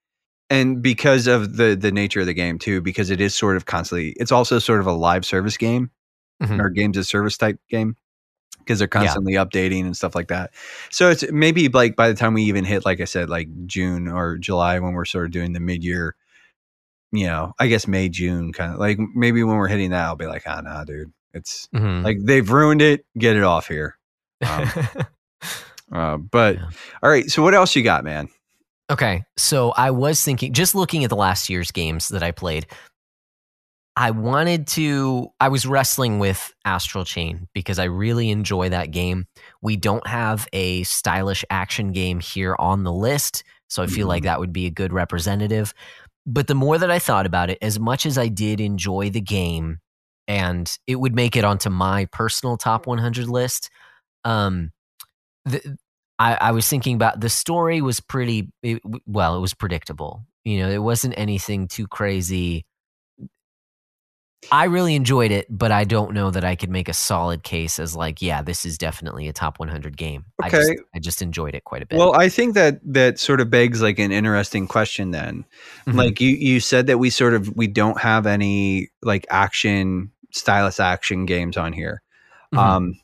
[0.48, 3.66] and because of the the nature of the game too, because it is sort of
[3.66, 4.14] constantly.
[4.18, 5.90] It's also sort of a live service game
[6.42, 6.58] Mhm.
[6.60, 7.96] or games as service type game
[8.60, 9.00] because they're Yeah.
[9.00, 10.52] constantly updating and stuff like that.
[10.90, 14.06] So it's maybe like by the time we even hit, like I said, like June
[14.08, 16.14] or July when we're sort of doing the mid year.
[17.12, 20.14] You know, I guess May, June, kind of like maybe when we're hitting that, I'll
[20.16, 22.04] be like, ah, nah, dude, it's Mhm.
[22.04, 23.04] like they've ruined it.
[23.18, 23.96] Get it off here.
[24.48, 24.70] um,
[25.92, 26.70] Uh, but Yeah.
[27.02, 27.28] all right.
[27.28, 28.28] So what else you got, man?
[28.90, 32.66] Okay, so I was thinking, just looking at the last year's games that I played,
[34.00, 35.28] I wanted to.
[35.40, 39.26] I was wrestling with Astral Chain because I really enjoy that game.
[39.60, 44.22] We don't have a stylish action game here on the list, so I feel like
[44.22, 44.24] Mhm.
[44.24, 45.74] that would be a good representative.
[46.24, 49.20] But the more that I thought about it, as much as I did enjoy the
[49.20, 49.80] game,
[50.26, 53.68] and it would make it onto my personal top 100 list,
[54.24, 54.72] um,
[55.44, 55.76] the,
[56.18, 60.58] I, I was thinking about the story was pretty it, well it was predictable you
[60.60, 62.64] know it wasn't anything too crazy
[64.52, 67.78] i really enjoyed it but i don't know that i could make a solid case
[67.78, 70.78] as like yeah this is definitely a top 100 game i just Okay.
[70.94, 73.82] i just enjoyed it quite a bit Well, I think that that sort of begs
[73.82, 75.10] like an interesting question.
[75.10, 75.44] Then,
[75.86, 75.94] Mhm.
[75.94, 80.80] like you you said that we sort of we don't have any like action stylish
[80.80, 82.00] action games on here.
[82.54, 82.58] Mhm.
[82.58, 83.00] Um,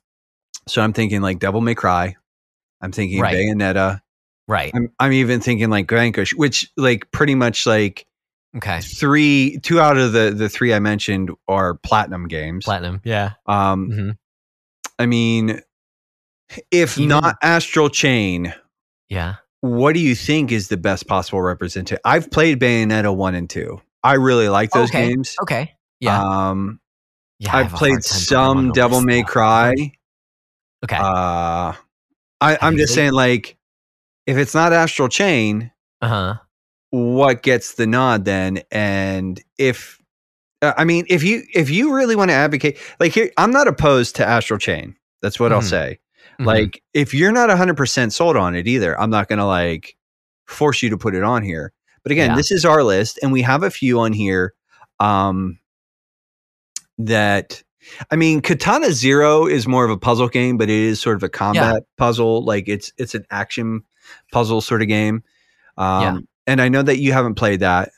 [0.67, 2.17] so I'm thinking like Devil May Cry.
[2.81, 3.35] I'm thinking Right.
[3.37, 4.01] Bayonetta.
[4.49, 8.06] right I'm I'm even thinking like Vanquish, which like pretty much like
[8.57, 12.65] okay three two out of the the three I mentioned are platinum games.
[12.65, 14.17] platinum yeah Um, Mhm.
[14.99, 15.61] I mean,
[16.71, 18.55] if Even- not Astral Chain,
[19.09, 22.01] yeah what do you think is the best possible representation?
[22.05, 23.81] I've played Bayonetta one and two.
[24.05, 25.09] I really like those Okay.
[25.09, 25.35] games.
[25.43, 26.79] okay yeah Um,
[27.41, 29.27] yeah I've played hard time putting them on some Devil May though.
[29.29, 29.75] Cry.
[30.85, 31.73] okay Uh,
[32.41, 33.57] I, I'm just saying, like,
[34.27, 35.73] if it's not Astral Chain,
[36.03, 36.37] uh-huh
[36.91, 38.63] what gets the nod then?
[38.71, 40.01] And if
[40.63, 43.69] Uh, I mean, if you if you really want to advocate, like here, I'm not
[43.69, 44.97] opposed to Astral Chain.
[45.21, 45.69] That's what I'll Mhm.
[45.71, 45.99] say.
[46.41, 46.47] Mhm.
[46.47, 49.97] Like, if you're not 100 percent sold on it either, I'm not going to like
[50.47, 51.73] force you to put it on here.
[52.03, 52.37] But again, Yeah.
[52.37, 54.55] this is our list, and we have a few on here.
[54.99, 55.59] Um,
[56.99, 57.63] that
[58.11, 61.23] I mean, Katana Zero is more of a puzzle game, but it is sort of
[61.23, 62.43] a combat puzzle.
[62.45, 63.83] Like it's it's an action
[64.33, 65.23] puzzle sort of game.
[65.77, 66.19] Um, Yeah.
[66.47, 67.89] And I know that you haven't played that.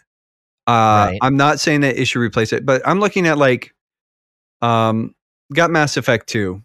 [0.66, 1.19] Uh, Right.
[1.23, 3.75] I'm not saying that it should replace it, but I'm looking at like,
[4.62, 5.15] um,
[5.55, 6.62] got Mass Effect 2,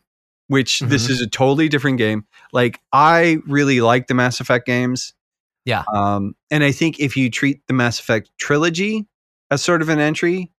[0.47, 1.10] which this Mhm.
[1.11, 2.26] is a totally different game.
[2.51, 5.14] Like I really like the Mass Effect games.
[5.65, 5.84] Yeah.
[5.93, 9.07] Um, and I think if you treat the Mass Effect trilogy
[9.51, 10.51] as sort of an entry,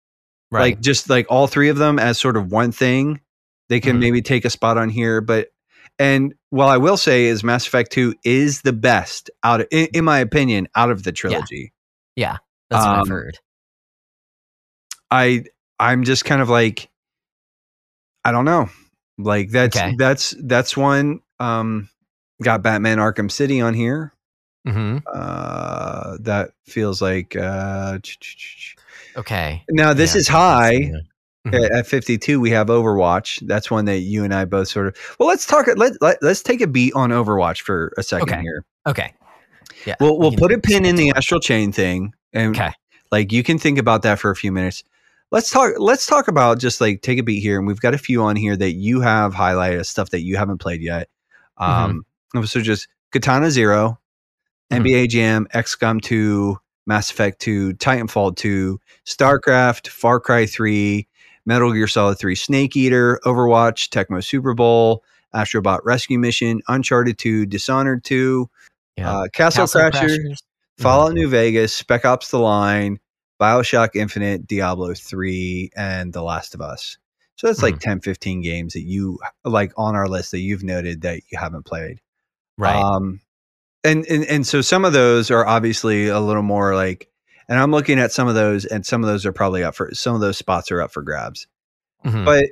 [0.50, 0.60] right.
[0.60, 3.20] like just like all three of them as sort of one thing
[3.68, 4.00] they can Mhm.
[4.00, 5.48] maybe take a spot on here but
[5.98, 9.88] and what i will say is mass effect 2 is the best out of in,
[9.94, 11.72] in my opinion out of the trilogy
[12.16, 12.38] Yeah.
[12.70, 13.38] That's what I've um, heard.
[15.10, 15.44] i
[15.78, 16.88] i'm just kind of like
[18.24, 18.68] i don't know
[19.18, 19.94] like that's Okay.
[19.98, 21.88] that's that's one um
[22.42, 24.12] got batman arkham city on here
[24.66, 27.98] hmm uh that feels like uh
[29.16, 29.62] Okay.
[29.70, 30.90] now this Yeah, is high
[31.46, 31.62] Mhm.
[31.64, 34.96] at, at 52 we have overwatch that's one that you and i both sort of
[35.18, 38.40] well let's talk let, let, let's take a beat on overwatch for a second Okay.
[38.42, 39.14] here Okay.
[39.86, 39.96] Yeah.
[40.00, 42.72] we'll, we'll put a pin in the astral chain thing and Okay.
[43.12, 44.82] like you can think about that for a few minutes
[45.32, 47.98] let's talk let's talk about just like take a beat here and we've got a
[47.98, 51.08] few on here that you have highlighted stuff that you haven't played yet
[51.58, 52.04] um
[52.44, 53.98] so just katana 0
[54.72, 54.80] Mhm.
[54.82, 61.06] nba jam xcom 2 mass effect 2 titanfall 2 starcraft far cry 3
[61.46, 65.02] metal gear solid 3 snake eater overwatch tecmo super bowl
[65.34, 68.48] astrobot rescue mission uncharted 2 dishonored 2
[68.96, 69.10] Yeah.
[69.10, 70.38] uh, castle, Castle crasher Crashers.
[70.78, 71.14] Fallout Mhm.
[71.14, 72.98] New Vegas, Spec Ops The Line,
[73.40, 76.98] Bioshock Infinite, Diablo 3, and The Last of Us.
[77.36, 81.02] So that's like 10, 15 games that you like on our list that you've noted
[81.02, 82.00] that you haven't played.
[82.58, 82.74] Right.
[82.76, 83.20] Um,
[83.84, 87.08] and, and and so some of those are obviously a little more like,
[87.48, 89.90] and I'm looking at some of those, and some of those are probably up for
[89.94, 91.46] some of those spots are up for grabs.
[92.04, 92.24] Mhm.
[92.24, 92.44] But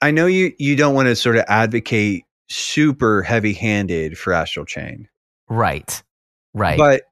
[0.00, 4.66] I know you you don't want to sort of advocate super heavy handed for Astral
[4.66, 5.08] Chain.
[5.48, 6.02] right.
[6.52, 6.76] Right.
[6.78, 7.02] But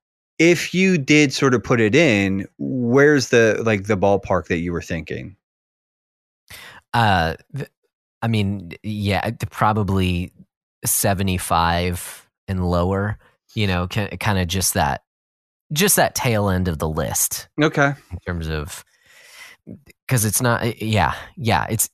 [0.40, 4.72] if you did sort of put it in, where's the like the ballpark that you
[4.72, 5.36] were thinking?
[6.93, 7.68] Uh, th-
[8.22, 10.32] I mean, yeah, probably
[10.85, 13.18] seventy-five and lower.
[13.55, 15.02] You know, kind of just that,
[15.73, 17.93] just that tail end of the list Okay.
[18.11, 18.85] in terms of
[20.07, 20.62] because it's not.
[20.62, 21.90] eh, Yeah, yeah, it's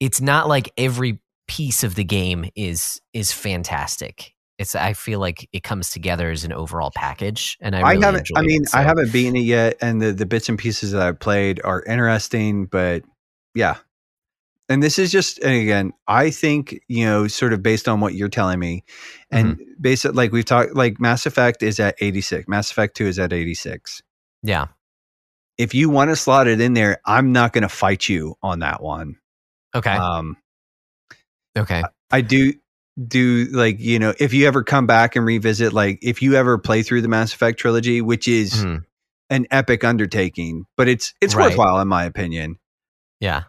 [0.00, 4.34] it's not like every piece of the game is is fantastic.
[4.58, 8.28] It's I feel like it comes together as an overall package, and I I, haven't
[8.36, 11.00] I mean, it, I haven't beaten it yet and the the bits and pieces that
[11.02, 13.04] I've played are interesting, but
[13.54, 13.76] yeah.
[14.70, 18.14] And this is just and again, I think, you know, sort of based on what
[18.14, 18.84] you're telling me
[19.30, 19.62] and Mm-hmm.
[19.80, 22.46] based on like we've talked like Mass Effect is at 86.
[22.48, 24.02] Mass Effect 2 is at 86.
[24.42, 24.66] Yeah.
[25.56, 28.58] If you want to slot it in there, I'm not going to fight you on
[28.60, 29.16] that one.
[29.74, 29.90] Okay.
[29.90, 30.36] Um
[31.56, 31.82] okay.
[32.10, 32.52] I do
[33.06, 36.58] do like you know if you ever come back and revisit like if you ever
[36.58, 38.84] play through the Mass Effect trilogy, which is Mhm.
[39.30, 41.46] an epic undertaking, but it's it's Right.
[41.48, 42.58] worthwhile in my opinion.
[43.20, 43.44] Yeah.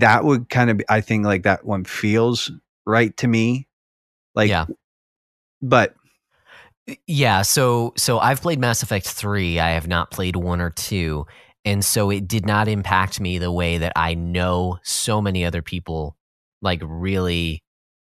[0.00, 2.50] That would kind of be, I think like that one feels
[2.86, 3.68] right to me.
[4.34, 4.66] Like Yeah.
[5.62, 5.94] but
[7.06, 9.60] Yeah, so so I've played Mass Effect 3.
[9.60, 11.26] I have not played 1 or 2.
[11.64, 15.62] And so it did not impact me the way that I know so many other
[15.62, 16.16] people
[16.62, 17.62] like really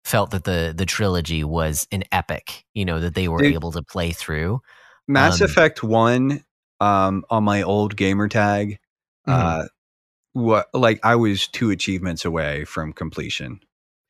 [0.04, 3.56] felt that the the trilogy was an epic, you know, that they were Dude.
[3.56, 4.60] able to play through.
[5.08, 6.42] Mass Um, Effect 1
[6.80, 8.78] um on my old gamer tag
[9.26, 9.56] Mhm.
[9.56, 9.64] uh
[10.34, 13.60] what like I was two achievements away from completion.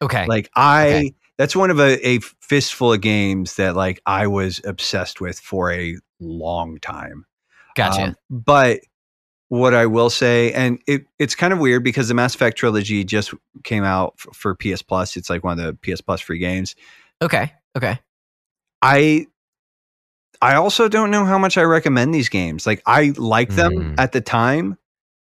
[0.02, 0.26] Okay.
[0.26, 1.14] Like I Okay.
[1.38, 5.70] that's one of a, a fistful of games that like I was obsessed with for
[5.72, 7.24] a long time.
[7.76, 8.02] gotcha.
[8.02, 8.80] Um, but
[9.48, 13.04] what I will say, and it, it's kind of weird because the Mass Effect trilogy
[13.04, 13.32] just
[13.62, 15.16] came out f- for PS Plus.
[15.16, 16.74] It's like one of the PS Plus free games.
[17.22, 17.52] okay.
[17.76, 17.98] Okay.
[18.82, 19.26] I
[20.42, 22.66] I also don't know how much I recommend these games.
[22.66, 23.94] Like I like them Mm.
[23.98, 24.76] at the time,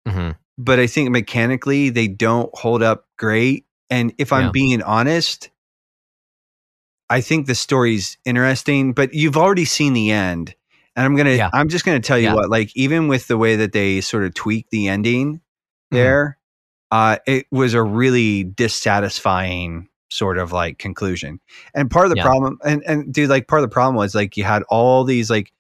[0.09, 0.37] Mhm.
[0.65, 3.67] But I think mechanically they don't hold up great.
[3.91, 4.51] And if I'm Yeah.
[4.53, 5.51] being honest,
[7.11, 10.55] I think the story's interesting, but you've already seen the end.
[10.97, 11.51] And I'm gonna Yeah.
[11.53, 12.35] I'm just gonna tell you Yeah.
[12.35, 15.41] what, like even with the way that they sort of tweak the ending Mhm.
[15.91, 16.39] there,
[16.91, 21.41] uh, it was a really dissatisfying sort of like conclusion.
[21.75, 24.37] And part of the problem and, and dude, like part of the problem was like
[24.37, 25.53] you had all these like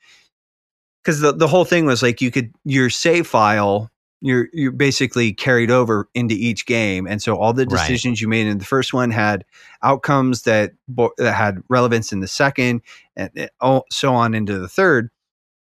[1.02, 3.90] because the, the whole thing was like you could your save file
[4.22, 7.80] you're you're basically carried over into each game, and so all the Right.
[7.86, 9.44] decisions you made in the first one had
[9.82, 12.80] outcomes that bo- that had relevance in the second,
[13.16, 15.10] and and all- so on into the third.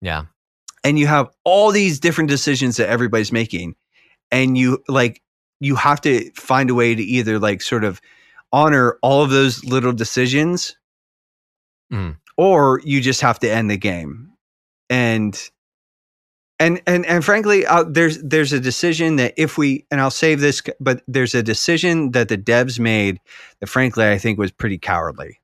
[0.03, 0.25] Yeah.
[0.83, 3.75] and you have all these different decisions that everybody's making
[4.31, 5.21] and you like
[5.61, 8.01] you have to find a way to either like sort of
[8.51, 10.77] honor all of those little decisions
[11.93, 12.17] Mm.
[12.39, 14.31] or you just have to end the game
[14.89, 15.39] and
[16.61, 20.41] and and and frankly uh, there's there's a decision that if we and I'll save
[20.41, 23.19] this but there's a decision that the devs made
[23.59, 25.41] that frankly I think was pretty cowardly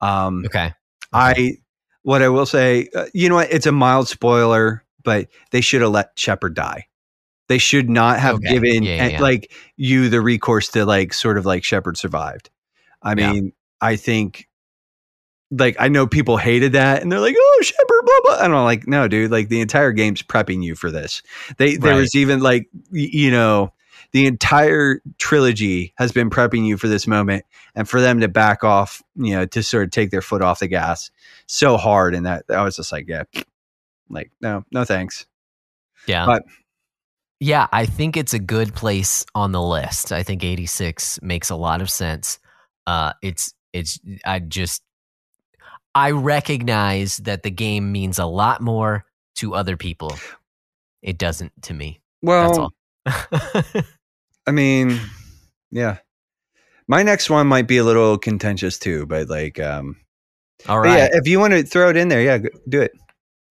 [0.00, 0.72] um Okay.
[1.12, 1.54] I
[2.02, 3.52] what I will say, uh, you know what?
[3.52, 6.86] It's a mild spoiler, but they should have let Shepard die.
[7.48, 8.48] They should not have Okay.
[8.48, 9.20] given Yeah, yeah, yeah.
[9.20, 12.48] like you the recourse to like sort of like Shepard survived.
[13.02, 14.48] I mean, I think
[15.50, 18.64] like I know people hated that and they're like, "Oh, Shepard, blah blah." And I'm
[18.64, 19.30] like, "No, dude.
[19.30, 21.22] Like the entire game's prepping you for this."
[21.56, 23.72] They there was even like you know
[24.12, 27.44] the entire trilogy has been prepping you for this moment
[27.74, 30.60] and for them to back off, you know, to sort of take their foot off
[30.60, 31.10] the gas
[31.46, 32.14] so hard.
[32.14, 33.24] And that I was just like, yeah,
[34.08, 35.26] like, no, no, thanks.
[36.06, 36.26] Yeah.
[36.26, 36.44] But-
[37.42, 40.12] yeah, I think it's a good place on the list.
[40.12, 42.38] I think 86 makes a lot of sense.
[42.86, 44.82] Uh it's it's I just
[45.94, 49.04] I recognize that the game means a lot more
[49.36, 50.14] to other people.
[51.02, 52.00] It doesn't to me.
[52.22, 52.72] That's Well,
[53.06, 53.82] all.
[54.46, 55.00] I mean,
[55.70, 55.98] yeah.
[56.86, 59.96] My next one might be a little contentious too, but like, um,
[60.68, 62.38] all but yeah, if you want to throw it in there, yeah,
[62.68, 62.92] do it.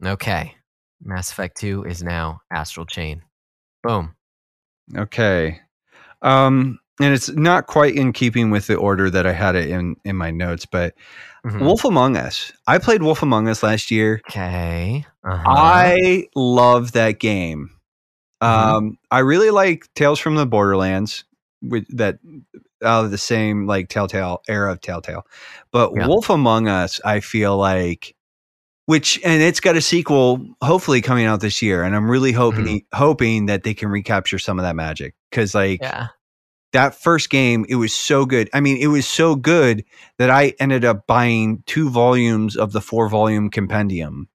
[0.06, 0.56] Okay.
[1.04, 3.22] Mass Effect 2 is now Astral Chain.
[3.84, 4.14] Boom.
[4.96, 5.60] Okay.
[6.22, 9.96] Um, and it's not quite in keeping with the order that I had it in
[10.04, 10.94] in my notes, but
[11.46, 11.62] Mhm.
[11.62, 12.52] Wolf Among Us.
[12.68, 14.22] I played Wolf Among Us last year.
[14.30, 15.06] Okay.
[15.24, 15.44] Uh-huh.
[15.48, 17.70] I love that game.
[18.44, 18.48] Mhm.
[18.48, 21.24] Um, I really like Tales from the Borderlands,
[21.62, 22.20] with that
[22.84, 25.26] out of the same like Telltale era of Telltale.
[25.72, 26.08] But Yeah.
[26.08, 28.16] Wolf Among Us, I feel like,
[28.86, 32.84] which and it's got a sequel hopefully coming out this year, and I'm really hoping
[32.94, 36.08] hoping that they can recapture some of that magic because like yeah.
[36.74, 38.50] That first game, it was so good.
[38.54, 39.84] I mean, it was so good
[40.18, 44.28] that I ended up buying two volumes of the four volume compendium.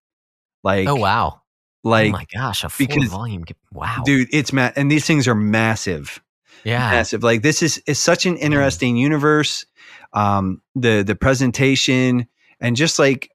[0.62, 1.42] Like, Oh wow.
[1.84, 3.44] like, oh my gosh, a full because- volume.
[3.72, 4.02] Wow.
[4.04, 4.72] dude, it's mad.
[4.76, 6.22] and these things are massive,
[6.64, 6.90] yeah.
[6.90, 7.22] massive.
[7.22, 9.66] Like, this is is such an interesting universe.
[10.12, 12.28] Um, the the presentation
[12.60, 13.30] and just like,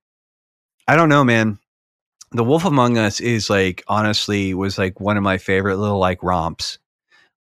[0.88, 1.59] I don't know, man.
[2.31, 6.21] The Wolf Among Us is like honestly was like one of my favorite little like
[6.23, 6.80] romps.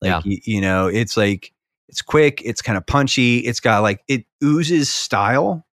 [0.02, 0.22] Like Yeah.
[0.26, 1.54] you, you know, it's like
[1.90, 5.66] it's quick, it's kind of punchy, it's got like it oozes style.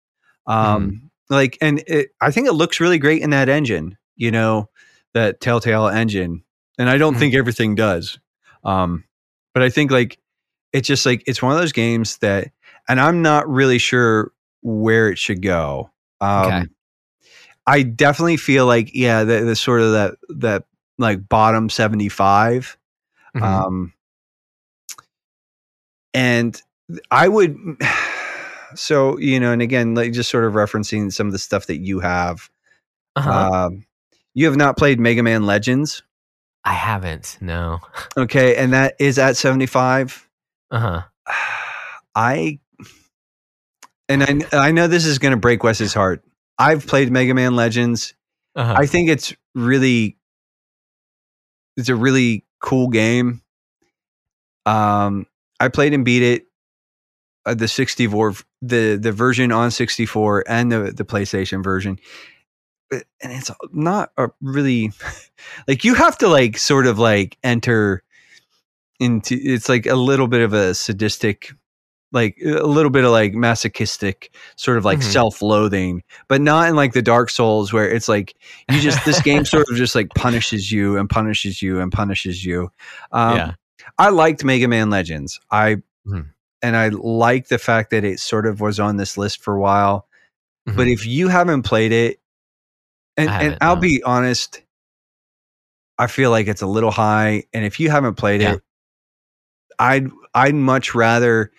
[0.47, 4.69] Um like and it, I think it looks really great in that engine, you know,
[5.13, 6.43] that Telltale engine.
[6.77, 7.19] And I don't Mhm.
[7.19, 8.19] think everything does.
[8.63, 9.03] Um
[9.53, 10.19] but I think like
[10.73, 12.49] it's just like it's one of those games that
[12.87, 14.31] and I'm not really sure
[14.61, 15.91] where it should go.
[16.21, 16.67] Um Okay.
[17.67, 20.63] I definitely feel like yeah, the, the sort of that that
[20.97, 22.77] like bottom 75
[23.33, 23.65] Mhm.
[23.65, 23.93] um,
[26.15, 26.59] and
[27.11, 27.57] I would,
[28.75, 31.77] so, you know, and again, like just sort of referencing some of the stuff that
[31.77, 32.49] you have.
[33.15, 33.67] uh-huh.
[33.67, 33.85] Um,
[34.33, 36.03] you have not played Mega Man Legends.
[36.63, 37.37] I haven't.
[37.41, 37.79] No.
[38.17, 38.55] Okay.
[38.55, 40.27] And that is at 75.
[40.71, 41.01] Uh huh.
[42.15, 42.59] I,
[44.07, 46.23] and I, I know this is going to break Wes's heart.
[46.57, 48.13] I've played Mega Man Legends.
[48.55, 48.73] Uh-huh.
[48.77, 50.17] I think it's really
[51.75, 53.41] it's a really cool game.
[54.65, 55.27] Um,
[55.65, 56.45] I played and beat it,
[57.45, 61.99] uh, the 64, the the version on 64 and the the PlayStation version.
[62.91, 64.91] And it's not a really
[65.67, 68.03] like you have to like sort of like enter
[68.99, 71.51] into it's like a little bit of a sadistic
[72.13, 75.03] like a little bit of like masochistic sort of like Mhm.
[75.11, 78.35] self-loathing but not in like the dark souls where it's like
[78.71, 82.45] you just this game sort of just like punishes you and punishes you and punishes
[82.45, 82.71] you
[83.11, 83.53] um yeah.
[83.97, 86.29] I liked mega man legends i Mhm.
[86.61, 89.59] and i like the fact that it sort of was on this list for a
[89.59, 90.07] while
[90.65, 90.93] but Mhm.
[90.93, 92.19] if you haven't played it
[93.17, 93.81] and, and I'll no.
[93.81, 94.61] be honest
[95.97, 98.53] i feel like it's a little high and if you haven't played Yeah.
[98.55, 98.61] it
[99.79, 101.51] i'd i'd much rather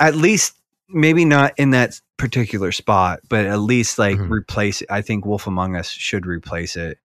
[0.00, 0.54] at least
[0.88, 4.30] maybe not in that particular spot but at least like Mhm.
[4.30, 6.98] replace it i think wolf among us should replace it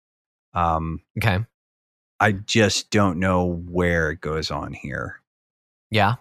[0.54, 1.46] um okay.
[2.22, 5.20] I just don't know where it goes on here
[5.90, 6.16] Yeah.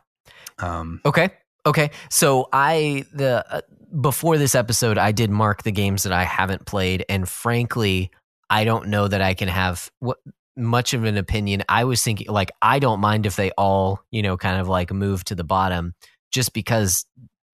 [0.59, 1.31] um Okay.
[1.67, 1.91] Okay.
[2.09, 3.61] So I the uh,
[4.01, 8.11] before this episode I did mark the games that I haven't played and frankly
[8.49, 10.19] I don't know that I can have what
[10.57, 11.63] much of an opinion.
[11.69, 14.93] I was thinking like I don't mind if they all, you know, kind of like
[14.93, 15.95] move to the bottom
[16.33, 17.05] just because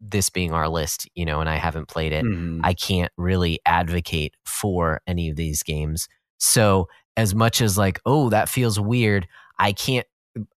[0.00, 2.24] this being our list, you know, and I haven't played it.
[2.24, 2.60] Mhm.
[2.64, 6.08] I can't really advocate for any of these games.
[6.38, 9.26] So as much as like, oh, that feels weird,
[9.58, 10.06] I can't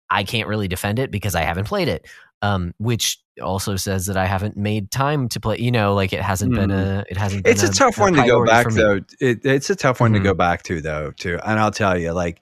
[0.09, 2.07] I can't really defend it because I haven't played it.
[2.41, 5.57] Um, which also says that I haven't made time to play.
[5.57, 6.99] You know, like it hasn't been Mhm.
[6.99, 7.43] a it hasn't.
[7.43, 8.99] Been It's a tough one to go back though.
[9.19, 10.23] It, it's a tough one to Mhm.
[10.23, 11.39] go back to though too.
[11.45, 12.39] And I'll tell you, like,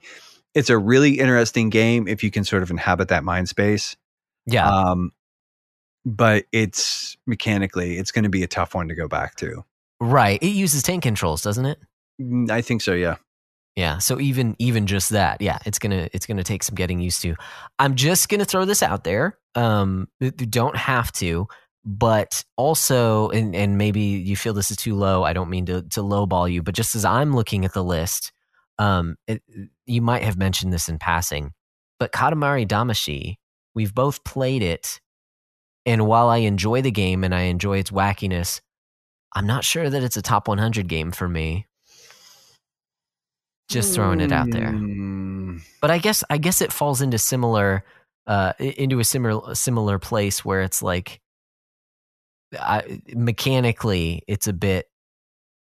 [0.54, 3.96] it's a really interesting game if you can sort of inhabit that mind space.
[4.46, 5.12] Yeah, Um,
[6.04, 9.64] but it's mechanically, it's going to be a tough one to go back to.
[10.00, 10.40] right.
[10.42, 11.78] It uses tank controls, doesn't it?
[12.20, 12.92] Mm, I think so.
[12.92, 13.16] Yeah.
[13.76, 13.98] Yeah.
[13.98, 17.36] So even even just that, yeah, it's gonna it's gonna take some getting used to.
[17.78, 19.38] I'm just gonna throw this out there.
[19.54, 21.46] Um, you don't have to,
[21.84, 25.24] but also, and and maybe you feel this is too low.
[25.24, 28.32] I don't mean to to lowball you, but just as I'm looking at the list,
[28.78, 29.42] um, it,
[29.84, 31.52] you might have mentioned this in passing,
[32.00, 33.36] but Katamari Damacy,
[33.74, 35.00] we've both played it,
[35.84, 38.62] and while I enjoy the game and I enjoy its wackiness,
[39.34, 41.66] I'm not sure that it's a top 100 game for me.
[43.68, 47.84] Just throwing it out there Mm, but I guess I guess it falls into similar
[48.26, 51.20] uh into a similar similar place where it's like
[52.58, 54.86] I, mechanically it's a bit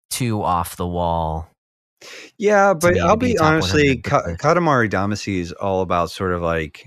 [0.10, 1.49] too off the wall.
[2.38, 6.41] Yeah, but to I'll be be honestly, Ka- Katamari Damacy is all about sort of
[6.41, 6.86] like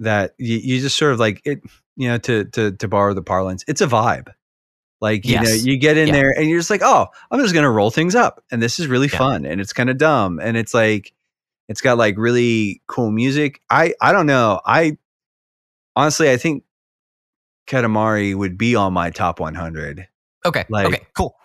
[0.00, 0.34] that.
[0.38, 1.60] You, you just sort of like it,
[1.96, 4.28] you know, to to to borrow the parlance, it's a vibe.
[5.00, 6.12] Like you know, you get in Yeah.
[6.14, 8.86] there and you're just like, oh, I'm just gonna roll things up, and this is
[8.88, 9.18] really Yeah.
[9.18, 11.12] fun, and it's kind of dumb, and it's like,
[11.68, 13.60] it's got like really cool music.
[13.70, 14.60] I I don't know.
[14.66, 14.98] I
[15.94, 16.64] honestly, I think
[17.68, 20.08] Katamari would be on my top 100.
[20.46, 20.64] Okay.
[20.68, 21.06] Like- okay.
[21.14, 21.36] Cool.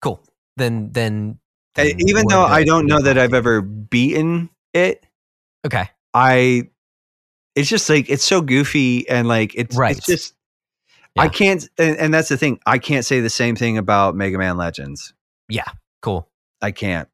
[0.00, 0.22] Cool.
[0.56, 1.38] Then then,
[1.74, 3.18] then Even though I don't know that.
[3.18, 5.04] I've ever beaten it,
[5.66, 5.90] Okay.
[6.14, 6.70] I
[7.56, 9.96] it's just like it's so goofy and like it's Right.
[9.96, 10.34] it's just
[11.16, 12.60] I can't and, and that's the thing.
[12.66, 15.14] I can't say the same thing about Mega Man Legends.
[15.48, 15.64] Yeah,
[16.02, 16.28] cool.
[16.60, 17.08] I can't.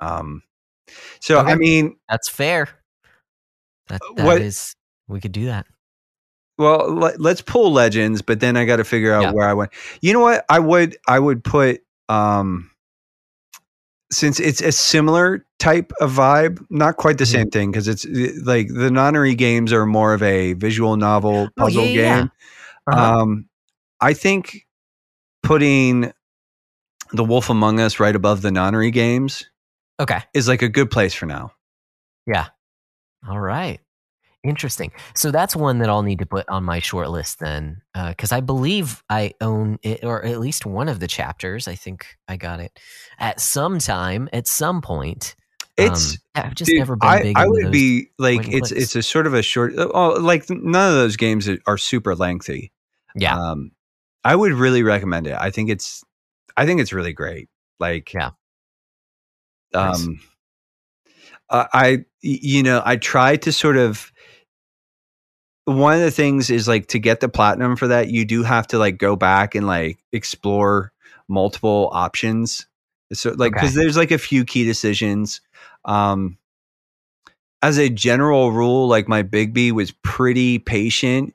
[0.00, 0.42] Um
[1.20, 1.52] so Okay.
[1.52, 2.68] I mean, That's fair.
[3.88, 4.74] That that is
[5.06, 5.66] What- we could do that.
[6.58, 9.32] well let, let's pull Legends, but then I got to figure out Yeah.
[9.32, 9.72] where I went.
[10.00, 10.44] You know what?
[10.48, 12.70] I would I would put um
[14.12, 17.32] since it's a similar type of vibe, not quite the Mhm.
[17.32, 21.48] same thing because it's uh, like the Nonary games are more of a visual novel
[21.58, 22.26] Oh, puzzle yeah, yeah, yeah.
[22.86, 23.20] Uh-huh.
[23.20, 23.48] Um,
[24.00, 24.66] I think
[25.42, 26.12] putting
[27.12, 29.48] the Wolf Among Us right above the Nonary games
[30.00, 30.22] okay.
[30.34, 31.52] is like a good place for now.
[32.26, 32.48] Yeah.
[33.28, 33.80] All right.
[34.42, 34.92] Interesting.
[35.14, 38.40] So that's one that I'll need to put on my short list then, because I
[38.40, 41.66] believe I own it, or at least one of the chapters.
[41.66, 42.78] I think I got it
[43.18, 45.34] at some time, at some point.
[45.78, 47.38] It's Um, I've just dude, never been I, big.
[47.38, 48.70] I would be like it's clicks.
[48.70, 49.72] it's a sort of a short.
[49.76, 52.70] Oh, like none of those games are super lengthy.
[53.14, 53.72] Yeah, Um,
[54.24, 55.36] I would really recommend it.
[55.38, 56.02] I think it's
[56.56, 57.48] I think it's really great.
[57.80, 58.30] Like Yeah.
[59.74, 60.20] Um,
[61.50, 64.12] I, you know I try to sort of
[65.66, 68.66] one of the things is like to get the platinum for that you do have
[68.68, 70.92] to like go back and like explore
[71.28, 72.66] multiple options
[73.12, 73.74] so like because Okay.
[73.74, 75.40] there's like a few key decisions
[75.86, 76.36] um
[77.62, 81.34] as a general rule like my Bigby was pretty patient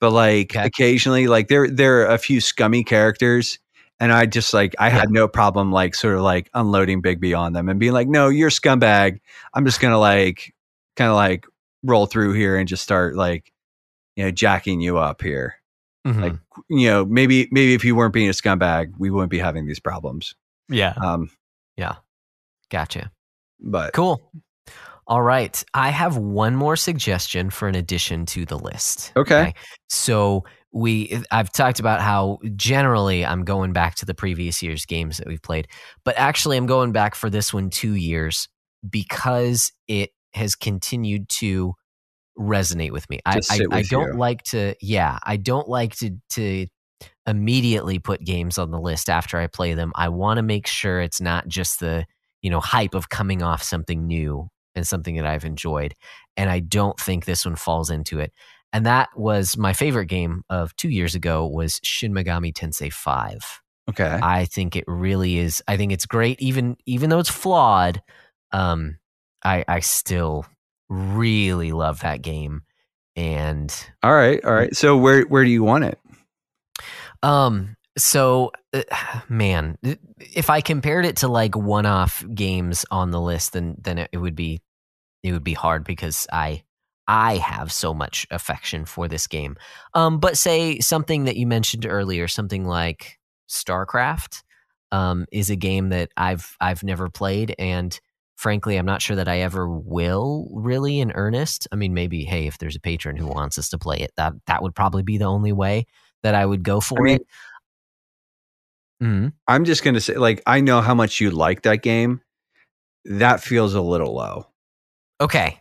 [0.00, 0.66] but like Okay.
[0.66, 3.58] occasionally like there there are a few scummy characters
[4.00, 7.52] and i just like i had no problem like sort of like unloading Bigby on
[7.52, 9.18] them and being like no you're a scumbag
[9.54, 10.54] i'm just gonna like
[10.96, 11.46] kind of like
[11.82, 13.52] roll through here and just start like
[14.16, 15.54] you know jacking you up here
[16.06, 16.22] Mhm.
[16.22, 16.34] like
[16.70, 19.80] you know maybe maybe if you weren't being a scumbag we wouldn't be having these
[19.80, 20.34] problems
[20.68, 21.30] yeah, um
[21.76, 21.96] Yeah.
[22.70, 23.10] gotcha.
[23.60, 24.30] but Cool.
[25.08, 25.64] All right.
[25.72, 29.10] I have one more suggestion for an addition to the list.
[29.16, 29.54] Okay.
[29.88, 35.16] So we I've talked about how generally I'm going back to the previous year's games
[35.16, 35.66] that we've played,
[36.04, 38.48] but actually I'm going back for this one 2 years
[38.88, 41.72] because it has continued to
[42.38, 43.18] resonate with me.
[43.24, 44.18] I, I, sit I with don't you.
[44.18, 46.66] like to yeah, I don't like to to
[47.26, 49.92] immediately put games on the list after I play them.
[49.94, 52.04] I want to make sure it's not just the,
[52.42, 55.94] you know, hype of coming off something new and something that I've enjoyed.
[56.36, 58.32] And I don't think this one falls into it.
[58.72, 63.62] And that was my favorite game of two years ago was Shin Megami Tensei 5.
[63.90, 65.62] okay I think it really is.
[65.66, 68.02] I think it's great, even even though it's flawed.
[68.52, 68.98] Um,
[69.44, 70.46] I I still
[70.88, 72.62] really love that game,
[73.16, 75.98] and all right all right so where where do you want it
[77.22, 78.82] um, So, uh,
[79.28, 79.76] man,
[80.18, 84.34] if I compared it to like one-off games on the list, then then it, would
[84.34, 84.62] be
[85.22, 86.62] it would be hard because I
[87.06, 89.56] I have so much affection for this game.
[89.94, 93.18] Um, but say something that you mentioned earlier, something like
[93.48, 94.42] StarCraft,
[94.92, 97.98] um, is a game that I've I've never played, and
[98.36, 101.66] frankly, I'm not sure that I ever will really in earnest.
[101.72, 104.34] I mean, maybe hey, if there's a patron who wants us to play it, that
[104.46, 105.86] that would probably be the only way
[106.22, 107.26] that I would go for mean, it.
[109.02, 109.32] Mhm.
[109.46, 112.20] I'm just gonna say, like, I know how much you like that game.
[113.04, 114.46] That feels a little low.
[115.20, 115.58] Okay,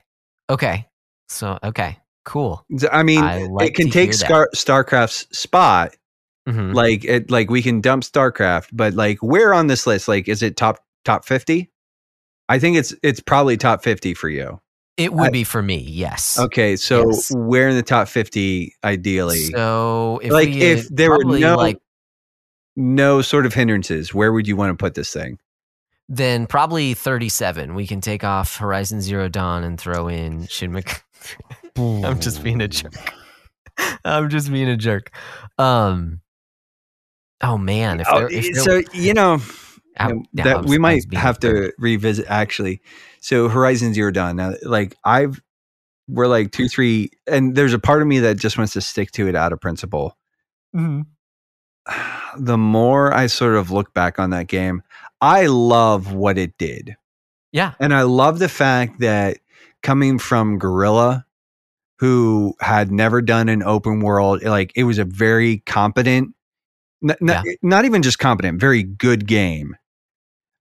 [0.49, 0.87] okay,
[1.29, 2.65] so okay, cool.
[2.91, 5.95] I mean, I like it can take Star- StarCraft's spot.
[6.47, 6.73] Mhm.
[6.73, 10.07] Like, it, like we can dump StarCraft, but like, where on this list?
[10.07, 11.69] Like, is it top top fifty?
[12.49, 14.59] I think it's it's probably top fifty for you.
[14.97, 16.39] It would I- be for me, yes.
[16.39, 17.31] Okay, so Yes.
[17.35, 19.45] where in the top fifty, ideally?
[19.53, 21.77] So if like, we, if there were no like
[22.77, 25.39] no sort of hindrances, where would you want to put this thing?
[26.09, 31.01] then probably 37 we can take off horizon zero dawn and throw in shin Meg-
[31.77, 32.93] i'm just being a jerk
[34.05, 35.11] i'm just being a jerk
[35.57, 36.21] um
[37.41, 39.39] oh man if Oh, there, if there, so you know
[39.99, 42.81] I- um, yeah, that was- we might was being a have to revisit actually.
[43.19, 44.35] So Horizon Zero Dawn.
[44.37, 45.41] Now, like I've
[46.07, 49.11] we're like two, three, and there's a part of me that just wants to stick
[49.13, 50.15] to it out of principle.
[50.73, 51.07] Mhm.
[52.37, 54.83] The more I sort of look back on that game,
[55.21, 56.95] I love what it did.
[57.51, 59.39] yeah And I love the fact that
[59.81, 61.25] coming from Guerrilla,
[61.99, 66.35] who had never done an open world, like it was a very competent,
[67.03, 69.75] n- n- not even just competent, very good game.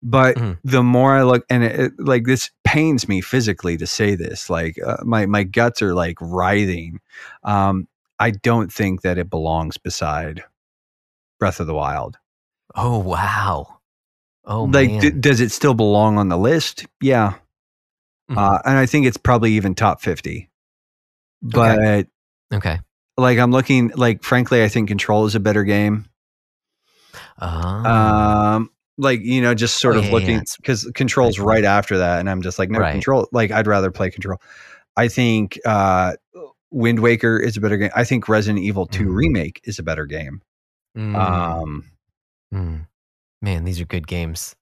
[0.02, 0.58] But Mhm.
[0.62, 4.48] the more I look, and it, it- like this pains me physically to say this,
[4.48, 7.00] like uh, my my guts are like writhing.
[7.42, 7.88] Um,
[8.18, 10.44] I don't think that it belongs beside
[11.38, 12.18] Breath of the Wild.
[12.74, 13.78] oh wow
[14.44, 16.86] oh like, man d- does it still belong on the list?
[17.00, 17.34] Yeah,
[18.30, 18.36] Mhm.
[18.38, 20.48] uh, and I think it's probably even top 50.
[21.42, 22.06] But
[22.52, 22.80] okay
[23.18, 26.06] like I'm looking like frankly I think Control is a better game.
[27.40, 27.46] oh.
[27.48, 31.64] Um like you know just sort Oh, of yeah, yeah, looking it's- cuz Control's right.
[31.64, 32.92] after that and I'm just like no Right.
[32.92, 34.38] Control like I'd rather play Control.
[34.96, 36.14] I think uh
[36.70, 37.90] Wind Waker is a better game.
[37.94, 39.14] I think Resident Evil 2 Mhm.
[39.14, 40.42] remake is a better game.
[40.96, 41.84] Mm, Um
[42.54, 42.86] mm.
[43.42, 44.54] man these are good games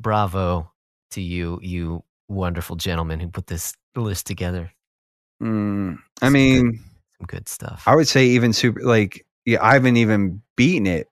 [0.00, 0.70] bravo
[1.12, 4.72] to you you wonderful gentleman who put this list together
[5.42, 6.80] mm, I Some good- mean
[7.18, 11.08] some good stuff I would say even super like yeah, I haven't even beaten it,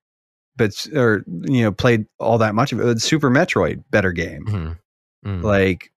[0.56, 3.02] but or you know played all that much of it.
[3.02, 4.46] Super Metroid, better game.
[4.46, 4.78] Mhm.
[5.26, 5.42] Mm.
[5.42, 5.92] Like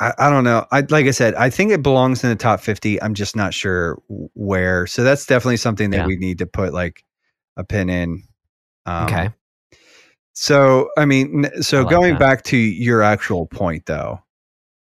[0.00, 0.66] I, I don't know.
[0.70, 3.00] I like I said, I think it belongs in the top fifty.
[3.02, 4.86] I'm just not sure where.
[4.86, 6.06] So that's definitely something that Yeah.
[6.06, 7.04] we need to put like
[7.56, 8.22] a pin in.
[8.86, 9.30] Um, okay
[10.34, 12.18] So I mean, so I like going that.
[12.18, 14.20] back to your actual point though.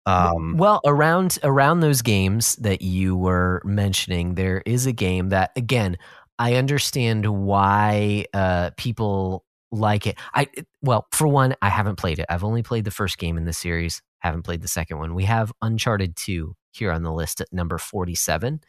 [0.07, 5.53] Um, well around around those games that you were mentioning there is a game that
[5.55, 5.97] again
[6.41, 10.47] i understand why uh people like it i
[10.83, 13.53] well for one i haven't played it i've only played the first game in the
[13.53, 17.53] series haven't played the second one we have uncharted 2 here on the list at
[17.53, 18.61] number 47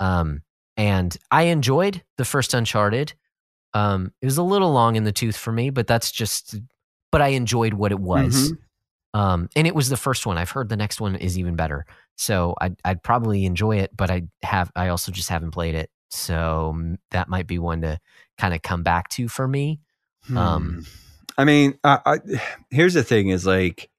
[0.00, 0.42] um
[0.76, 3.14] and i enjoyed the first uncharted
[3.74, 6.56] um it was a little long in the tooth for me but that's just
[7.10, 8.58] but i enjoyed what it was Mhm.
[9.20, 10.38] um, and it was the first one.
[10.38, 13.96] I've heard the next one is even better, so I'd, I'd probably enjoy it.
[13.96, 16.74] But I have I also just haven't played it, so
[17.12, 18.00] that might be one to
[18.38, 19.78] kind of come back to for me.
[20.34, 20.80] Um, Hmm.
[21.36, 22.18] I mean, I, I,
[22.70, 23.90] here's the thing: is like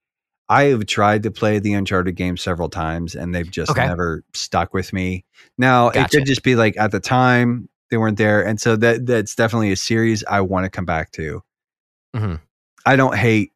[0.49, 3.85] I have tried to play the Uncharted game several times, and they've just Okay.
[3.85, 5.26] never stuck with me.
[5.57, 9.06] Now it could just be like at the time they weren't there, and so that
[9.06, 11.43] that's definitely a series I want to come back to.
[12.15, 12.39] Mhm.
[12.85, 13.52] I don't hate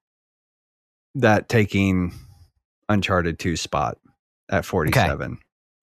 [1.15, 2.13] that taking
[2.87, 3.97] Uncharted two spot
[4.49, 5.39] at forty seven.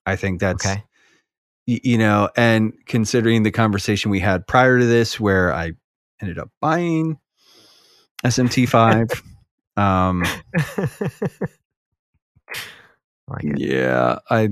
[0.06, 0.82] I think that's Okay,
[1.66, 5.72] you know, and considering the conversation we had prior to this, where I
[6.20, 7.18] ended up buying
[8.24, 9.22] SMT5,
[9.76, 10.22] um,
[13.28, 14.50] like yeah, I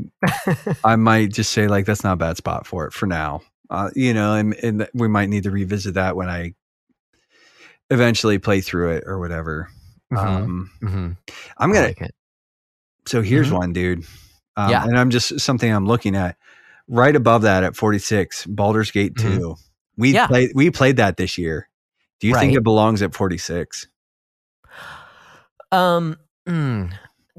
[0.84, 3.42] I might just say like that's not a bad spot for it for now.
[3.70, 6.54] Uh, you know, and, and we might need to revisit that when I
[7.90, 9.68] eventually play through it or whatever.
[10.12, 11.16] Mhm, Um, mhm.
[11.58, 11.88] I'm gonna.
[11.88, 12.10] like.
[13.06, 13.52] So here's Mhm.
[13.58, 14.04] one, dude.
[14.56, 14.84] Um, Yeah.
[14.84, 16.36] and I'm just something I'm looking at
[16.88, 19.20] right above that at 46, Baldur's Gate Mhm.
[19.20, 19.56] 2.
[19.96, 20.26] We Yeah.
[20.26, 21.68] played we played that this year.
[22.20, 23.86] Do you think it belongs at 46?
[25.72, 26.16] Um,
[26.48, 26.92] mm,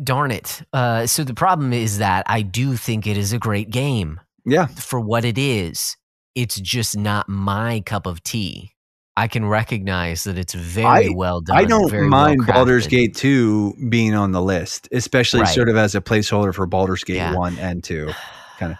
[0.03, 0.61] darn it.
[0.73, 4.19] Uh, so the problem is that I do think it is a great game.
[4.48, 4.68] Yeah.
[4.68, 5.98] for what it is.
[6.36, 8.73] it's just not my cup of tea.
[9.15, 11.56] I can recognize that it's very I- well done.
[11.57, 12.53] I don't mind well-crafted.
[12.53, 15.56] Baldur's Gate 2 being on the list, especially Right.
[15.56, 17.34] sort of as a placeholder for Baldur's Gate Yeah.
[17.34, 18.11] 1 and 2.
[18.60, 18.77] kinda.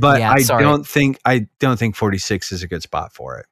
[0.00, 0.62] But Yeah, I sorry.
[0.62, 3.46] don't think I don't think 46 is a good spot for it.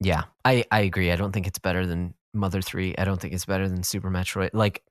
[0.00, 1.10] Yeah, I, I agree.
[1.10, 2.94] I don't think it's better than Mother 3.
[2.98, 4.50] I don't think it's better than Super Metroid.
[4.52, 4.84] Like,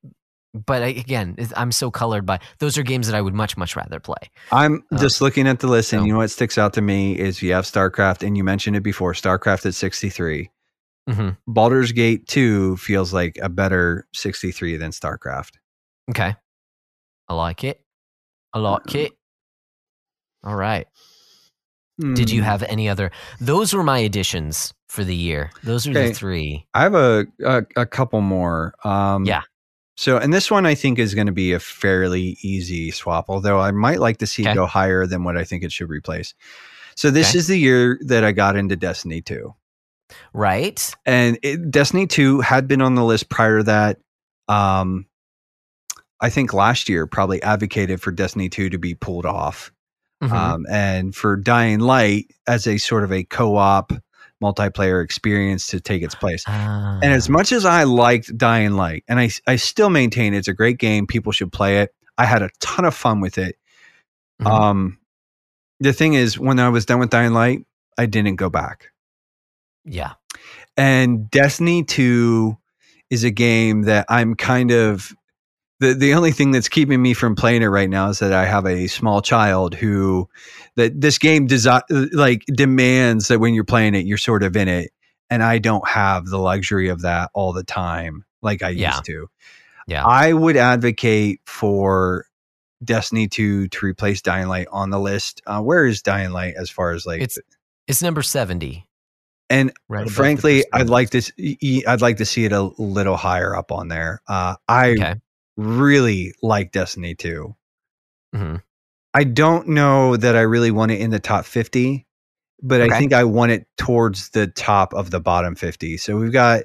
[0.53, 3.75] but I, again, I'm so colored by those are games that I would much, much
[3.75, 4.17] rather play.
[4.51, 6.81] I'm Uh, just looking at the list, and so- you know what sticks out to
[6.81, 10.49] me is you have StarCraft, and you mentioned it before StarCraft at 63.
[11.09, 15.51] hmm Baldur's Gate 2 feels like a better 63 than StarCraft.
[16.09, 16.35] Okay.
[17.29, 17.81] I like it.
[18.53, 19.13] I like it.
[20.43, 20.88] All right.
[21.99, 22.45] Did you Hmm.
[22.45, 23.11] have any other?
[23.39, 25.51] Those were my additions for the year.
[25.64, 26.09] Those are Okay.
[26.09, 26.68] the three.
[26.76, 28.76] I have a, a, a couple more.
[28.84, 29.41] Um, Yeah.
[29.99, 33.59] So, and this one I think is going to be a fairly easy swap, although
[33.59, 36.35] I might like to see it go higher than what I think it should replace.
[36.95, 37.39] So, this Okay.
[37.39, 39.55] is the year that I got into Destiny 2.
[40.34, 40.93] Right?
[41.07, 43.97] And it, Destiny 2 had been on the list prior to that.
[44.47, 45.07] Um,
[46.22, 49.72] I think last year probably advocated for Destiny 2 to be pulled off.
[50.23, 50.31] Mhm.
[50.31, 53.94] um, and for Dying Light as a sort of a co-op
[54.44, 56.44] multiplayer experience to take its place.
[56.48, 60.48] Ah, And as much as I liked Dying Light, and I I still maintain it's
[60.48, 61.94] a great game, people should play it.
[62.18, 63.57] I had a ton of fun with it.
[64.41, 64.48] Mhm.
[64.48, 64.98] Um,
[65.80, 67.65] the thing is, when I was done with Dying Light,
[67.98, 68.91] I didn't go back.
[69.85, 70.14] yeah.
[70.76, 72.56] And Destiny 2
[73.10, 75.11] is a game that I'm kind of
[75.79, 78.45] the the only thing that's keeping me from playing it right now is that I
[78.45, 80.27] have a small child who
[80.75, 84.67] that this game desi- like demands that when you're playing it you're sort of in
[84.67, 84.91] it
[85.29, 88.91] and I don't have the luxury of that all the time like I Yeah.
[88.93, 89.27] used to.
[89.87, 90.05] Yeah.
[90.05, 92.25] I would advocate for
[92.83, 95.41] Destiny 2 to replace Dying Light on the list.
[95.47, 97.37] Uh, where is Dying Light as far as like It's
[97.87, 98.85] It's number 70.
[99.49, 100.09] and Right.
[100.09, 101.19] frankly, I'd like to.
[101.19, 104.21] s- y- y- I'd like to see it a little higher up on there.
[104.27, 105.15] Uh, I Okay.
[105.57, 107.55] Really like Destiny 2.
[108.34, 108.61] Mhm.
[109.13, 112.05] I don't know that I really want it in the top 50,
[112.61, 115.97] but I think I want it towards the top of the bottom 50.
[115.97, 116.63] So we've got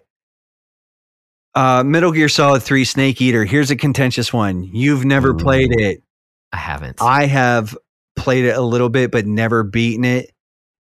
[1.55, 3.45] uh, Metal Gear Solid 3 Snake Eater.
[3.45, 4.65] Here's a contentious one.
[4.65, 6.03] You've never played it.
[6.53, 7.01] I haven't.
[7.01, 7.77] I have
[8.17, 10.33] played it a little bit, but never beaten it.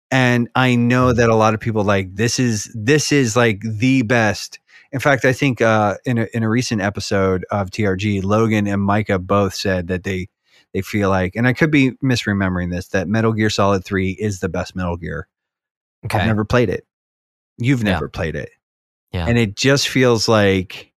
[0.09, 4.03] And I know that a lot of people like this is this is like the
[4.03, 4.59] best.
[4.91, 8.81] In fact, I think uh, in a in a recent episode of TRG, Logan and
[8.81, 10.27] Micah both said that they
[10.73, 14.39] they feel like, and I could be misremembering this, that Metal Gear Solid Three is
[14.39, 15.27] the best Metal Gear.
[16.05, 16.19] okay.
[16.19, 16.85] I've never played it.
[17.57, 17.91] You've Yeah.
[17.93, 18.49] never played it,
[19.11, 19.25] Yeah.
[19.27, 20.93] and it just feels like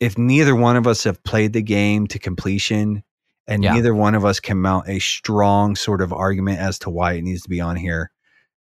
[0.00, 3.02] if neither one of us have played the game to completion
[3.46, 3.74] and Yeah.
[3.74, 7.22] neither one of us can mount a strong sort of argument as to why it
[7.22, 8.10] needs to be on here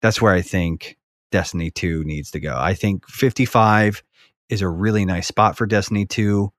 [0.01, 0.97] that's where i think
[1.35, 4.01] destiny 2 needs to go i think 55
[4.47, 6.49] is a really nice spot for destiny 2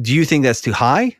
[0.00, 1.16] do you think that's too high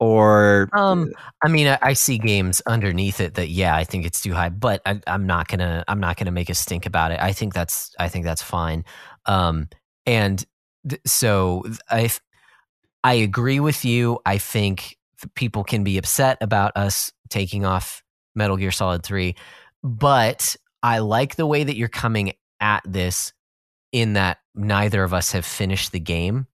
[0.00, 1.12] or Um,
[1.42, 4.48] I mean, I, I see games underneath it that yeah, I think it's too high,
[4.48, 7.20] but I, I'm not gonna I'm not gonna make a stink about it.
[7.20, 8.84] I think that's I think that's fine.
[9.26, 9.68] Um,
[10.06, 10.44] and
[10.88, 12.10] th- so I
[13.02, 14.20] I agree with you.
[14.24, 14.96] I think
[15.34, 18.02] people can be upset about us taking off
[18.36, 19.34] Metal Gear Solid Three,
[19.82, 23.32] but I like the way that you're coming at this.
[23.90, 26.46] In that neither of us have finished the game,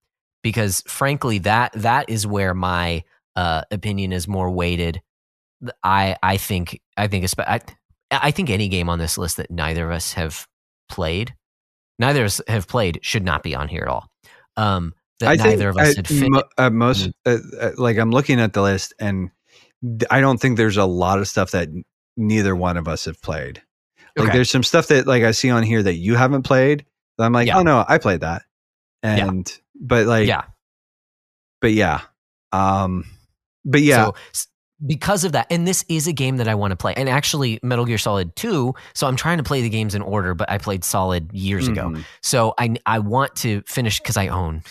[0.44, 3.02] because frankly, that that is where my
[3.34, 5.02] uh, opinion is more weighted.
[5.82, 7.60] I I think I think I,
[8.12, 10.46] I think any game on this list that neither of us have
[10.88, 11.34] played,
[11.98, 14.08] neither of us have played, should not be on here at all.
[14.56, 16.30] Um, that I neither of us at had finished.
[16.30, 17.38] mo- at most, uh,
[17.76, 19.30] like I'm looking at the list, and
[20.10, 21.68] I don't think there's a lot of stuff that
[22.16, 23.62] neither one of us have played.
[24.16, 24.36] Like Okay.
[24.38, 26.84] there's some stuff that like I see on here that you haven't played.
[27.18, 27.58] That I'm like, Yeah.
[27.58, 28.42] oh no, I played that,
[29.02, 29.28] Yeah.
[29.28, 30.44] and but like, yeah,
[31.60, 32.00] but yeah,
[32.52, 33.04] um,
[33.64, 34.14] but yeah, So
[34.86, 37.58] because of that, and this is a game that I want to play, and actually
[37.62, 38.74] Metal Gear Solid Two.
[38.94, 41.90] So I'm trying to play the games in order, but I played Solid years ago.
[41.90, 42.04] mhm.
[42.22, 44.62] So I I want to finish because I own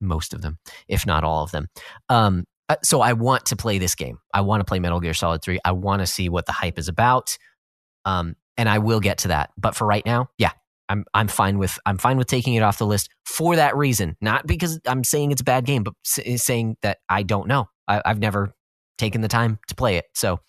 [0.00, 0.58] most of them,
[0.88, 1.68] if not all of them.
[2.08, 4.18] Um, uh, so I want to play this game.
[4.32, 5.58] I want to play Metal Gear Solid Three.
[5.64, 7.36] I want to see what the hype is about.
[8.04, 9.50] Um, and I will get to that.
[9.56, 10.50] But for right now, yeah,
[10.90, 14.16] I'm I'm fine with I'm fine with taking it off the list for that reason.
[14.20, 17.70] Not because I'm saying it's a bad game, but s- saying that I don't know.
[17.86, 18.52] I, I've never
[18.98, 20.04] taken the time to play it.
[20.14, 20.40] So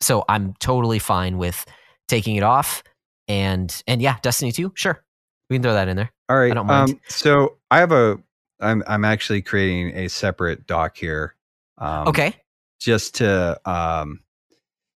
[0.00, 1.66] so I'm totally fine with
[2.06, 2.82] taking it off.
[3.26, 5.04] And and yeah, Destiny Two, sure,
[5.50, 6.10] we can throw that in there.
[6.30, 6.50] All right.
[6.52, 6.90] I don't mind.
[6.92, 8.18] Um, so I have a.
[8.60, 11.34] I'm I'm actually creating a separate doc here.
[11.78, 12.34] Um, Okay.
[12.80, 14.20] Just to um,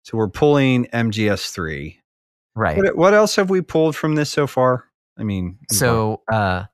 [0.02, 1.96] So we're pulling MGS3.
[2.54, 2.76] Right.
[2.76, 4.84] What, what else have we pulled from this so far?
[5.18, 6.64] I mean, So uh,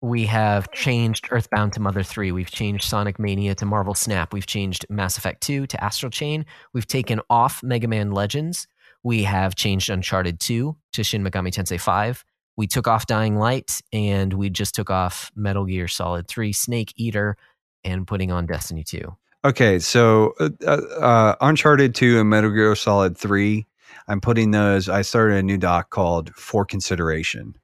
[0.00, 2.30] we have changed Earthbound to Mother 3.
[2.30, 4.32] We've changed Sonic Mania to Marvel Snap.
[4.32, 6.46] We've changed Mass Effect 2 to Astral Chain.
[6.72, 8.66] We've taken off Mega Man Legends.
[9.02, 12.24] We have changed Uncharted 2 to Shin Megami Tensei 5.
[12.56, 16.92] We took off Dying Light and we just took off Metal Gear Solid 3, Snake
[16.96, 17.36] Eater,
[17.82, 19.16] and putting on Destiny 2.
[19.44, 23.66] Okay, so uh, uh, Uncharted 2 and Metal Gear Solid 3,
[24.08, 24.88] I'm putting those.
[24.88, 27.54] I started a new doc called For Consideration.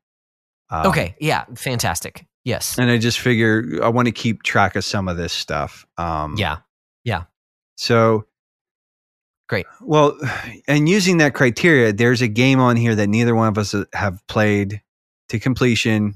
[0.70, 2.26] Um, Okay, yeah, fantastic.
[2.44, 2.78] Yes.
[2.78, 5.86] And I just figure I want to keep track of some of this stuff.
[5.98, 6.58] Um, Yeah.
[7.04, 7.24] Yeah.
[7.76, 8.26] So
[9.48, 9.66] Great.
[9.80, 10.16] Well,
[10.68, 14.24] and using that criteria, there's a game on here that neither one of us have
[14.28, 14.80] played
[15.28, 16.14] to completion.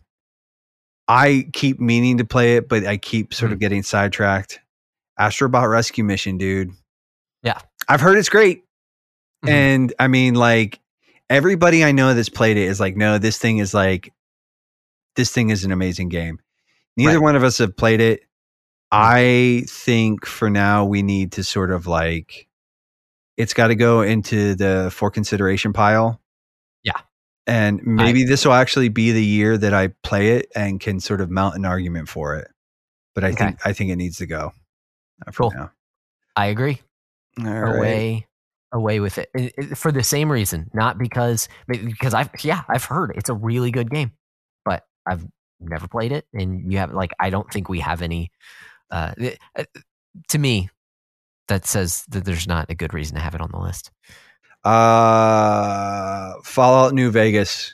[1.09, 3.55] I keep meaning to play it, but I keep sort Hmm.
[3.55, 4.60] of getting sidetracked.
[5.18, 6.70] Astrobot Rescue Mission, dude.
[7.42, 7.59] Yeah.
[7.88, 8.64] I've heard it's great.
[9.44, 9.48] Mhm.
[9.50, 10.80] And I mean, like,
[11.30, 14.12] everybody I know that's played it is like, no, this thing is like,
[15.16, 16.40] this thing is an amazing game.
[16.96, 17.22] Neither Right.
[17.22, 18.22] one of us have played it.
[18.90, 22.46] I think for now we need to sort of like
[23.36, 26.20] it's got to go into the for consideration pile.
[26.84, 27.00] Yeah.
[27.46, 31.20] And maybe this will actually be the year that I play it and can sort
[31.20, 32.48] of mount an argument for it.
[33.14, 33.36] But I Okay.
[33.46, 34.52] think I think it needs to go
[35.26, 35.52] uh, for Cool.
[35.56, 35.72] now.
[36.36, 36.80] I agree.
[37.40, 38.24] All right.
[38.74, 39.30] Away with it.
[39.34, 43.34] It- it- for the same reason not because because i've yeah i've heard it's a
[43.34, 44.12] really good game
[44.64, 45.24] but i've
[45.60, 48.30] never played it and you have like i don't think we have any
[48.90, 49.64] uh, it- uh,
[50.28, 50.68] to me
[51.48, 53.90] that says that there's not a good reason to have it on the list
[54.64, 57.72] Uh Fallout New Vegas.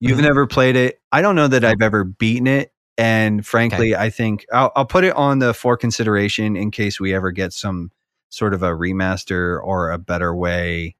[0.00, 0.22] You've Mhm.
[0.22, 1.00] never played it.
[1.12, 2.72] I don't know that I've ever beaten it.
[2.98, 7.14] And frankly, I think I'll, I'll put it on the for consideration in case we
[7.14, 7.90] ever get some
[8.30, 10.96] sort of a remaster or a better way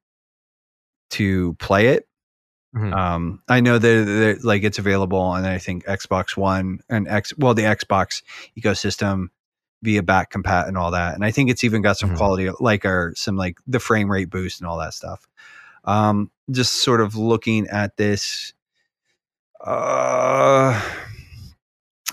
[1.11, 2.07] to play it.
[2.75, 2.93] Mhm.
[2.95, 7.53] Um, I know that, like it's available on I think Xbox One and X well
[7.53, 8.21] the Xbox
[8.57, 9.27] ecosystem
[9.83, 11.15] via back compat and all that.
[11.15, 12.17] And I think it's even got some Mhm.
[12.17, 15.27] quality like or some like the frame rate boost and all that stuff.
[15.83, 18.53] Um, just sort of looking at this.
[19.59, 20.79] Uh,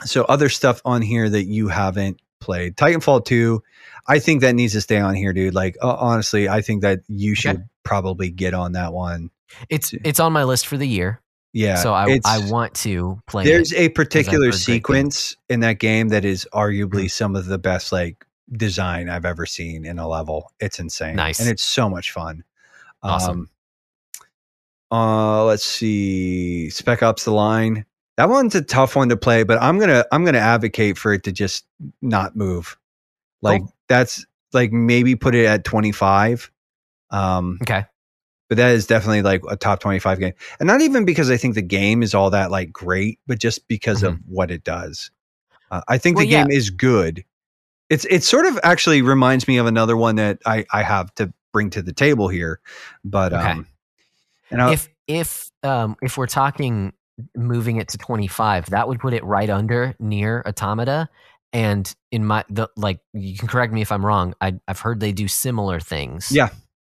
[0.05, 3.63] so other stuff on here that you haven't played, Titanfall two.
[4.09, 5.55] I think that needs to stay on here, dude.
[5.55, 9.31] Like uh, honestly, I think that you should probably get on that one.
[9.69, 11.23] it's it's on my list for the year
[11.55, 11.77] Yeah.
[11.77, 14.65] so i i want to play There's a particular heard great things.
[14.65, 17.07] sequence in that game that is arguably Mm-hmm.
[17.07, 20.53] some of the best like design I've ever seen in a level.
[20.61, 21.17] It's insane.
[21.17, 21.41] Nice.
[21.41, 22.45] And it's so much fun.
[23.03, 23.49] Awesome.
[24.91, 26.71] Um, uh let's see.
[26.71, 27.85] Spec Ops the line.
[28.17, 31.23] That one's a tough one to play, but I'm gonna I'm gonna advocate for it
[31.25, 31.65] to just
[32.03, 32.77] not move.
[33.43, 33.73] Like Cool.
[33.89, 36.51] that's like maybe put it at 25.
[37.11, 37.85] Um okay
[38.49, 41.55] but that is definitely like a top 25 game and not even because i think
[41.55, 45.11] the game is all that like great but just because of what it does
[45.71, 46.45] uh, i think Well, the yeah.
[46.45, 47.25] game is good
[47.91, 51.33] it's it sort of actually reminds me of another one that i i have to
[51.53, 52.61] bring to the table here
[53.05, 53.51] but Okay.
[53.51, 53.67] um
[54.51, 56.93] and I, if if um if we're talking
[57.37, 61.09] moving it to 25 that would put it right under NieR Automata
[61.53, 65.01] and in my the like you can correct me if i'm wrong I, i've heard
[65.01, 66.51] they do similar things Yeah.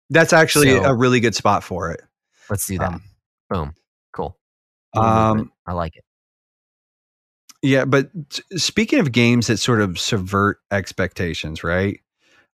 [0.10, 2.02] that's actually So- a really good spot for it
[2.50, 3.04] let's do that Um,
[3.50, 3.74] boom
[4.14, 4.38] cool
[4.96, 6.04] um i like it
[7.62, 8.10] Yeah, but
[8.56, 12.00] speaking of games that sort of subvert expectations, right?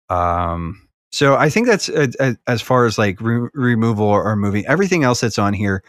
[0.09, 4.35] Um, so I think that's uh, uh, as far as like re- removal or, or
[4.35, 5.81] moving everything else that's on here.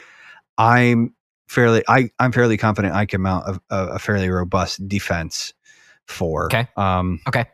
[0.57, 1.15] I'm
[1.49, 5.53] fairly, I I'm fairly confident I can mount a, a, a fairly robust defense
[6.09, 6.47] for.
[6.47, 6.69] Okay.
[6.77, 7.47] Um, okay.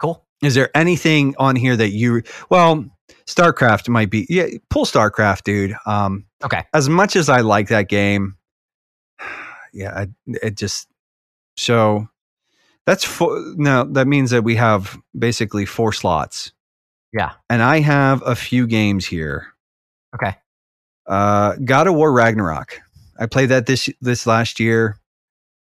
[0.00, 2.22] cool is there anything on here that you?
[2.50, 2.84] Well,
[3.26, 4.26] StarCraft might be.
[4.28, 5.74] Yeah, pull StarCraft, dude.
[5.86, 8.36] Um, okay as much as I like that game,
[9.72, 10.88] yeah, I, it just
[11.56, 12.08] so
[12.86, 13.40] that's four.
[13.56, 16.52] Now that means that we have basically four slots.
[17.14, 17.32] Yeah.
[17.50, 19.48] and I have a few games here.
[20.14, 20.36] okay
[21.06, 22.80] Uh, God of War Ragnarok.
[23.18, 24.98] I played that this this last year.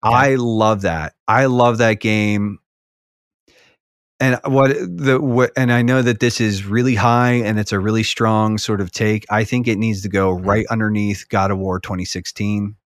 [0.05, 0.11] Yeah.
[0.11, 1.15] I love that.
[1.29, 2.59] I love that game.
[4.23, 7.79] And what the what, and I know that this is really high and it's a
[7.79, 9.25] really strong sort of take.
[9.31, 10.47] I think it needs to go Mm.
[10.47, 12.77] right underneath God of War 2016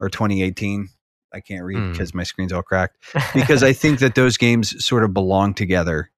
[0.00, 0.88] or 2018.
[1.32, 1.92] I can't read Mm.
[1.92, 2.98] because my screen's all cracked.
[3.34, 6.10] Because I think that those games sort of belong together,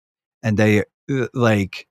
[0.43, 1.87] and they uh, like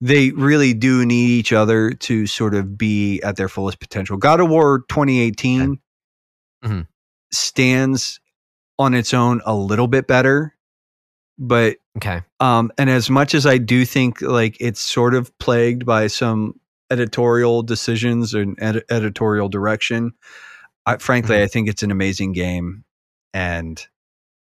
[0.00, 4.16] they really do need each other to sort of be at their fullest potential.
[4.16, 5.78] God of War 2018
[6.64, 6.86] Mhm.
[7.32, 8.20] Stands
[8.78, 10.54] on its own a little bit better,
[11.38, 12.22] but Okay.
[12.40, 16.58] um, and as much as I do think like it's sort of plagued by some
[16.90, 20.12] editorial decisions and ed- editorial direction,
[20.86, 21.42] I, frankly, Mhm.
[21.42, 22.84] I think it's an amazing game,
[23.34, 23.84] and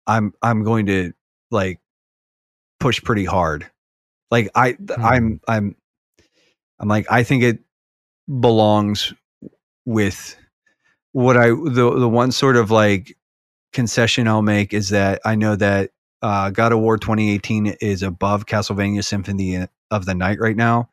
[0.07, 1.13] I'm I'm going to
[1.51, 1.79] like
[2.79, 3.69] push pretty hard.
[4.31, 5.75] Like I I'm I'm
[6.79, 7.59] I'm like I think it
[8.39, 9.13] belongs
[9.85, 10.35] with
[11.13, 13.17] what I the the one sort of like
[13.73, 18.45] concession I'll make is that I know that uh, God of War 2018 is above
[18.45, 20.89] Castlevania Symphony of the Night right now.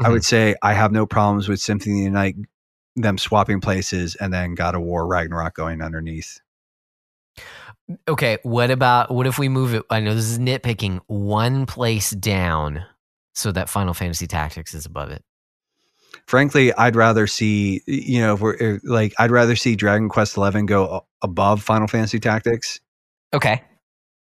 [0.00, 2.36] I would say I have no problems with Symphony of the Night
[2.94, 6.40] them swapping places and then God of War Ragnarok going underneath.
[8.06, 9.82] Okay, what about what if we move it?
[9.88, 12.84] I know this is nitpicking one place down
[13.34, 15.24] so that Final Fantasy Tactics is above it.
[16.28, 20.66] Frankly, I'd rather see you know if we're like I'd rather see Dragon Quest 11
[20.66, 22.80] go above Final Fantasy Tactics
[23.34, 23.62] Okay.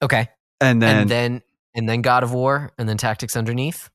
[0.02, 0.30] Okay.
[0.62, 1.42] and then, and then
[1.76, 3.90] and then God of War and then Tactics underneath.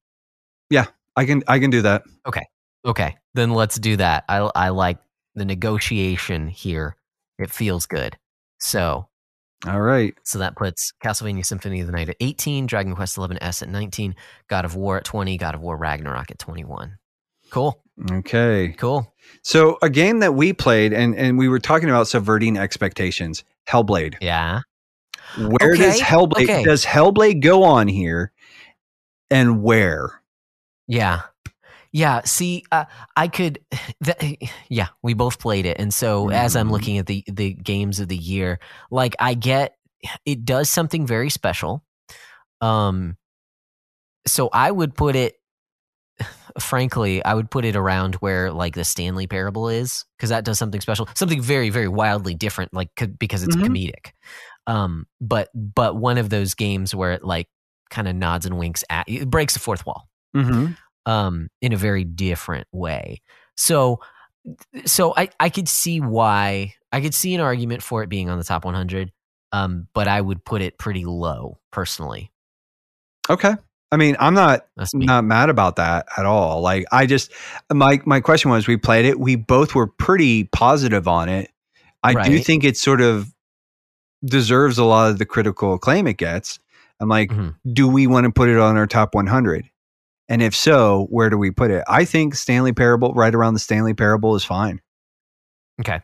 [0.69, 0.87] Yeah,
[1.17, 2.03] I can I can do that.
[2.27, 2.45] Okay.
[2.85, 3.17] Okay.
[3.33, 4.25] Then let's do that.
[4.29, 4.99] I I like
[5.35, 6.97] the negotiation here.
[7.39, 8.19] It feels good.
[8.61, 9.09] So
[9.67, 10.15] All right.
[10.23, 13.71] so that puts Castlevania Symphony of the Night at 18, Dragon Quest XI S at
[13.71, 14.15] 19,
[14.49, 16.99] God of War at 20, God of War Ragnarok at 21.
[17.51, 17.81] Cool.
[18.11, 18.75] Okay.
[18.79, 19.13] Cool.
[19.43, 23.45] So a game that we played and and we were talking about subverting expectations.
[23.69, 24.17] Hellblade.
[24.21, 24.61] Yeah.
[25.39, 26.65] Where does Hellblade okay.
[26.65, 28.33] does Hellblade go on here
[29.31, 30.23] and where?
[30.87, 31.23] Yeah.
[31.93, 32.23] Yeah.
[32.25, 32.85] See, uh,
[33.17, 33.59] I could.
[34.05, 36.73] Th- yeah, we both played it, and so as I'm Mhm.
[36.73, 38.61] looking at the the games of the year,
[38.91, 39.77] like I get
[40.25, 41.83] it does something very special.
[42.61, 43.17] Um,
[44.27, 45.36] so I would put it.
[46.61, 50.59] Frankly, I would put it around where like the Stanley Parable is because that does
[50.59, 53.67] something special, something very, very wildly different, like c- because it's Mhm.
[53.67, 54.13] comedic.
[54.67, 57.49] Um, but but one of those games where it like
[57.91, 60.73] kind of nods and winks at it breaks the fourth wall Mm-hmm.
[61.11, 63.23] um, in a very different way.
[63.57, 64.01] So,
[64.87, 68.39] so I, I could see why I could see an argument for it being on
[68.39, 69.13] the top 100,
[69.53, 72.33] um, but I would put it pretty low personally.
[73.29, 73.55] Okay.
[73.93, 75.07] I mean, I'm not me.
[75.07, 76.61] not mad about that at all.
[76.61, 77.33] Like I just
[77.73, 81.51] my my question was we played it, we both were pretty positive on it.
[82.03, 83.33] I do think it sort of
[84.25, 86.59] deserves a lot of the critical acclaim it gets.
[87.01, 87.55] I'm like, Mhm.
[87.73, 89.69] do we want to put it on our top 100?
[90.29, 91.85] And if so, where do we put it?
[91.87, 94.81] I think Stanley Parable right around the Stanley Parable is fine.
[95.81, 96.01] Okay.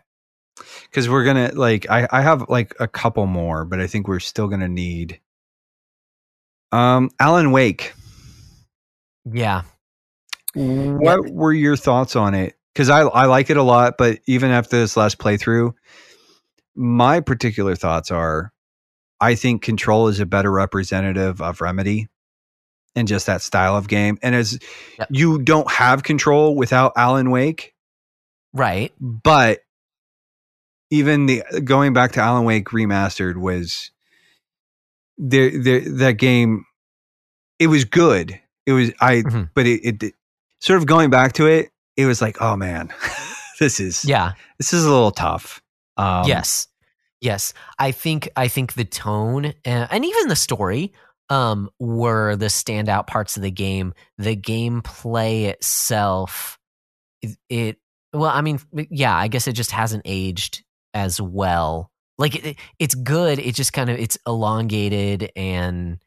[0.92, 4.06] Cuz we're going to like I I have like a couple more, but I think
[4.06, 5.20] we're still going to need
[6.72, 7.92] um Alan Wake.
[9.30, 9.62] Yeah.
[10.54, 12.54] What were your thoughts on it?
[12.74, 15.72] Because I I like it a lot, but even after this last playthrough,
[16.74, 18.52] my particular thoughts are,
[19.20, 22.08] I think Control is a better representative of Remedy,
[22.96, 24.18] and just that style of game.
[24.22, 24.58] And as
[24.98, 25.08] Yep.
[25.10, 27.74] you don't have Control without Alan Wake,
[28.54, 28.92] Right.
[29.00, 29.60] but
[30.90, 33.90] even the going back to Alan Wake remastered was
[35.18, 35.50] there.
[35.62, 36.64] There that game,
[37.58, 38.38] it was good.
[38.66, 39.50] It was I, Mhm.
[39.54, 40.14] but it, it
[40.60, 41.70] sort of going back to it.
[41.96, 42.92] It was like, oh man,
[43.60, 44.32] this is Yeah.
[44.58, 45.60] this is a little tough.
[45.96, 46.68] Um, yes.
[47.20, 47.52] Yes.
[47.78, 49.52] I think I think the tone uh,
[49.90, 50.92] and even the story
[51.28, 53.94] um were the standout parts of the game.
[54.18, 56.58] The gameplay itself
[57.22, 57.76] it, it
[58.12, 58.58] well, I mean,
[58.90, 60.64] yeah, I guess it just hasn't aged
[60.94, 61.90] as well.
[62.18, 65.98] Like it, it's good, it just kind of it's elongated and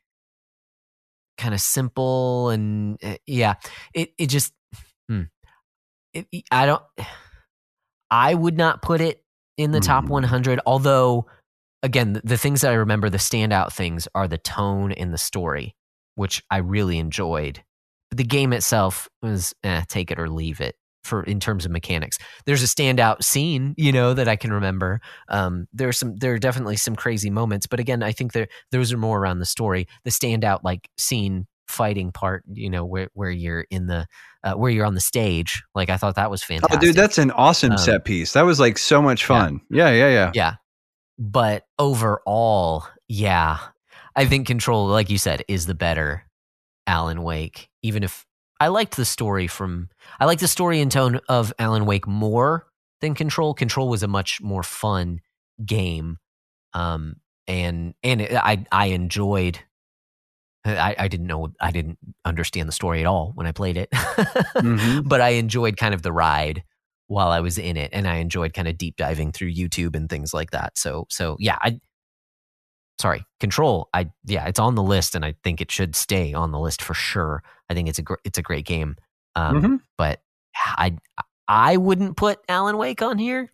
[1.37, 3.55] kind of simple and uh, yeah,
[3.93, 4.53] it it just
[5.09, 5.23] hmm.
[6.13, 6.83] it, I don't
[8.11, 9.23] I would not put it
[9.57, 10.09] in the top Mhm.
[10.09, 11.25] 100 although
[11.81, 15.17] again the, the things that i remember the standout things are the tone and the
[15.17, 15.73] story
[16.15, 17.63] which i really enjoyed
[18.09, 20.75] but the game itself was eh, take it or leave it
[21.05, 24.99] for in terms of mechanics there's a standout scene you know that i can remember
[25.29, 28.47] um, there are some there are definitely some crazy moments but again i think there
[28.71, 33.09] those are more around the story the standout like scene fighting part you know where
[33.13, 34.05] where you're in the
[34.43, 37.17] uh, where you're on the stage like i thought that was fantastic Oh, dude, that's
[37.17, 38.33] an awesome Um, set piece.
[38.33, 39.61] That was like so much fun.
[39.71, 40.31] Yeah, yeah, yeah.
[40.35, 40.53] Yeah.
[41.17, 43.57] But overall, yeah,
[44.15, 46.25] I think Control, like you said, is the better
[46.85, 47.69] Alan Wake.
[47.81, 48.25] Even if
[48.59, 52.67] I liked the story from, I like the story and tone of Alan Wake more
[53.01, 53.53] than Control.
[53.53, 55.19] Control was a much more fun
[55.65, 56.17] game,
[56.73, 57.17] um,
[57.47, 59.59] and and it, I I enjoyed.
[60.67, 63.89] I, I didn't know I didn't understand the story at all when I played it,
[63.91, 65.03] Mhm.
[65.07, 66.63] but I enjoyed kind of the ride
[67.07, 70.09] while I was in it, and I enjoyed kind of deep diving through YouTube and
[70.09, 70.77] things like that.
[70.77, 71.79] So so yeah, I
[72.99, 73.89] sorry, Control.
[73.93, 76.81] I yeah, it's on the list, and I think it should stay on the list
[76.81, 77.43] for sure.
[77.69, 78.95] I think it's a gr- it's a great game.
[79.35, 79.79] Um, Mhm.
[79.97, 80.21] But
[80.55, 80.97] I
[81.47, 83.51] I wouldn't put Alan Wake on here,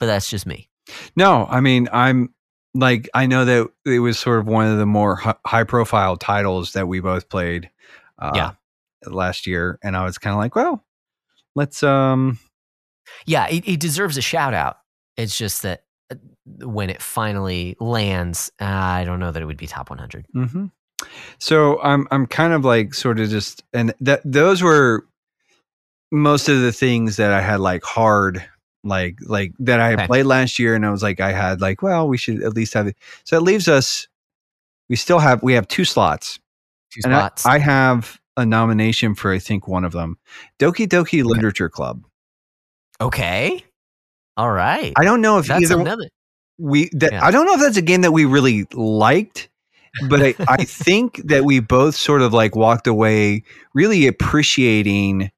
[0.00, 0.68] but that's just me.
[1.16, 2.34] No, I mean, I'm
[2.74, 5.16] like, I know that it was sort of one of the more
[5.46, 7.70] high profile titles that we both played
[8.18, 8.50] uh, Yeah.
[9.06, 9.78] last year.
[9.82, 10.84] And I was kind of like, well,
[11.54, 12.38] let's, um,
[13.26, 14.78] Yeah, it, it deserves a shout out.
[15.16, 15.84] It's just that
[16.60, 20.26] when it finally lands, I don't know that it would be top 100.
[20.32, 20.66] hmm
[21.38, 25.04] So I'm I'm kind of like sort of just and that those were
[26.10, 28.44] most of the things that I had like hard
[28.84, 30.06] like like that I Okay.
[30.06, 32.74] played last year and I was like I had like well we should at least
[32.74, 32.96] have it.
[33.24, 34.08] So it leaves us
[34.88, 36.40] we still have we have two slots.
[36.90, 37.46] Two And I, spots.
[37.46, 40.16] I have a nomination for I think one of them.
[40.58, 42.02] Doki Doki Literature Club.
[43.00, 43.62] okay.
[44.36, 44.92] All right.
[44.96, 46.08] I don't know if That's either another.
[46.58, 47.24] We that Yeah.
[47.24, 49.48] I don't know if that's a game that we really liked,
[50.08, 53.44] but I, I think that we both sort of like walked away
[53.74, 55.30] really appreciating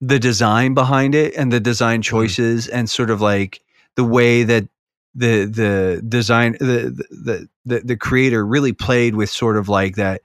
[0.00, 3.62] the design behind it and the design choices and sort of like
[3.96, 4.68] the way that
[5.14, 10.20] the the design the the the, the creator really played with sort of like that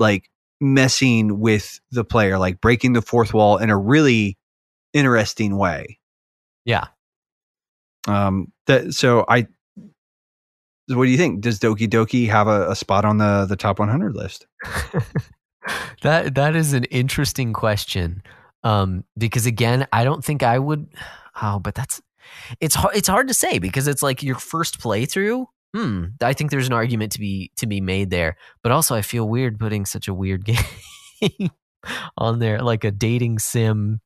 [0.00, 0.28] like
[0.60, 4.36] messing with the player like breaking the fourth wall in a really
[4.92, 5.98] interesting way
[6.64, 6.86] Yeah.
[8.08, 9.46] um, that so I.
[10.88, 11.40] What do you think?
[11.40, 14.46] Does Doki Doki have a, a spot on the the top 100 list?
[16.02, 18.22] that that is an interesting question.
[18.62, 20.88] Um, because again, I don't think I would.
[21.42, 22.00] Oh, but that's
[22.60, 22.96] it's hard.
[22.96, 25.44] It's hard to say because it's like your first playthrough.
[25.74, 26.04] Hmm.
[26.22, 29.28] I think there's an argument to be to be made there, but also I feel
[29.28, 31.50] weird putting such a weird game
[32.16, 34.00] on there, like a dating sim,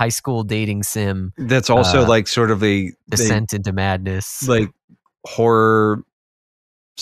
[0.00, 4.48] high school dating sim, That's also Uh, like sort of a, descent into madness.
[4.48, 4.70] like
[5.26, 6.02] horror,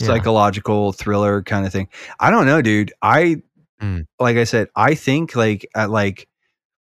[0.00, 0.08] Yeah.
[0.08, 1.86] psychological thriller kind of thing.
[2.18, 2.92] I don't know, dude.
[3.00, 3.36] I
[3.80, 4.06] Mm.
[4.18, 6.26] like I said, I think like at like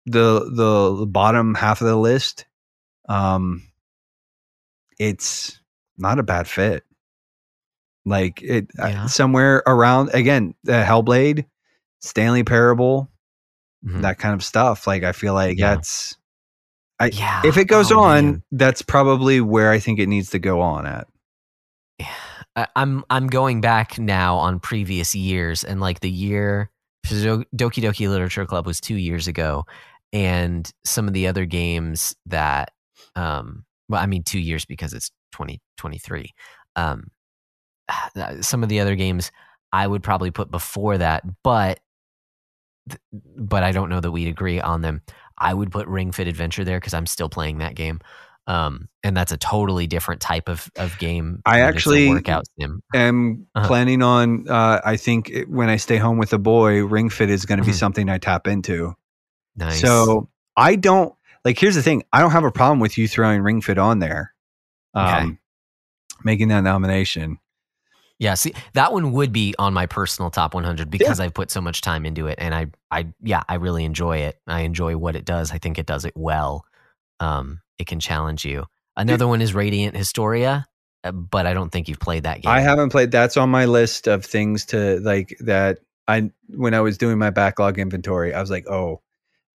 [0.05, 2.45] the the bottom half of the list,
[3.09, 3.63] um,
[4.99, 5.59] it's
[5.97, 6.83] not a bad fit.
[8.05, 11.45] Like it uh, somewhere around again, the Hellblade,
[12.01, 13.09] Stanley Parable,
[13.85, 14.01] Mhm.
[14.01, 14.87] that kind of stuff.
[14.87, 15.75] Like I feel like Yeah.
[15.75, 16.17] that's
[17.11, 17.41] yeah.
[17.45, 18.43] if it goes Oh, on, man.
[18.51, 21.07] that's probably where I think it needs to go on at.
[22.55, 26.69] I- I'm I'm going back now on previous years and like the year
[27.05, 29.65] Doki Doki Literature Club was two years ago,
[30.11, 32.71] and some of the other games that
[33.15, 36.31] um well I mean two years because it's 2023
[36.75, 37.07] um
[38.41, 39.31] some of the other games
[39.71, 41.79] I would probably put before that but
[43.37, 45.01] but I don't know that we'd agree on them.
[45.37, 47.99] I would put Ring Fit Adventure there because I'm still playing that game.
[48.47, 51.41] Um, and that's a totally different type of, of game.
[51.47, 52.81] I a actually- workout sim.
[52.93, 53.65] am Uh-huh.
[53.67, 57.31] planning on uh, i think it- when i stay home with the boy ring fit
[57.31, 57.75] is going to be Mhm.
[57.79, 58.93] something i tap into
[59.55, 59.81] Nice.
[59.81, 63.41] so i don't like here's the thing i don't have a problem with you throwing
[63.41, 64.33] ring fit on there
[64.93, 65.37] um, Okay.
[66.23, 67.39] making that nomination
[68.19, 71.59] yeah, see, that one would be on my personal top 100 because I've put so
[71.61, 74.39] much time into it, and I, I, yeah, I really enjoy it.
[74.47, 75.51] I enjoy what it does.
[75.51, 76.65] I think it does it well.
[77.19, 78.65] Um, it can challenge you.
[78.95, 80.65] Another one is Radiant Historia,
[81.03, 82.51] uh, but I don't think you've played that game.
[82.51, 86.79] i haven't played that's on my list of things to like that i when i
[86.81, 89.01] was doing my backlog inventory i was like oh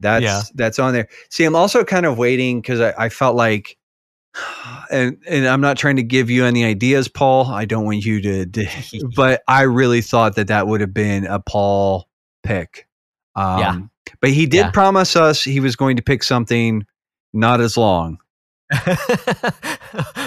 [0.01, 0.43] that's Yeah.
[0.55, 3.77] that's on there see i'm also kind of waiting because I, I felt like
[4.90, 8.20] and and i'm not trying to give you any ideas paul i don't want you
[8.20, 8.66] to, to
[9.16, 12.09] but i really thought that that would have been a paul
[12.43, 12.86] pick
[13.36, 13.81] um Yeah.
[14.20, 14.70] but he did Yeah.
[14.70, 16.85] promise us he was going to pick something
[17.32, 18.19] not as long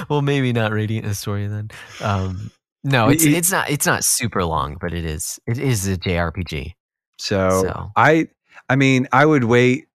[0.09, 1.69] well, maybe not Radiant Historia then.
[2.01, 2.51] Um,
[2.83, 5.95] no, it's It- it's not it's not super long, but it is it is a
[5.97, 6.73] JRPG.
[7.19, 7.91] so, So.
[7.95, 8.27] i
[8.69, 9.85] i mean i would wait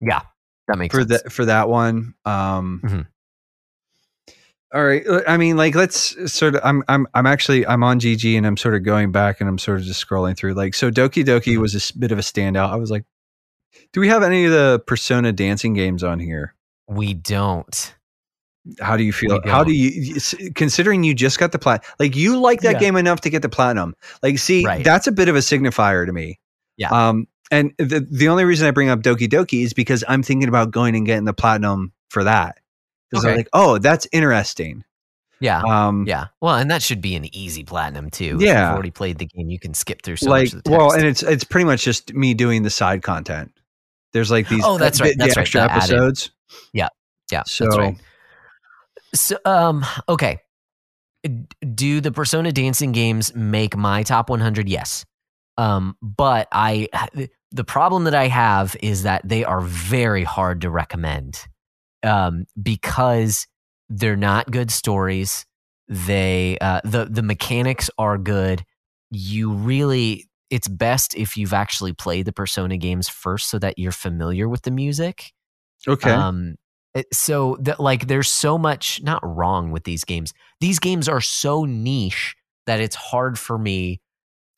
[0.00, 0.22] Yeah,
[0.68, 1.22] that makes for sense.
[1.22, 2.14] that for that one.
[2.24, 3.06] Um, Mhm.
[4.72, 5.04] all right.
[5.28, 6.60] I mean, like, let's sort of.
[6.64, 9.58] I'm I'm I'm actually I'm on GG and I'm sort of going back and I'm
[9.58, 10.54] sort of just scrolling through.
[10.54, 11.60] Like, so Doki Doki Mhm.
[11.60, 12.70] was a bit of a standout.
[12.70, 13.04] I was like,
[13.92, 16.54] do we have any of the Persona dancing games on here?
[16.86, 17.94] we don't.
[18.80, 19.40] How do you feel?
[19.46, 21.82] How do you, you- considering you just got the plat?
[21.98, 22.78] Like, you like that Yeah.
[22.80, 23.94] game enough to get the platinum?
[24.22, 24.84] Like, see, Right.
[24.84, 26.38] that's a bit of a signifier to me.
[26.76, 26.88] Yeah.
[26.90, 30.48] Um, and the the only reason I bring up Doki Doki is because I'm thinking
[30.48, 32.58] about going and getting the platinum for that.
[33.10, 34.82] Because I'm like, oh, that's interesting.
[35.40, 35.60] Yeah.
[35.62, 36.28] Um, Yeah.
[36.40, 38.36] Well, and that should be an easy platinum too.
[38.36, 38.66] If Yeah.
[38.68, 40.92] you've already played the game, you can skip through so like, much of the well,
[40.92, 43.52] and it's it's pretty much just me doing the side content.
[44.12, 44.62] There's like these.
[44.64, 46.30] Oh, that's the- right, the that's right, extra the added- episodes.
[46.72, 46.88] yeah,
[47.30, 47.42] Yeah.
[47.46, 47.96] So that's right.
[49.14, 50.40] So, um, okay.
[51.74, 54.68] do the Persona dancing games make my top 100?
[54.68, 55.04] Yes.
[55.56, 56.88] Um, but I
[57.52, 61.46] the problem that I have is that they are very hard to recommend
[62.02, 63.46] um, because
[63.88, 65.46] they're not good stories.
[65.88, 68.64] They uh, the the mechanics are good.
[69.10, 73.92] You really it's best if you've actually played the Persona games first so that you're
[73.92, 75.32] familiar with the music.
[75.86, 76.10] Okay.
[76.10, 76.56] Um,
[77.12, 80.32] so that like there's so much not wrong with these games.
[80.60, 82.36] These games are so niche
[82.66, 84.00] that it's hard for me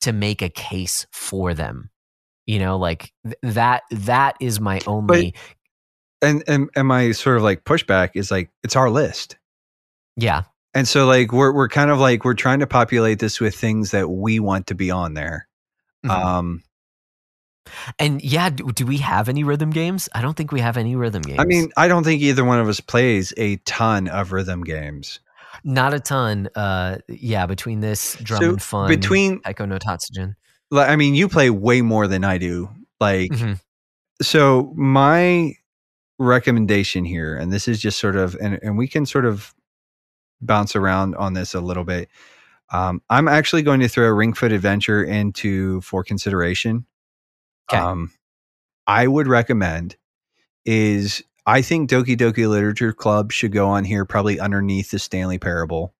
[0.01, 1.89] to make a case for them.
[2.45, 5.33] You know, like th- that that is my only
[6.21, 9.37] and, and and my sort of like pushback is like it's our list.
[10.15, 10.43] yeah.
[10.73, 13.91] And so like we're we're kind of like we're trying to populate this with things
[13.91, 15.47] that we want to be on there.
[16.05, 16.09] Mhm.
[16.11, 16.63] Um
[17.99, 20.07] And yeah, do, do we have any rhythm games?
[20.13, 21.39] I don't think we have any rhythm games.
[21.39, 25.19] I mean, I don't think either one of us plays a ton of rhythm games.
[25.63, 26.49] Not a ton.
[26.55, 30.35] Uh, yeah, between this drum So, and fun, Between Taiko no Tatsujin.
[30.71, 32.69] like, I mean, you play way more than I do.
[32.99, 33.59] Like Mhm.
[34.21, 35.53] so my
[36.19, 39.53] recommendation here and this is just sort of and, and we can sort of
[40.41, 42.09] bounce around on this a little bit
[42.71, 46.87] um, i'm actually going to throw ring fit adventure into for consideration
[47.69, 47.77] 'Kay.
[47.77, 48.11] um,
[48.87, 49.95] i would recommend
[50.65, 55.39] is i think doki doki literature club should go on here probably underneath the stanley
[55.39, 55.95] parable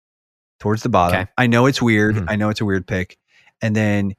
[0.59, 1.31] towards the bottom Okay.
[1.37, 2.25] i know it's weird Mhm.
[2.29, 3.17] i know it's a weird pick
[3.61, 4.13] and then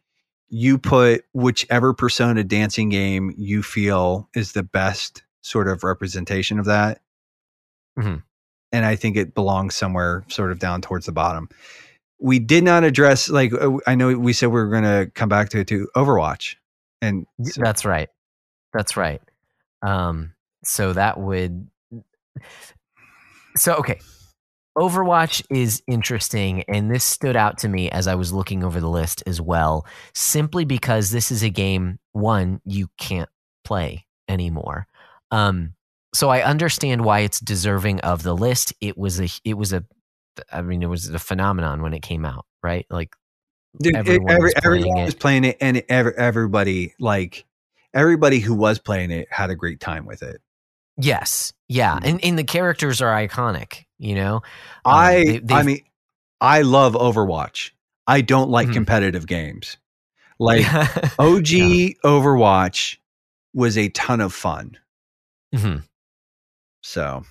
[0.48, 6.64] you put whichever persona dancing game you feel is the best sort of representation of
[6.64, 7.02] that.
[7.98, 8.22] Mhm.
[8.72, 11.50] And I think it belongs somewhere sort of down towards the bottom.
[12.18, 15.28] We did not address, like, uh, I know we said we were going to come
[15.28, 16.56] back to, it to Overwatch.
[17.02, 18.08] And so- That's right.
[18.72, 19.20] That's right.
[19.82, 20.32] Um,
[20.68, 21.68] so that would.
[23.56, 23.98] So okay,
[24.76, 28.88] Overwatch is interesting, and this stood out to me as I was looking over the
[28.88, 33.28] list as well, simply because this is a game one you can't
[33.64, 34.86] play anymore.
[35.30, 35.74] Um,
[36.14, 38.72] so I understand why it's deserving of the list.
[38.80, 39.28] It was a.
[39.44, 39.84] It was a.
[40.52, 42.86] I mean, it was a phenomenon when it came out, right?
[42.90, 43.14] Like
[43.82, 45.04] Dude, it- everyone every, was playing everyone it.
[45.06, 47.44] was playing it, and every, everybody, like,
[47.92, 50.40] everybody who was playing it had a great time with it.
[51.00, 52.04] Yes, yeah, Mhm.
[52.04, 53.84] and and the characters are iconic.
[53.98, 54.42] You know, Um,
[54.84, 55.80] I, they- I mean,
[56.40, 57.70] I love Overwatch.
[58.06, 58.72] I don't like Mhm.
[58.74, 59.76] competitive games.
[60.38, 60.64] Like,
[61.18, 62.96] OG Overwatch
[63.54, 64.78] was a ton of fun.
[65.54, 65.78] Mm-hmm.
[66.82, 67.24] So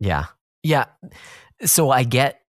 [0.00, 0.26] yeah,
[0.62, 0.84] yeah.
[1.64, 2.40] So I get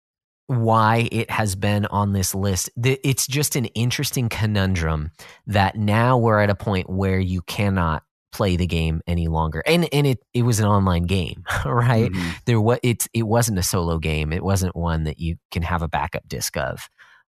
[0.46, 2.70] why it has been on this list.
[2.82, 5.10] It's just an interesting conundrum
[5.46, 8.02] that now we're at a point where you cannot
[8.32, 12.10] play the game any longer, and and it it was an online game, right?
[12.10, 12.32] mhm.
[12.44, 14.32] There was it it wasn't a solo game.
[14.32, 16.88] It wasn't one that you can have a backup disc of.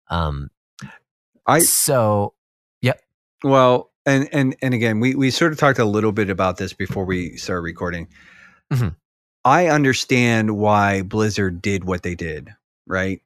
[0.09, 0.49] Um,
[1.45, 2.33] I so
[2.81, 3.01] yep.
[3.43, 6.73] well, and and and again, we we sort of talked a little bit about this
[6.73, 8.07] before we started recording.
[8.71, 8.95] Mhm.
[9.45, 12.49] I understand why Blizzard did what they did,
[12.85, 13.21] right?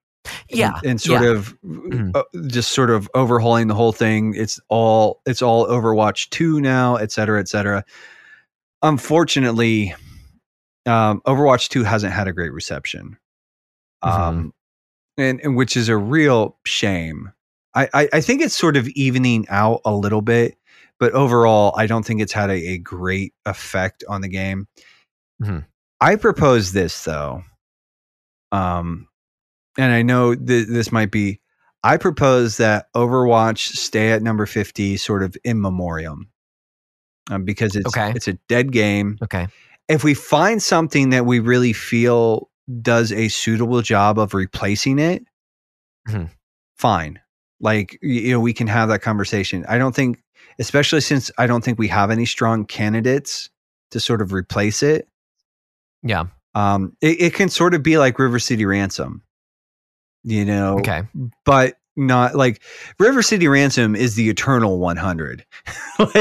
[0.50, 1.30] Yeah, and, and sort yeah.
[1.32, 2.16] of Mhm.
[2.16, 4.34] uh, just sort of overhauling the whole thing.
[4.36, 7.84] It's all it's all Overwatch two now, et cetera, et cetera.
[8.82, 9.96] Unfortunately,
[10.86, 13.18] um, Overwatch two hasn't had a great reception,
[14.02, 14.54] um,
[15.18, 17.32] and, and which is a real shame.
[17.76, 20.58] I, I I think it's sort of evening out a little bit,
[21.00, 24.68] but overall, I don't think it's had a, a great effect on the game.
[25.42, 25.66] Mhm.
[26.02, 27.44] I propose this though,
[28.52, 29.08] um,
[29.78, 31.40] and I know th- this might be.
[31.84, 36.30] I propose that Overwatch stay at number fifty, sort of in memoriam,
[37.30, 38.12] um, because it's Okay.
[38.16, 39.18] it's a dead game.
[39.24, 39.48] okay,
[39.90, 42.50] If we find something that we really feel
[42.82, 45.26] does a suitable job of replacing it,
[46.08, 46.30] Mhm.
[46.78, 47.20] fine.
[47.60, 49.66] Like you know, we can have that conversation.
[49.68, 50.22] I don't think,
[50.60, 53.50] especially since I don't think we have any strong candidates
[53.92, 55.08] to sort of replace it.
[56.02, 56.26] yeah,
[56.56, 59.22] Um, it, it can sort of be like River City Ransom,
[60.24, 61.04] you know, okay,
[61.46, 62.62] but not like
[63.00, 65.46] River City Ransom is the eternal 100.
[66.00, 66.16] like,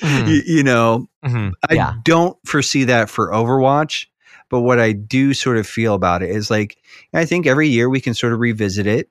[0.00, 0.26] Mhm.
[0.26, 1.52] y- you know, Mhm.
[1.68, 4.06] I yeah, don't foresee that for Overwatch,
[4.50, 6.76] but what I do sort of feel about it is like
[7.12, 9.08] I think every year we can sort of revisit it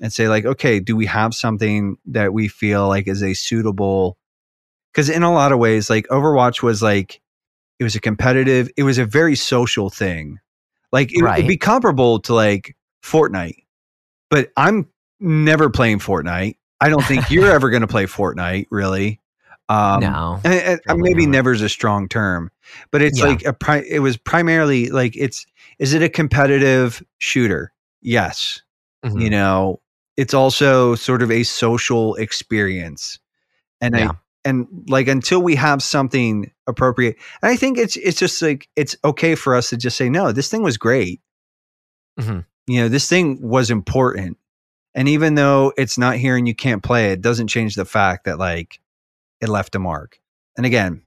[0.00, 4.16] and say like, okay, do we have something that we feel like is a suitable?
[4.92, 7.20] Because in a lot of ways, like Overwatch was like
[7.78, 10.38] it was a competitive, it was a very social thing.
[10.90, 11.38] Like it, Right.
[11.40, 13.59] it'd be comparable to like Fortnite,
[14.30, 14.88] but I'm
[15.20, 16.56] never playing Fortnite.
[16.80, 19.20] I don't think you're ever going to play Fortnite, really.
[19.68, 21.32] Um, no, and, and Probably maybe not.
[21.32, 22.50] never is a strong term,
[22.90, 23.26] but it's Yeah.
[23.26, 25.46] like a pri- it was primarily like it's
[25.78, 27.72] is it a competitive shooter?
[28.02, 28.62] Yes.
[29.04, 29.22] Mhm.
[29.22, 29.80] you know
[30.18, 33.18] it's also sort of a social experience
[33.80, 34.10] and Yeah.
[34.10, 38.68] i and like until we have something appropriate and i think it's it's just like
[38.76, 41.22] it's okay for us to just say no this thing was great
[42.20, 42.44] Mhm.
[42.70, 44.36] You know this thing was important
[44.94, 48.24] and even though it's not here and you can't play it, doesn't change the fact
[48.24, 48.80] that like
[49.40, 50.20] it left a mark
[50.56, 51.02] and again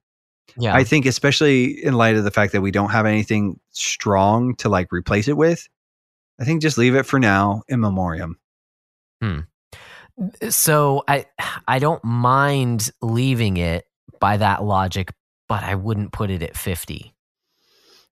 [0.56, 0.74] Yeah.
[0.74, 4.68] I think especially in light of the fact that we don't have anything strong to
[4.68, 5.68] like replace it with,
[6.38, 8.38] I think just leave it for now in memoriam.
[9.20, 9.40] Hmm.
[10.50, 11.26] so I
[11.66, 13.86] I don't mind leaving it
[14.20, 15.12] by that logic,
[15.48, 17.13] but I wouldn't put it at 50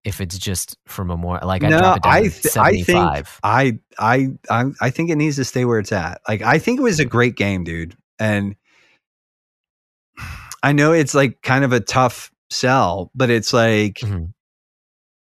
[0.05, 1.47] if it's just for memorial.
[1.47, 5.11] Like I No, drop it down I th- I think- I I I I think
[5.11, 6.20] it needs to stay where it's at.
[6.29, 7.97] Like I think it was a great game, dude.
[8.19, 8.57] And
[10.62, 14.33] I know it's like kind of a tough sell, but it's like Mhm.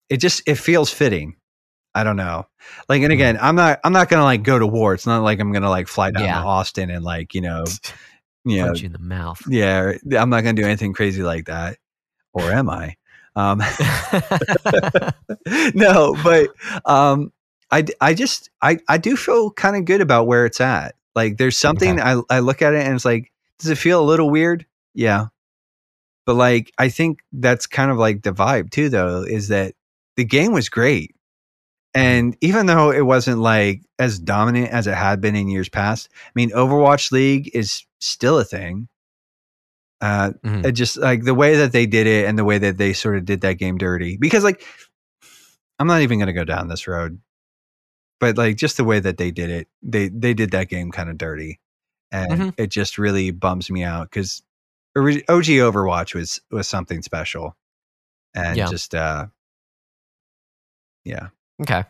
[0.08, 1.36] it just it feels fitting.
[1.94, 2.46] I don't know.
[2.88, 3.04] Like Mm-hmm.
[3.04, 4.94] and again, I'm not I'm not gonna like go to war.
[4.94, 6.40] It's not like I'm gonna like fly down Yeah.
[6.40, 7.64] to Austin and like, you know,
[8.44, 9.40] you know, Punch you in the mouth.
[9.48, 11.78] Yeah, I'm not gonna do anything crazy like that,
[12.32, 12.96] or am I?
[13.36, 13.58] Um,
[15.74, 16.50] no, but
[16.84, 17.32] um,
[17.70, 20.94] I I just I I do feel kind of good about where it's at.
[21.14, 24.04] Like, there's something I I look at it and it's like, does it feel a
[24.04, 24.66] little weird?
[24.94, 25.26] Yeah,
[26.26, 29.74] but like I think that's kind of like the vibe too, though, is that
[30.16, 31.14] the game was great.
[31.92, 36.08] And even though it wasn't like as dominant as it had been in years past,
[36.12, 38.88] I mean, Overwatch League is still a thing.
[40.00, 40.64] Uh, Mhm.
[40.64, 43.16] it just like the way that they did it and the way that they sort
[43.16, 44.16] of did that game dirty.
[44.16, 44.62] Because like,
[45.78, 47.20] I'm not even going to go down this road,
[48.18, 51.10] but like just the way that they did it, they they did that game kind
[51.10, 51.60] of dirty,
[52.10, 52.54] and Mhm.
[52.56, 54.42] it just really bums me out because
[54.96, 57.56] OG Overwatch was was something special,
[58.34, 58.66] and Yeah.
[58.66, 59.26] just uh,
[61.04, 61.28] yeah.
[61.62, 61.84] Okay.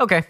[0.00, 0.22] Okay.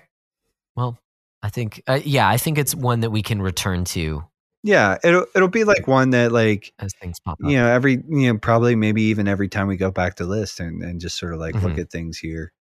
[0.76, 0.98] Well,
[1.42, 4.24] I think uh, yeah, I think it's one that we can return to
[4.64, 7.48] Yeah, it'll it'll be like one that like as things pop up.
[7.50, 10.58] you know every you know probably maybe even every time we go back to list
[10.60, 11.80] and and just sort of like look Mhm.
[11.80, 12.52] at things here.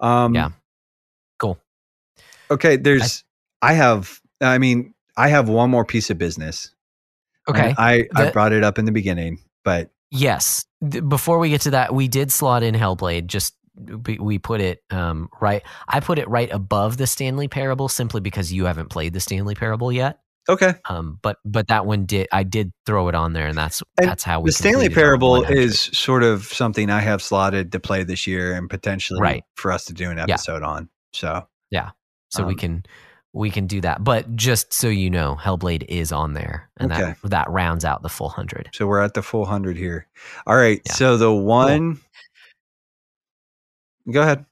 [0.00, 0.50] Um Yeah.
[1.38, 1.58] Cool.
[2.50, 3.24] Okay, there's
[3.62, 6.74] I, have I mean I have one more piece of business.
[7.48, 7.74] Okay.
[7.76, 10.66] I I The- brought it up in the beginning, but Yes.
[11.08, 13.26] Before we get to that, we did slot in Hellblade.
[13.28, 15.62] Just we, we put it um, right.
[15.88, 19.54] I put it right above the Stanley Parable simply because you haven't played the Stanley
[19.54, 20.18] Parable yet.
[20.48, 20.74] Okay.
[20.88, 22.28] Um, but but that one did.
[22.32, 24.48] I did throw it on there, and that's And that's how we.
[24.50, 28.68] The Stanley Parable is sort of something I have slotted to play this year and
[28.68, 29.44] potentially Right.
[29.56, 30.24] for us to do an Yeah.
[30.24, 30.88] episode on.
[31.12, 31.90] So yeah,
[32.30, 32.82] so we um, can
[33.32, 34.02] we can do that.
[34.02, 37.14] But just so you know, Hellblade is on there, and Okay.
[37.22, 38.70] that that rounds out the full hundred.
[38.74, 40.06] so we're at the full hundred here.
[40.46, 40.80] All right.
[40.86, 40.92] Yeah.
[40.94, 42.00] So the one
[44.10, 44.44] Go ahead.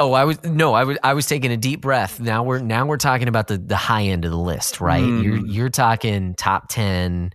[0.00, 2.18] Oh, I was no, I was I was taking a deep breath.
[2.18, 5.04] Now we're now we're talking about the the high end of the list, right?
[5.04, 5.44] You're Mhm.
[5.46, 7.30] you're talking top 10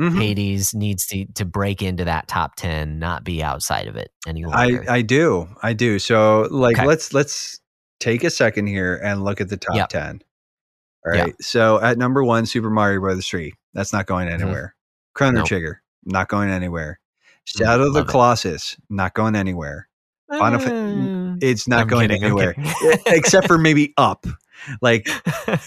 [0.00, 0.16] Mhm.
[0.16, 4.42] Hades needs to to break into that top 10, not be outside of it any
[4.46, 4.90] I longer.
[4.90, 5.48] I do.
[5.62, 5.98] I do.
[5.98, 6.86] So like Okay.
[6.86, 7.60] let's let's
[8.00, 9.88] take a second here and look at the top Yep.
[9.90, 10.22] 10.
[11.04, 11.34] All right.
[11.42, 13.52] So at number 1 Super Mario Brothers 3.
[13.74, 14.74] That's not going anywhere.
[15.14, 15.46] Chrono Nope.
[15.48, 17.00] Trigger, not going anywhere.
[17.00, 18.10] Mm, Shadow of the love it.
[18.10, 19.88] Colossus, not going anywhere.
[20.30, 20.64] Final Uh,
[21.40, 22.54] It's not I'm going kidding, anywhere.
[23.06, 24.26] Except for maybe up.
[24.80, 25.08] Like
[25.46, 25.58] uh,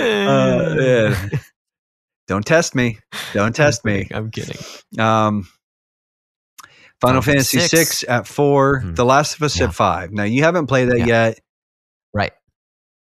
[0.00, 1.28] yeah.
[2.28, 2.98] don't test me.
[3.32, 3.98] Don't test I'm me.
[4.04, 4.56] kidding, I'm kidding.
[4.98, 5.48] Um,
[7.00, 8.96] Final Final Fantasy six at 4 Mhm.
[8.96, 9.66] The Last of Us Yeah.
[9.66, 10.12] at five.
[10.12, 11.06] Now you haven't played that Yeah.
[11.06, 11.40] yet,
[12.12, 12.32] Right.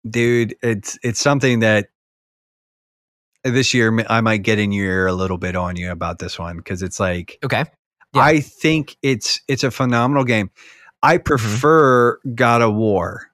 [0.10, 0.56] dude.
[0.64, 1.88] It's it's something that
[3.44, 6.38] this year I might get in your ear a little bit on you about this
[6.40, 7.66] one because it's like Okay.
[8.14, 8.22] Yeah.
[8.22, 10.52] I think it's it's a phenomenal game.
[11.04, 11.26] I Mm-hmm.
[11.26, 13.30] prefer God of War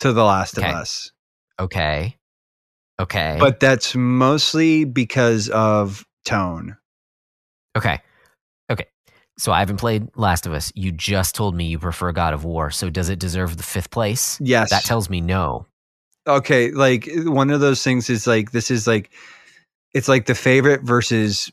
[0.00, 0.68] to The Last Okay.
[0.68, 1.12] of Us,
[1.58, 2.16] Okay.
[3.00, 3.36] Okay.
[3.40, 6.76] but that's mostly because of tone.
[7.76, 7.98] Okay.
[8.70, 8.86] Okay.
[9.38, 10.70] So I haven't played Last of Us.
[10.74, 12.70] You just told me you prefer God of War.
[12.70, 14.38] So does it deserve the fifth place?
[14.42, 15.66] Yes, That tells me no.
[16.26, 19.10] okay like one of those things is like this is like
[19.94, 21.50] it's like the favorite versus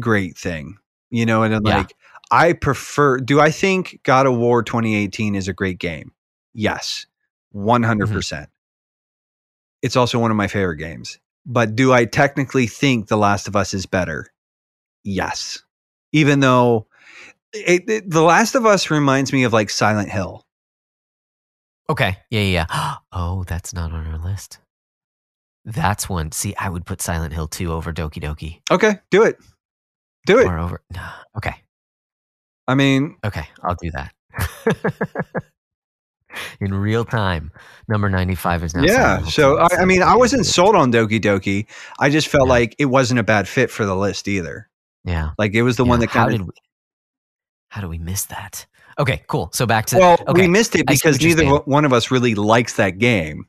[0.00, 0.76] great thing
[1.10, 1.78] you know and I'm Yeah.
[1.78, 1.94] like
[2.30, 6.12] i prefer do i think god of war 2018 is a great game
[6.54, 7.06] yes
[7.54, 7.68] mm-hmm.
[7.68, 8.46] 100%
[9.82, 13.56] it's also one of my favorite games but do i technically think the last of
[13.56, 14.26] us is better
[15.04, 15.62] yes
[16.12, 16.86] even though
[17.52, 20.44] it, it- the last of us reminds me of like silent hill
[21.90, 22.18] Okay.
[22.28, 22.94] Yeah, yeah, yeah.
[23.12, 24.58] Oh, that's not on our list.
[25.64, 26.32] That's one.
[26.32, 28.60] See, I would put Silent Hill 2 over Doki Doki.
[28.70, 29.38] okay do it
[30.26, 30.82] do it Or over.
[30.94, 31.08] No.
[31.38, 31.54] Okay.
[32.68, 33.46] I mean Okay.
[33.64, 34.12] I'll do that.
[36.60, 37.50] in real time.
[37.88, 39.22] Number 95 is now yeah.
[39.24, 41.66] So I, I mean, I wasn't sold on Doki Doki.
[41.98, 42.52] I just felt Yeah.
[42.52, 44.68] like it wasn't a bad fit for the list either.
[45.04, 45.30] Yeah.
[45.38, 46.50] Like it was the one Yeah, that how kind of.
[47.70, 48.66] how do we miss that?
[48.98, 49.50] Okay, cool.
[49.52, 50.42] So back to Well, okay.
[50.42, 53.46] we missed it because neither one of us really likes that game.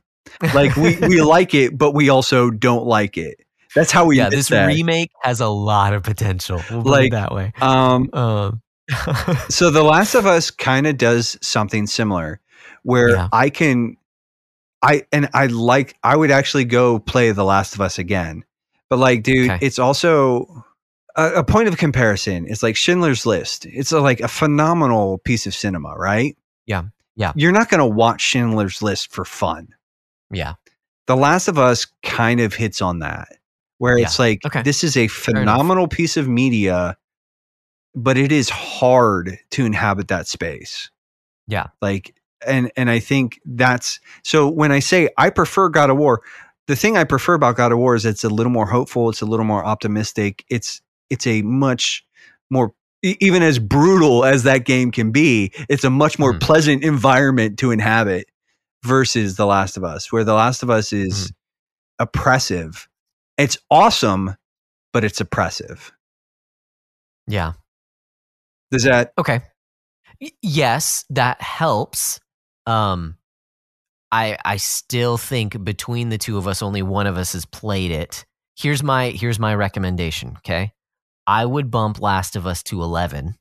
[0.54, 3.40] Like we, we like it, but we also don't like it.
[3.74, 4.66] That's how we yeah, this that.
[4.66, 6.60] remake has a lot of potential.
[6.70, 7.52] We'll put Like, it that way.
[7.60, 8.62] um, Um,
[9.48, 12.40] so The Last of Us kind of does something similar,
[12.82, 13.28] where Yeah.
[13.32, 13.96] I can,
[14.82, 15.96] I and I like.
[16.02, 18.44] I would actually go play The Last of Us again,
[18.88, 19.64] but like, dude, Okay.
[19.64, 20.64] it's also
[21.16, 22.46] a, a point of comparison.
[22.48, 23.66] It's like Schindler's List.
[23.66, 26.36] It's a, like a phenomenal piece of cinema, right?
[26.66, 26.84] Yeah.
[27.16, 27.32] Yeah.
[27.36, 29.68] You're not going to watch Schindler's List for fun.
[30.30, 30.54] yeah.
[31.06, 33.28] The Last of Us kind of hits on that,
[33.78, 34.04] where Yeah.
[34.04, 34.62] it's like Okay.
[34.62, 36.96] this is a phenomenal piece of media,
[37.94, 40.90] but it is hard to inhabit that space.
[41.46, 41.68] Yeah.
[41.82, 42.14] Like,
[42.46, 44.48] and and I think that's so.
[44.48, 46.22] When I say I prefer God of War,
[46.68, 49.10] the thing I prefer about God of War is it's a little more hopeful.
[49.10, 50.44] It's a little more optimistic.
[50.48, 50.80] It's
[51.10, 52.04] it's a much
[52.50, 52.72] more
[53.02, 55.52] even as brutal as that game can be.
[55.68, 56.40] It's a much more Mhm.
[56.40, 58.28] pleasant environment to inhabit
[58.84, 62.04] versus The Last of Us, where The Last of Us is Mm-hmm.
[62.04, 62.88] oppressive.
[63.38, 64.36] It's awesome,
[64.92, 65.92] but it's oppressive.
[67.26, 67.52] Yeah.
[68.70, 69.12] Does that?
[69.18, 69.40] Okay.
[70.20, 72.20] Y- yes, that helps.
[72.66, 73.16] Um
[74.12, 77.90] I I still think between the two of us only one of us has played
[77.90, 78.24] it.
[78.56, 80.72] Here's my here's my recommendation, okay?
[81.26, 83.36] I would bump Last of Us to 11.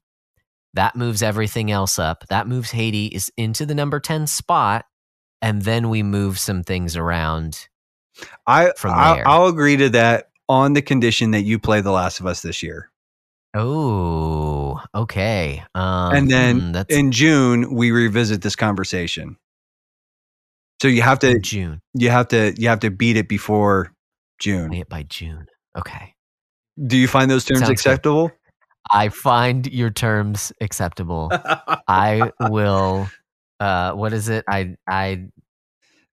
[0.75, 2.23] That moves everything else up.
[2.29, 4.85] That moves Hades into the number 10 spot
[5.41, 7.67] and then we move some things around.
[8.45, 9.21] I From I'll.
[9.25, 12.61] I'll agree to that on the condition that you play The Last of Us this
[12.61, 12.91] year.
[13.55, 15.63] Oh, okay.
[15.73, 19.37] Um, and then hmm, that's in June we revisit this conversation.
[20.81, 21.81] So you have to June.
[21.93, 23.91] you have to you have to beat it before
[24.39, 24.69] June.
[24.69, 25.47] Play it by June.
[25.77, 26.13] Okay.
[26.85, 27.73] Do you find those terms Sounds good.
[27.73, 28.31] acceptable?
[28.91, 31.29] I find your terms acceptable.
[31.87, 33.09] I will.
[33.59, 34.45] Uh, what is it?
[34.47, 35.25] I I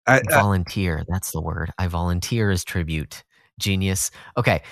[0.06, 1.02] I- I- volunteer.
[1.09, 1.72] That's the word.
[1.78, 3.24] I volunteer as tribute.
[3.59, 4.10] Genius.
[4.36, 4.62] Okay.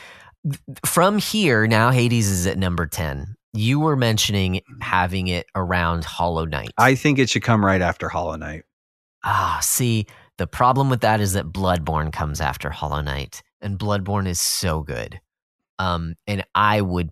[0.87, 3.35] From here, now Hades is at number ten.
[3.53, 6.71] You were mentioning having it around Hollow Knight.
[6.79, 8.63] I think it should come right after Hollow Knight.
[9.25, 10.07] ah, see,
[10.39, 14.83] the problem with that is that Bloodborne comes after Hollow Knight, and Bloodborne is so
[14.83, 15.21] good.
[15.79, 17.11] Um, and I would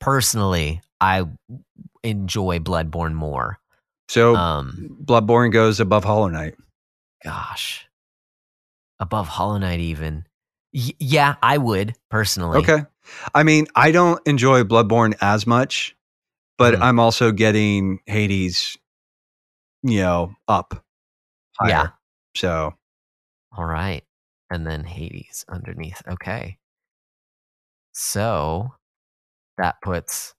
[0.00, 1.24] personally, I
[2.02, 3.58] enjoy Bloodborne more.
[4.08, 6.54] So Um, Bloodborne goes above Hollow Knight.
[7.22, 7.86] gosh,
[8.98, 10.24] above Hollow Knight, even.
[10.74, 12.58] Y- yeah, I would personally.
[12.58, 12.84] Okay.
[13.34, 15.96] I mean, I don't enjoy Bloodborne as much,
[16.56, 16.80] but Mhm.
[16.82, 18.78] I'm also getting Hades,
[19.82, 20.84] you know, up.
[21.58, 21.68] Higher.
[21.70, 21.88] Yeah.
[22.36, 22.74] So
[23.56, 24.02] All right.
[24.50, 26.02] And then Hades underneath.
[26.08, 26.58] Okay.
[27.92, 28.74] So
[29.58, 30.34] that puts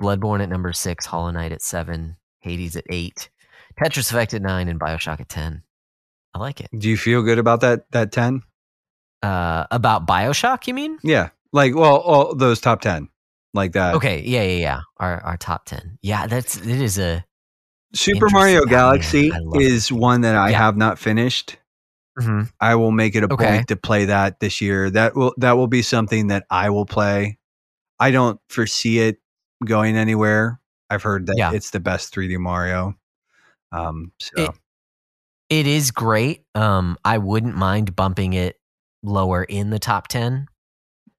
[0.00, 3.30] Bloodborne at number six, Hollow Knight at seven, Hades at eight,
[3.80, 5.62] Tetris Effect at nine, and Bioshock at 10.
[6.34, 6.68] I like it.
[6.76, 8.42] do you feel good about that that 10?
[9.22, 10.98] Uh, about Bioshock, you mean?
[11.02, 11.30] Yeah.
[11.52, 13.08] Like well, all those top 10.
[13.54, 13.94] Like that.
[13.96, 14.22] Okay.
[14.24, 14.80] Yeah, yeah, yeah.
[14.98, 15.98] Our, our top 10.
[16.02, 17.24] Yeah, that's, it is a,
[17.94, 20.58] Super Mario Galaxy is one that I Yeah.
[20.58, 21.58] have not finished.
[22.60, 23.44] I will make it a Okay.
[23.56, 24.88] point to play that this year.
[24.90, 27.38] That will that will be something that I will play.
[28.00, 29.18] I don't foresee it
[29.64, 30.58] going anywhere.
[30.90, 31.52] I've heard that Yeah.
[31.52, 32.94] it's the best 3D Mario.
[33.72, 34.50] Um, so It-
[35.50, 36.44] it is great.
[36.54, 38.58] Um, I wouldn't mind bumping it
[39.02, 40.46] lower in the top 10.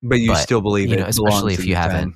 [0.01, 2.15] but you but, still believe you it, know, especially if you haven't.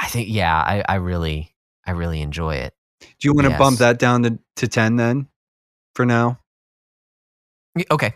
[0.00, 1.54] I think, yeah, I, I really,
[1.86, 2.74] I really enjoy it.
[3.00, 5.28] Do you want to bump that down to, to 10 then
[5.94, 6.38] for now?
[7.90, 8.14] Okay.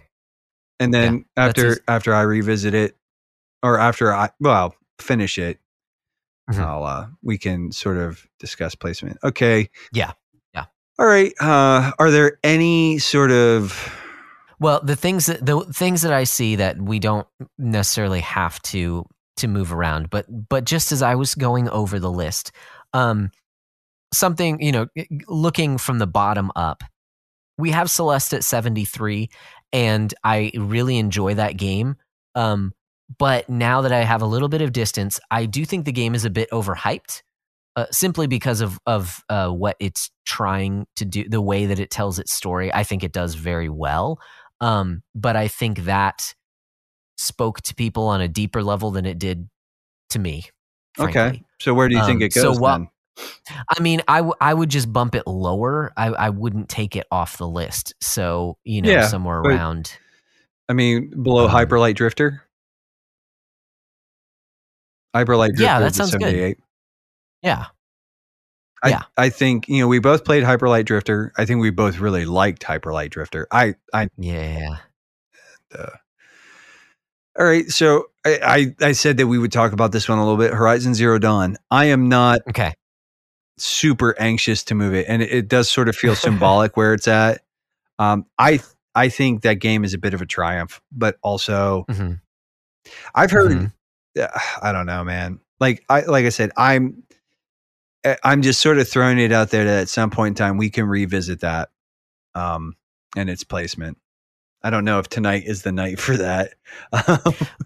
[0.78, 2.96] And then that's after after I revisit it
[3.62, 5.58] or after I well, finish it,
[6.50, 6.60] Mhm.
[6.60, 9.18] I'll uh we can sort of discuss placement.
[9.24, 9.70] Okay.
[9.92, 10.12] Yeah.
[10.54, 10.66] Yeah.
[10.98, 11.32] All right.
[11.40, 13.72] Uh are there any sort of
[14.58, 17.26] Well, the things that the things that I see that we don't
[17.58, 19.04] necessarily have to
[19.38, 22.52] to move around, but but just as I was going over the list,
[22.92, 23.30] um,
[24.14, 24.86] something you know,
[25.28, 26.82] looking from the bottom up,
[27.58, 29.28] we have Celeste at seventy three,
[29.72, 31.96] and I really enjoy that game.
[32.34, 32.72] Um,
[33.18, 36.14] but now that I have a little bit of distance, I do think the game
[36.14, 37.22] is a bit overhyped.
[37.76, 41.90] Uh, simply because of of uh, what it's trying to do, the way that it
[41.90, 44.18] tells its story, I think it does very well.
[44.60, 46.34] Um, but I think that
[47.18, 49.48] spoke to people on a deeper level than it did
[50.10, 50.44] to me.
[50.98, 51.42] Okay.
[51.60, 52.88] So where do you think Um, it so goes what- then?
[53.74, 55.90] I mean, I, w- I would just bump it lower.
[55.96, 57.94] I, I wouldn't take it off the list.
[58.02, 59.96] So, you know, Yeah, somewhere but- around.
[60.68, 62.42] I mean, below Um, Hyperlight Drifter.
[65.14, 65.62] Hyperlight Drifter.
[65.62, 66.56] Yeah, that sounds good.
[67.42, 67.66] Yeah.
[68.86, 69.02] I, Yeah.
[69.16, 71.32] I think you know we both played Hyperlight Drifter.
[71.36, 73.46] I think we both really liked Hyperlight Drifter.
[73.50, 74.76] I I Yeah.
[77.38, 77.68] all right.
[77.68, 80.52] So I, I I said that we would talk about this one a little bit.
[80.54, 81.56] Horizon Zero Dawn.
[81.70, 82.74] I am not Okay.
[83.58, 87.08] super anxious to move it, and it, it does sort of feel symbolic where it's
[87.08, 87.42] at.
[87.98, 88.60] Um, I
[88.94, 92.12] I think that game is a bit of a triumph, but also hmm
[93.14, 93.52] I've heard.
[93.52, 93.72] Mhm.
[94.20, 94.28] uh,
[94.62, 95.40] I don't know, man.
[95.60, 97.02] Like I like I said, I'm
[98.24, 100.70] I'm just sort of throwing it out there that at some point in time we
[100.70, 101.70] can revisit that,
[102.34, 102.74] um,
[103.16, 103.98] and its placement.
[104.62, 106.54] I don't know if tonight is the night for that.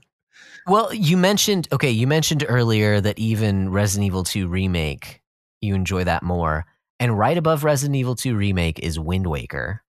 [0.67, 5.21] Well, you mentioned, okay, you mentioned earlier that even Resident Evil 2 Remake,
[5.61, 6.67] you enjoy that more.
[7.01, 9.83] And right above Resident Evil 2 Remake is Wind Waker.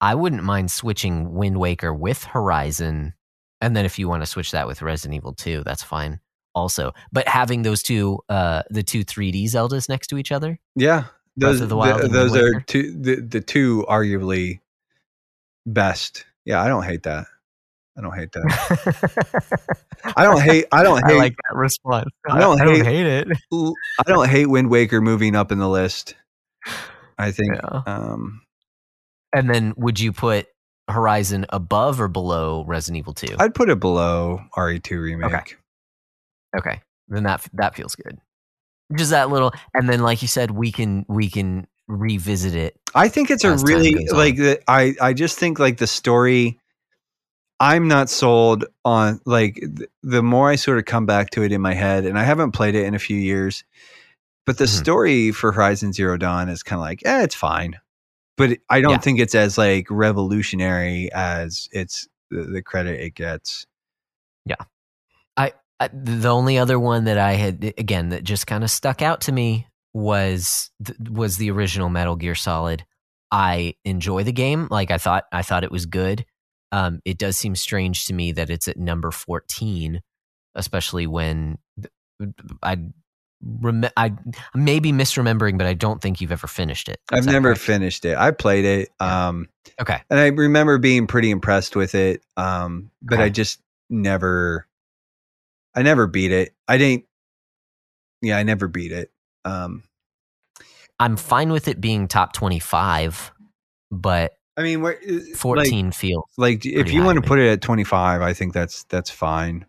[0.00, 3.14] I wouldn't mind switching Wind Waker with Horizon.
[3.60, 6.20] And then if you want to switch that with Resident Evil 2, that's fine
[6.58, 6.92] also.
[7.12, 11.04] But having those two, uh, the two 3D Zeldas next to each other, yeah,
[11.36, 14.60] those of the Wild the- those are two the, the two arguably
[15.66, 16.24] best.
[16.44, 17.26] Yeah, I don't hate that.
[17.96, 20.12] I don't hate that.
[20.16, 20.66] I don't hate.
[20.70, 21.14] I don't hate.
[21.16, 22.10] I like that response.
[22.28, 23.28] I don't hate- hate it.
[23.52, 26.14] I don't hate Wind Waker moving up in the list.
[27.18, 27.54] I think.
[27.54, 27.82] Yeah.
[27.86, 28.42] Um,
[29.34, 30.46] And then would you put
[30.88, 33.34] Horizon above or below Resident Evil 2?
[33.40, 35.34] I'd put it below RE2 remake.
[35.34, 35.56] Okay,
[37.08, 38.18] then that that feels good.
[38.96, 42.78] Just that little, and then like you said, we can we can revisit it.
[42.94, 46.58] I think it's a really like the, I I just think like the story
[47.60, 51.52] I'm not sold on like th- the more I sort of come back to it
[51.52, 53.64] in my head and I haven't played it in a few years
[54.46, 54.68] but the Mhm.
[54.68, 57.78] story for Horizon Zero Dawn is kind of like eh it's fine
[58.36, 58.98] but I don't Yeah.
[58.98, 63.66] think it's as like revolutionary as it's the, the credit it gets
[64.46, 64.64] I,
[65.92, 69.32] the only other one that I had again that just kind of stuck out to
[69.32, 70.70] me was
[71.10, 72.84] was the original Metal Gear Solid.
[73.30, 74.68] I enjoy the game.
[74.70, 76.24] Like I thought, I thought it was good.
[76.72, 80.00] Um, it does seem strange to me that it's at number fourteen,
[80.54, 81.58] especially when
[82.62, 82.78] I.
[83.40, 84.14] Rem- I
[84.52, 86.98] may be misremembering, but I don't think you've ever finished it.
[87.12, 87.60] Is I've never correct?
[87.60, 89.28] finished it I played it Yeah.
[89.28, 89.46] um
[89.80, 90.02] Okay.
[90.10, 92.24] and I remember being pretty impressed with it.
[92.36, 94.66] Um, but I just never,
[95.78, 96.56] I never beat it.
[96.66, 97.04] I didn't.
[98.20, 99.12] Yeah, I never beat it.
[99.44, 99.84] Um,
[100.98, 103.30] I'm fine with it being top 25,
[103.92, 106.24] but I mean, where, uh, 14 feels.
[106.36, 107.28] Like, like if you want to me.
[107.28, 109.66] put it at twenty five, I think that's that's fine.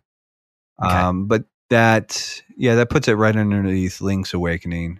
[0.84, 0.92] Okay.
[0.96, 5.00] Um, but that, yeah, that puts it right underneath Link's Awakening.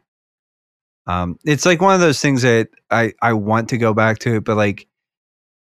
[1.08, 4.42] Um, it's like one of those things that I I want to go back to,
[4.42, 4.86] but like.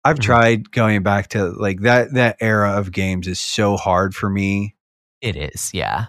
[0.05, 0.23] I've Mhm.
[0.23, 4.76] tried going back to like that that era of games is so hard for me
[5.21, 6.07] It is, yeah.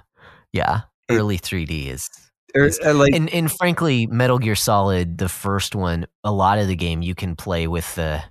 [0.53, 0.83] Yeah.
[1.11, 2.11] Early 3D is.
[2.55, 6.67] It's- uh, like And and frankly, Metal Gear Solid, the first one, a lot of
[6.67, 8.23] the game you can play with the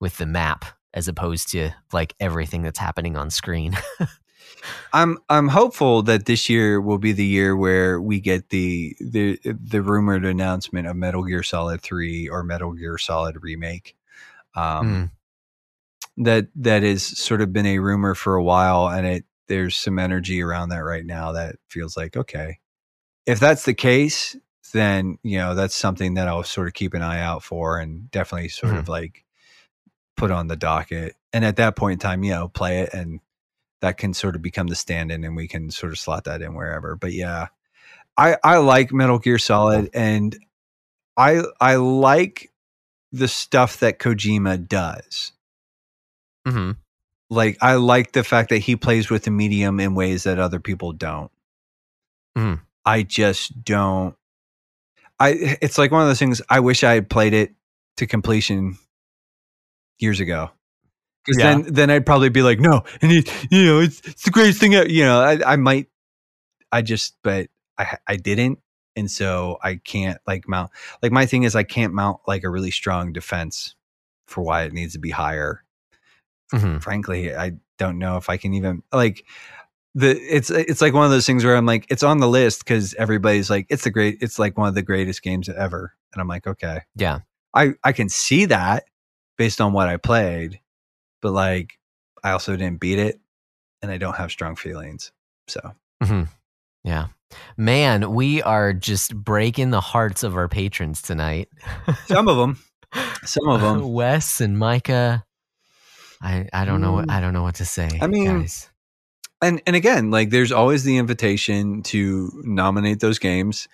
[0.00, 3.76] with the map as opposed to like everything that's happening on screen.
[4.92, 9.38] I'm I'm hopeful that this year will be the year where we get the the
[9.44, 13.96] the rumored announcement of Metal Gear Solid 3 or Metal Gear Solid remake.
[14.54, 15.10] Um
[16.16, 19.98] that that has sort of been a rumor for a while and it there's some
[19.98, 22.58] energy around that right now that feels like okay.
[23.26, 24.36] If that's the case,
[24.72, 28.10] then you know that's something that I'll sort of keep an eye out for and
[28.10, 29.24] definitely sort of like
[30.16, 31.16] put on the docket.
[31.32, 33.20] And at that point in time, you know, play it and
[33.80, 36.54] that can sort of become the stand-in and we can sort of slot that in
[36.54, 36.96] wherever.
[36.96, 37.48] But yeah,
[38.16, 40.36] I I like Metal Gear Solid and
[41.16, 42.52] I I like
[43.12, 45.32] the stuff that Kojima does.
[46.46, 46.83] hmm
[47.34, 50.60] Like I like the fact that he plays with the medium in ways that other
[50.60, 51.30] people don't.
[52.36, 52.60] Mhm.
[52.84, 54.14] I just don't
[55.20, 57.54] I it's like one of those things I wish I had played it
[57.98, 58.76] to completion
[59.98, 60.50] years ago.
[61.24, 61.54] Because Yeah.
[61.54, 64.60] then, then I'd probably be like, no, and it, you know, it's, it's the greatest
[64.60, 64.74] thing.
[64.74, 64.88] ever.
[64.88, 65.86] You know, I, I might,
[66.70, 67.48] I just, but
[67.78, 68.58] I, I didn't,
[68.94, 70.70] and so I can't like mount.
[71.02, 73.74] Like my thing is, I can't mount like a really strong defense
[74.26, 75.63] for why it needs to be higher.
[76.50, 79.24] Hmm Frankly, I don't know if I can even like
[79.94, 80.10] the.
[80.10, 82.94] It's it's like one of those things where I'm like, it's on the list because
[82.94, 86.28] everybody's like, it's the great, it's like one of the greatest games ever, and I'm
[86.28, 87.20] like, okay, Yeah.
[87.54, 88.84] I I can see that
[89.38, 90.60] based on what I played,
[91.22, 91.78] but like
[92.22, 93.20] I also didn't beat it,
[93.82, 95.12] and I don't have strong feelings.
[95.48, 95.60] So
[96.02, 96.24] hmm
[96.82, 97.08] Yeah.
[97.56, 101.48] Man, we are just breaking the hearts of our patrons tonight.
[102.06, 102.58] Some of them.
[103.24, 103.92] Some of them.
[103.92, 105.24] Wes and Micah.
[106.24, 107.12] I I don't know what Mm.
[107.12, 107.88] I don't know what to say.
[108.02, 108.70] I mean, guys.
[109.42, 113.68] and and again, like there's always the invitation to nominate those games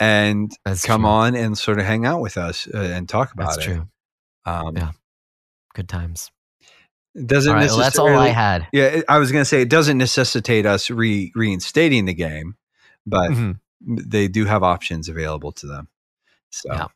[0.00, 1.10] and That's come true.
[1.10, 3.70] on and sort of hang out with us uh, and talk about That's it.
[3.74, 3.88] true.
[4.44, 4.90] Um, Yeah.
[5.74, 6.30] Good times.
[7.14, 8.66] Doesn't All right, well, that's all I had.
[8.72, 12.56] Yeah, I was going to say it doesn't necessitate us re- reinstating the game,
[13.06, 13.58] but Mhm.
[13.80, 15.88] they do have options available to them.
[16.50, 16.86] So, Yeah.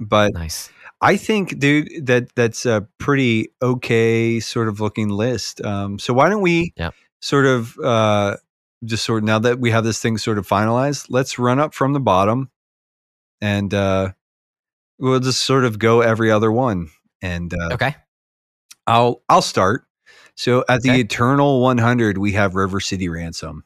[0.00, 0.70] but Nice.
[1.02, 5.60] I think, dude, that that's a pretty okay sort of looking list.
[5.64, 6.94] Um, so why don't we Yep.
[7.20, 8.36] sort of uh,
[8.84, 11.74] just sort of now that we have this thing sort of finalized, let's run up
[11.74, 12.50] from the bottom,
[13.40, 14.12] and uh,
[14.98, 16.88] we'll just sort of go every other one.
[17.20, 17.96] And uh, Okay.
[18.86, 19.84] I'll I'll start.
[20.34, 23.64] So at the Eternal 100, we have River City Ransom.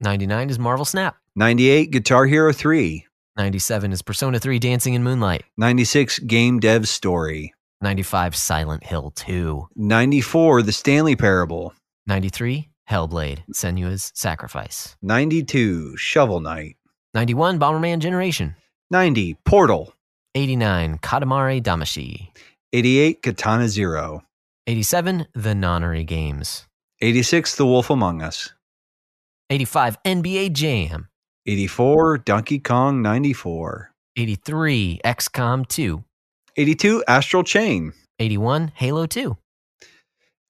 [0.00, 1.16] 99 is Marvel Snap.
[1.36, 3.06] 98, Guitar Hero 3.
[3.36, 5.44] 97 is Persona 3 Dancing in Moonlight.
[5.56, 7.54] 96, Game Dev Story.
[7.80, 9.68] 95 Silent Hill 2.
[9.76, 11.72] 94, The Stanley Parable.
[12.06, 14.96] 93 Hellblade Senua's Sacrifice.
[15.02, 16.76] 92, Shovel Knight.
[17.14, 18.56] 91 Bomberman Generation.
[18.90, 19.94] 90, Portal.
[20.34, 22.28] 89 Katamari Damacy.
[22.72, 24.22] 88, Katana Zero.
[24.66, 26.66] 87 The Nonary Games.
[27.00, 28.52] 86, The Wolf Among Us.
[29.48, 31.08] 85 NBA Jam.
[31.46, 33.90] 84, Donkey Kong 94.
[34.16, 36.04] 83 XCOM 2.
[36.56, 37.92] 82, Astral Chain.
[38.18, 39.36] 81 Halo 2.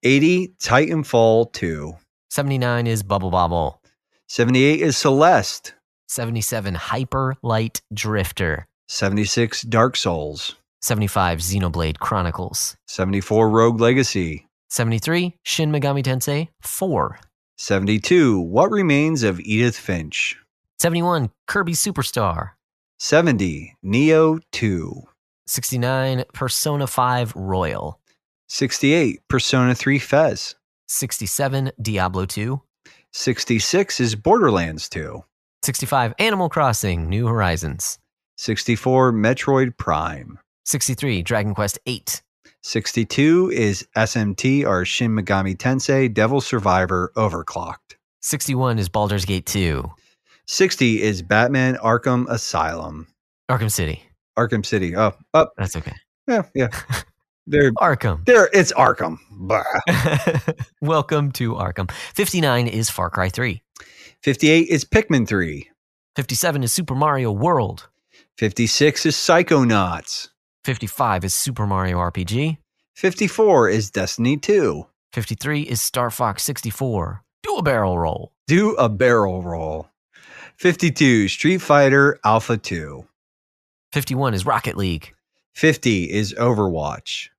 [0.03, 1.93] 80, Titanfall 2.
[2.31, 3.81] 79 is Bubble Bobble.
[4.29, 5.75] 78 is Celeste.
[6.09, 8.67] 77 Hyper Light Drifter.
[8.89, 10.57] 76, Dark Souls.
[10.83, 12.77] 75 Xenoblade Chronicles.
[12.89, 14.49] 74, Rogue Legacy.
[14.71, 17.19] 73 Shin Megami Tensei 4.
[17.59, 20.37] 72, What Remains of Edith Finch.
[20.81, 22.53] 71 Kirby Superstar.
[23.01, 25.03] 70, Nioh 2.
[25.47, 28.01] 69 Persona 5 Royal.
[28.49, 30.55] 68, Persona 3 FES.
[30.89, 32.63] 67 Diablo 2.
[33.13, 35.23] 66 is Borderlands 2.
[35.63, 37.99] 65 Animal Crossing New Horizons.
[38.39, 40.39] 64, Metroid Prime.
[40.65, 42.23] 63 Dragon Quest 8.
[42.63, 47.97] 62 is SMT or Shin Megami Tensei Devil Survivor Overclocked.
[48.23, 49.85] 61 is Baldur's Gate 2.
[50.51, 53.07] 60 is Batman Arkham Asylum.
[53.49, 54.03] Arkham City.
[54.37, 54.97] Arkham City.
[54.97, 55.53] Oh, up.
[55.57, 55.95] That's okay.
[56.27, 56.69] Yeah, yeah.
[57.47, 58.25] There, Arkham.
[58.27, 58.49] there.
[58.53, 59.19] It's Arkham.
[60.81, 61.91] Welcome to Arkham.
[61.91, 63.61] 59 is Far Cry 3.
[64.23, 65.69] 58 is Pikmin 3.
[66.15, 67.89] 57 is Super Mario World.
[68.39, 70.29] 56 is Psychonauts.
[70.65, 72.59] 55 is Super Mario RPG.
[72.95, 74.87] 54 is Destiny 2.
[75.13, 77.25] 53 is Star Fox 64.
[77.43, 78.33] Do a barrel roll.
[78.47, 79.89] Do a barrel roll.
[80.61, 83.07] 52 Street Fighter Alpha 2.
[83.95, 85.15] 51 is Rocket League.
[85.55, 87.31] 50 is Overwatch.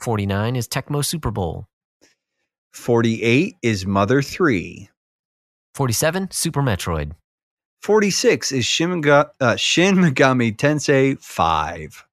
[0.00, 1.68] 49 is Tecmo Super Bowl.
[2.72, 4.90] 48 is Mother 3.
[5.76, 7.12] 47 Super Metroid.
[7.82, 12.04] 46 is Shin, uh, Shin Megami Tensei 5.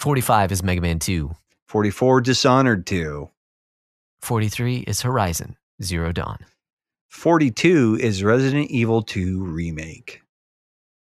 [0.00, 1.30] 45 is Mega Man 2.
[1.68, 3.30] 44 Dishonored 2.
[4.20, 6.38] 43 is Horizon Zero Dawn.
[7.14, 10.20] 42 is Resident Evil 2 Remake.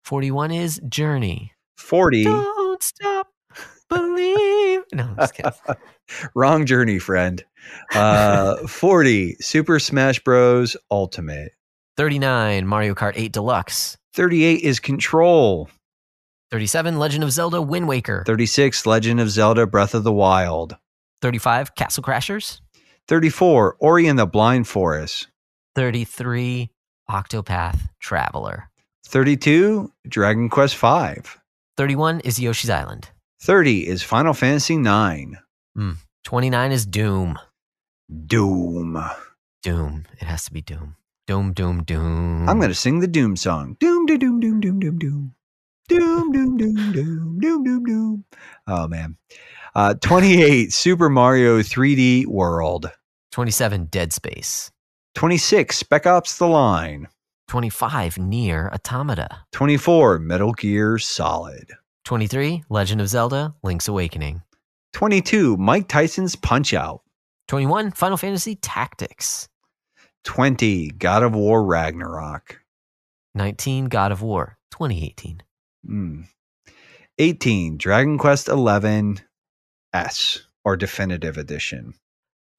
[0.03, 1.53] 41 is Journey.
[1.77, 3.27] 40 Don't stop
[3.89, 4.81] believe.
[4.91, 5.51] No, I'm just kidding.
[6.35, 7.45] Wrong journey, friend.
[7.93, 11.53] Uh, 40 Super Smash Bros Ultimate.
[11.95, 13.95] 39 Mario Kart 8 Deluxe.
[14.13, 15.69] 38 is Control.
[16.51, 18.23] 37 Legend of Zelda Wind Waker.
[18.25, 20.75] 36 Legend of Zelda Breath of the Wild.
[21.21, 22.59] 35 Castle Crashers.
[23.07, 25.27] 34 Ori and the Blind Forest.
[25.75, 26.69] 33
[27.09, 28.69] Octopath Traveler.
[29.05, 31.21] 32 Dragon Quest V.
[31.77, 33.09] 31 is Yoshi's Island.
[33.41, 35.37] 30 is Final Fantasy 9.
[36.25, 37.39] 29 is Doom.
[38.25, 39.01] Doom.
[39.63, 40.05] Doom.
[40.19, 40.95] It has to be Doom.
[41.27, 42.49] Doom, Doom, Doom.
[42.49, 43.77] I'm going to sing the Doom song.
[43.79, 45.35] Doom, doom, doom, doom, doom, doom, doom.
[45.87, 48.25] Doom, doom, doom, doom, doom, doom, doom.
[48.67, 49.15] Oh, man.
[49.73, 52.91] Uh, 28, Super Mario 3D World.
[53.31, 54.71] 27 Dead Space.
[55.19, 57.09] 26, Spec Ops The Line.
[57.49, 59.27] 25 NieR Automata.
[59.51, 61.73] 24, Metal Gear Solid.
[62.05, 64.41] 23 Legend of Zelda Link's Awakening.
[64.93, 67.01] 22, Mike Tyson's Punch Out.
[67.49, 69.49] 21 Final Fantasy Tactics.
[70.23, 72.61] 20, God of War Ragnarok.
[73.35, 75.43] 19 God of War 2018.
[75.85, 76.27] Mm.
[77.17, 79.19] 18, Dragon Quest 11
[79.91, 81.93] S or Definitive Edition.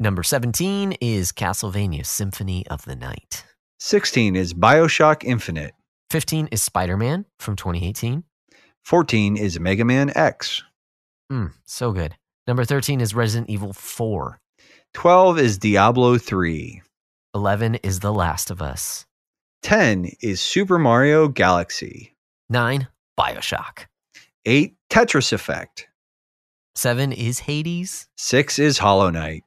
[0.02, 3.44] Number 17 is Castlevania Symphony of the Night.
[3.80, 5.74] 16 is Bioshock Infinite.
[6.08, 8.24] 15 is Spider Man from 2018.
[8.82, 10.62] 14 is Mega Man X.
[11.30, 12.16] Mm, so good.
[12.46, 14.40] Number 13 is Resident Evil 4.
[14.94, 16.80] 12 is Diablo 3.
[17.34, 19.04] 11 is The Last of Us.
[19.64, 22.16] 10 is Super Mario Galaxy.
[22.48, 22.88] 9,
[23.18, 23.84] Bioshock.
[24.46, 25.88] 8, Tetris Effect.
[26.74, 28.08] 7 is Hades.
[28.16, 29.44] 6 is Hollow Knight.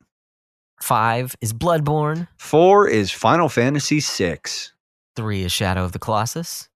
[0.81, 2.27] 5 is Bloodborne.
[2.37, 4.39] 4 is Final Fantasy VI.
[5.15, 6.69] 3 is Shadow of the Colossus.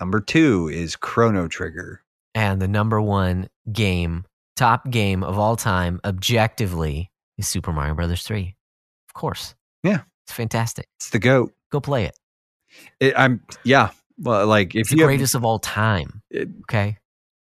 [0.00, 2.02] Number 2 is Chrono Trigger.
[2.34, 4.24] And the number one game,
[4.56, 8.54] top game of all time, objectively, is Super Mario Brothers 3.
[9.08, 9.54] Of course.
[9.82, 10.02] Yeah.
[10.24, 10.88] It's fantastic.
[10.96, 11.52] It's the GOAT.
[11.70, 12.18] Go play it.
[13.00, 13.90] It, I'm, yeah.
[14.18, 16.20] Well, like, if It's the you have- greatest of all time.
[16.30, 16.98] It- Okay.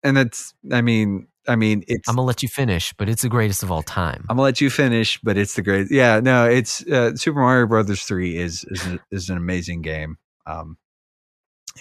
[0.04, 3.24] and that's, I mean, I mean, it's, I'm going to let you finish, but it's
[3.24, 4.26] the greatest of all time.
[4.30, 5.88] I'm gonna let you finish, but it's the great.
[5.90, 10.18] Yeah, no, it's uh, Super Mario Brothers three is is a- is an amazing game.
[10.46, 10.78] Um,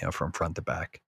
[0.00, 1.02] you know, from front to back,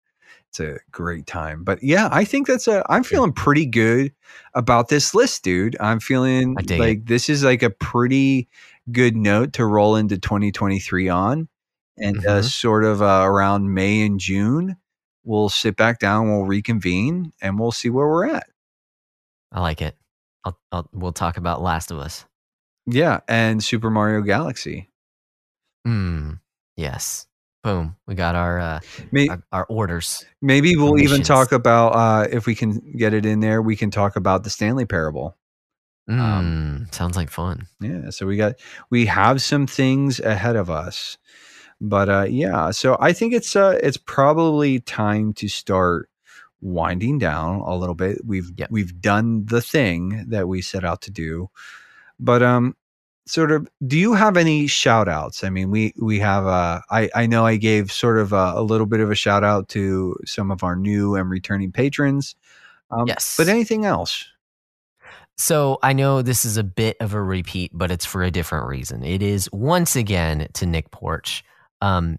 [0.50, 1.64] it's a great time.
[1.64, 2.84] But yeah, I think that's a.
[2.90, 4.12] I'm feeling pretty good
[4.54, 5.76] about this list, dude.
[5.80, 8.48] I'm feeling like this is like a pretty
[8.90, 11.48] good note to roll into 2023 on,
[11.96, 12.44] and uh, Mhm.
[12.44, 14.76] sort of uh, around May and June,
[15.24, 18.46] we'll sit back down, we'll reconvene, and we'll see where we're at.
[19.50, 19.96] I like it.
[20.44, 22.24] I'll, I'll, we'll talk about Last of Us.
[22.86, 24.90] Yeah, and Super Mario Galaxy.
[25.86, 26.40] Mm,
[26.76, 27.26] yes.
[27.62, 27.94] Boom.
[28.08, 28.80] We got our, uh,
[29.12, 30.24] May- our our orders.
[30.40, 33.62] Maybe we'll even talk about uh, if we can get it in there.
[33.62, 35.36] We can talk about the Stanley Parable.
[36.10, 37.68] Mm, Um, sounds like fun.
[37.80, 38.56] Yeah, so we got
[38.90, 41.18] we have some things ahead of us,
[41.82, 42.70] but uh, yeah.
[42.70, 46.08] So I think it's uh, it's probably time to start
[46.60, 48.18] winding down a little bit.
[48.24, 48.70] We've Yep.
[48.70, 51.50] we've done the thing that we set out to do,
[52.20, 52.76] but um,
[53.26, 53.68] sort of.
[53.84, 55.42] Do you have any shout outs?
[55.42, 56.46] I mean, we we have.
[56.46, 59.42] Uh, I I know I gave sort of a, a little bit of a shout
[59.42, 62.36] out to some of our new and returning patrons.
[62.92, 63.34] Um, Yes.
[63.36, 64.24] but anything else?
[65.38, 68.68] So I know this is a bit of a repeat, but it's for a different
[68.68, 69.02] reason.
[69.02, 71.42] It is once again to Nick Porch.
[71.82, 72.16] Um,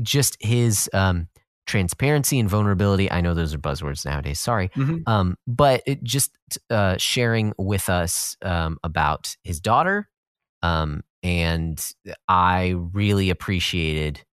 [0.00, 1.28] just his um,
[1.66, 3.10] transparency and vulnerability.
[3.10, 4.40] I know those are buzzwords nowadays.
[4.40, 4.68] Sorry.
[4.70, 5.02] Mhm.
[5.06, 6.36] Um, but it just
[6.70, 10.08] uh, sharing with us um, about his daughter.
[10.62, 11.84] Um, and
[12.28, 14.24] I really appreciated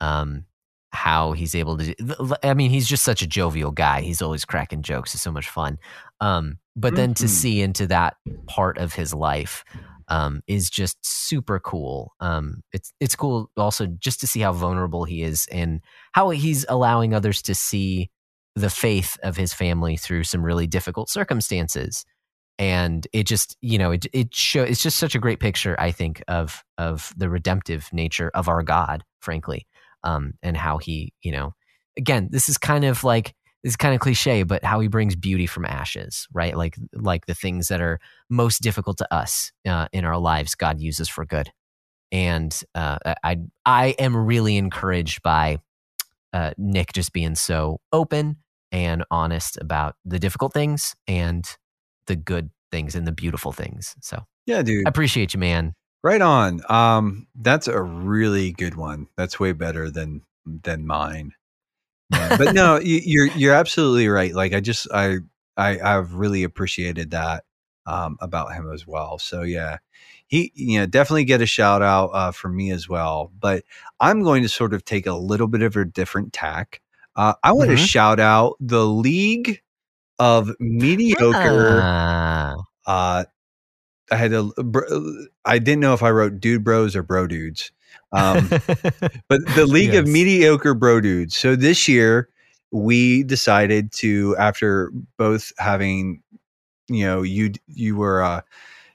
[0.00, 0.44] um,
[0.92, 2.36] how he's able to.
[2.42, 4.02] I mean, he's just such a jovial guy.
[4.02, 5.14] He's always cracking jokes.
[5.14, 5.78] It's so much fun.
[6.20, 7.28] Um, but then to Mhm.
[7.28, 8.16] see into that
[8.46, 9.64] part of his life
[10.08, 12.12] um, is just super cool.
[12.20, 15.80] Um, it's it's cool also just to see how vulnerable he is and
[16.12, 18.10] how he's allowing others to see
[18.54, 22.04] the faith of his family through some really difficult circumstances.
[22.58, 25.90] And it just, you know, it it show it's just such a great picture, I
[25.90, 29.66] think, of of the redemptive nature of our God, frankly,
[30.04, 31.52] um, and how he, you know,
[31.98, 33.34] again, this is kind of like
[33.66, 36.56] is kind of cliche, but how he brings beauty from ashes, right?
[36.56, 37.98] Like like the things that are
[38.30, 41.50] most difficult to us uh, in our lives, God uses for good.
[42.12, 45.58] And uh, I I am really encouraged by
[46.32, 48.36] uh, Nick just being so open
[48.70, 51.44] and honest about the difficult things and
[52.06, 53.96] the good things and the beautiful things.
[54.00, 54.86] So Yeah, dude.
[54.86, 55.74] I appreciate you, man.
[56.04, 56.60] Right on.
[56.68, 59.08] Um, that's a really good one.
[59.16, 61.32] That's way better than than mine.
[62.12, 64.34] Yeah, but no, you, you're you're absolutely right.
[64.34, 65.18] Like I just I
[65.56, 67.44] I I've really appreciated that
[67.86, 69.18] um, about him as well.
[69.18, 69.78] So yeah,
[70.26, 73.32] he you know definitely get a shout out uh, from me as well.
[73.38, 73.64] But
[74.00, 76.80] I'm going to sort of take a little bit of a different tack.
[77.16, 77.86] Uh, I want to Mhm.
[77.86, 79.62] shout out the League
[80.18, 81.80] of Mediocre.
[81.82, 82.54] Ah.
[82.86, 83.24] Uh,
[84.12, 84.52] I had to.
[84.62, 84.86] br-
[85.44, 87.72] I didn't know if I wrote dude bros or bro dudes.
[88.12, 88.48] Um,
[89.28, 91.36] but the League of Mediocre Bro Dudes.
[91.36, 92.28] So this year
[92.72, 96.22] we decided to, after both having,
[96.88, 98.40] you know, you you were uh,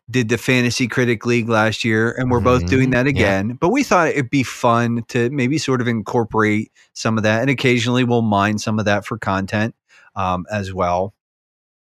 [0.09, 2.93] did the Fantasy Critic League last year, and we're both doing Mhm.
[2.93, 3.11] that Yeah.
[3.11, 3.57] again.
[3.59, 7.49] But we thought it'd be fun to maybe sort of incorporate some of that, and
[7.49, 9.73] occasionally we'll mine some of that for content
[10.15, 11.13] um, as well.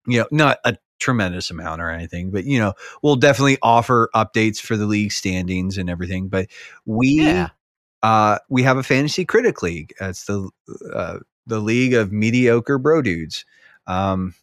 [0.07, 4.59] You know, not a tremendous amount or anything, but you know, we'll definitely offer updates
[4.61, 6.29] for the league standings and everything.
[6.29, 6.47] But
[6.85, 7.49] we Yeah.
[8.01, 9.93] uh, we have a fantasy critic league.
[10.01, 10.49] It's the
[10.93, 13.45] uh, the league of mediocre bro dudes.
[13.87, 14.33] Um,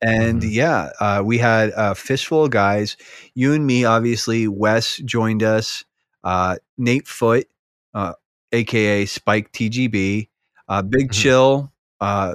[0.00, 0.52] and Mhm.
[0.52, 2.96] yeah, uh, we had a fistful of guys.
[3.34, 4.48] You and me, obviously.
[4.48, 5.84] Wes joined us.
[6.24, 7.46] Uh, Nate Foot,
[7.94, 8.14] uh,
[8.52, 10.28] aka Spike TGB.
[10.68, 11.12] Uh, Big Mhm.
[11.12, 11.72] Chill.
[12.00, 12.34] Uh,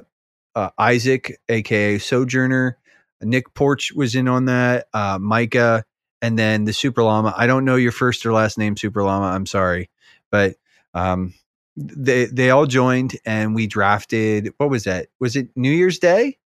[0.56, 2.78] uh, Isaac, aka Sojourner.
[3.22, 4.88] Nick Porch was in on that.
[4.94, 5.84] Uh, Micah
[6.22, 7.34] and then the Super Llama.
[7.38, 9.28] I don't know your first or last name, Super Llama.
[9.28, 9.90] I'm sorry,
[10.32, 10.56] but
[10.94, 11.34] um,
[11.76, 14.50] they they all joined, and we drafted.
[14.58, 15.08] What was that?
[15.20, 16.38] Was it New Year's Day?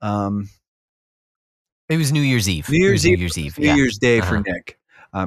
[0.00, 0.48] Um,
[1.88, 2.68] It was New Year's Eve.
[2.68, 3.58] New Year's was New Year's Eve.
[3.58, 3.74] New yeah.
[3.76, 4.42] Year's Day for Uh-huh.
[4.46, 4.78] Nick,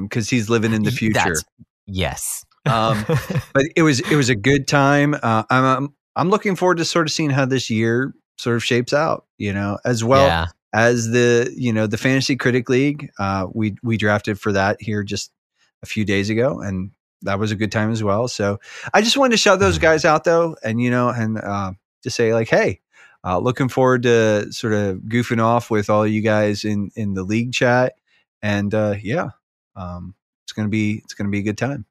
[0.02, 1.14] because he's living in the future.
[1.14, 1.44] that's-
[1.86, 2.44] yes.
[2.66, 3.04] Um,
[3.54, 5.14] but it was it was a good time.
[5.14, 8.64] Uh, I'm, I'm I'm looking forward to sort of seeing how this year sort of
[8.64, 9.26] shapes out.
[9.38, 10.46] You know, as well yeah.
[10.72, 13.10] As the you know the fantasy critic league.
[13.18, 15.32] Uh, we we drafted for that here just
[15.82, 16.90] a few days ago, and
[17.22, 18.28] that was a good time as well.
[18.28, 18.58] So
[18.94, 19.82] I just wanted to shout those Mhm.
[19.82, 21.72] guys out though, and you know, and uh,
[22.02, 22.80] just say like, hey.
[23.24, 27.24] Uh, looking forward to sort of goofing off with all you guys in in the
[27.24, 27.94] league chat,
[28.40, 29.30] and uh, yeah,
[29.74, 30.14] um,
[30.44, 31.84] it's gonna be it's gonna be a good time.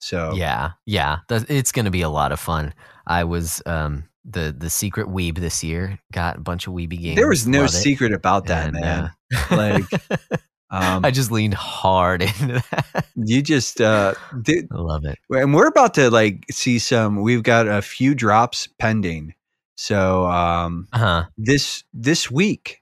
[0.00, 2.74] So Yeah, yeah, it's to be a lot of fun.
[3.06, 5.98] I was um, the the secret weeb this year.
[6.12, 7.16] Got a bunch of weeby games.
[7.16, 7.72] There was no Love it.
[7.72, 9.10] secret about that, And, man.
[9.50, 9.84] uh, Like,
[10.70, 13.06] Um, I just leaned hard into that.
[13.14, 15.18] you just uh, did, I love it.
[15.30, 17.20] and we're about to like see some.
[17.22, 19.34] We've got a few drops pending.
[19.76, 21.24] So um, Uh huh.
[21.38, 22.80] this this week,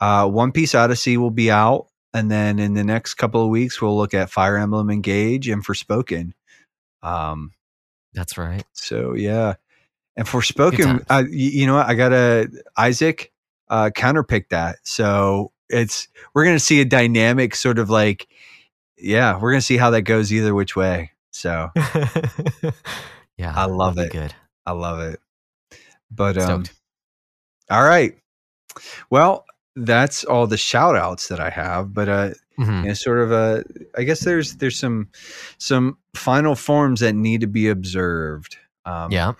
[0.00, 3.82] uh, One Piece Odyssey will be out, and then in the next couple of weeks,
[3.82, 6.32] we'll look at Fire Emblem Engage and Forspoken.
[7.02, 7.52] Um,
[8.14, 8.64] That's right.
[8.72, 9.54] So yeah,
[10.18, 11.86] and Forspoken, uh, y- you know what?
[11.86, 13.32] I got to Isaac
[13.70, 14.76] uh, counterpick that.
[14.82, 18.28] So it's we're gonna see a dynamic sort of like,
[18.98, 21.12] yeah, we're gonna see how that goes either which way.
[21.30, 21.70] So
[23.36, 24.12] yeah, I love it.
[24.12, 24.34] Good.
[24.66, 25.20] I love it.
[26.10, 26.78] But um, Stoked.
[27.70, 28.16] all right,
[29.10, 29.44] well,
[29.76, 31.92] that's all the shout outs that I have.
[31.94, 32.82] But uh, Mhm.
[32.82, 33.62] you know, sort of uh,
[33.96, 35.08] I guess there's there's some
[35.58, 38.56] some final forms that need to be observed.
[38.84, 39.32] Um, Yeah.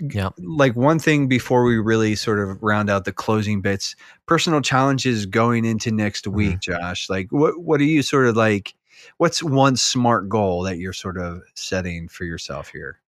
[0.00, 0.28] Yeah.
[0.38, 5.24] like one thing before we really sort of round out the closing bits personal challenges
[5.24, 8.74] going into next week josh like what what are you sort of like
[9.16, 13.00] what's one smart goal that you're sort of setting for yourself here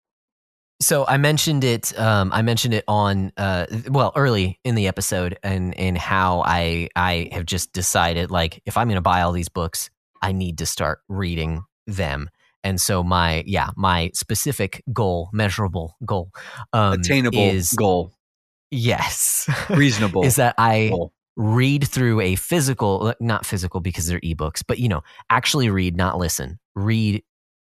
[0.81, 1.99] So I mentioned it.
[1.99, 6.89] Um, I mentioned it on uh, well early in the episode, and and how I
[6.95, 9.91] I have just decided like if I'm going to buy all these books,
[10.23, 12.31] I need to start reading them.
[12.65, 16.31] And so my yeah my specific goal, measurable goal,
[16.73, 18.13] um, attainable is goal
[18.71, 21.13] yes reasonable is that I goal.
[21.37, 25.97] read through a physical, uh, not physical because they're ebooks, but you know, actually read,
[25.97, 26.59] not listen.
[26.75, 27.23] Read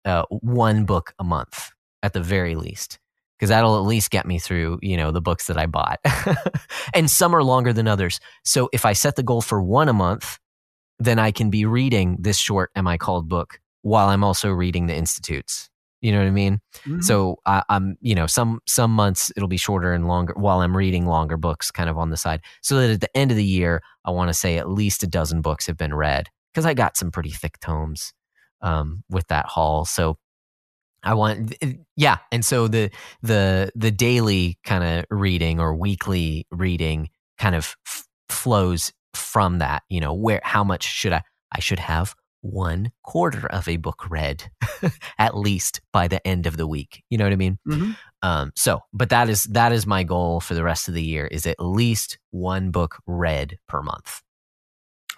[0.05, 1.71] uh, one book a month
[2.03, 2.99] at the very least,
[3.39, 6.01] because that'll at least get me through, you know, the books that I bought.
[6.95, 8.21] and some are longer than others.
[8.45, 10.39] So if I set the goal for one a month,
[10.99, 14.87] then I can be reading this short Am I Called book while I'm also reading
[14.87, 15.71] the Institutes.
[16.01, 16.61] You know what I mean?
[16.87, 17.03] Mhm.
[17.03, 20.77] So I, I'm, you know, some some months it'll be shorter and longer while I'm
[20.77, 23.45] reading longer books, kind of on the side, so that at the end of the
[23.45, 26.75] year, I want to say at least a dozen books have been read because I
[26.75, 28.13] got some pretty thick tomes
[28.63, 29.85] um, with that haul.
[29.85, 30.19] So
[31.03, 31.55] I want,
[31.97, 32.91] yeah, and so the
[33.23, 39.83] the the daily kind of reading or weekly reading kind of f- flows from that.
[39.89, 41.23] You know, where how much should I?
[41.53, 42.15] I should have
[42.53, 44.51] one quarter of a book read
[45.19, 47.03] at least by the end of the week.
[47.11, 47.59] You know what I mean?
[47.67, 47.97] Mhm.
[48.23, 51.27] Um, so, but that is that is my goal for the rest of the year
[51.27, 54.23] is at least one book read per month.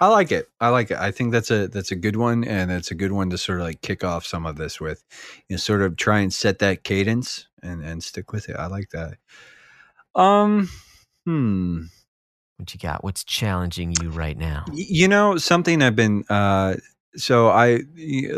[0.01, 2.71] i like it i like it i think that's a that's a good one and
[2.71, 5.05] it's a good one to sort of like kick off some of this with
[5.49, 8.67] you know sort of try and set that cadence and and stick with it i
[8.67, 9.19] like that
[10.15, 10.69] um
[11.27, 11.83] hmm
[12.57, 13.03] What you got?
[13.05, 14.65] What's challenging you right now?
[14.73, 16.77] You know, something I've been uh
[17.17, 17.81] so I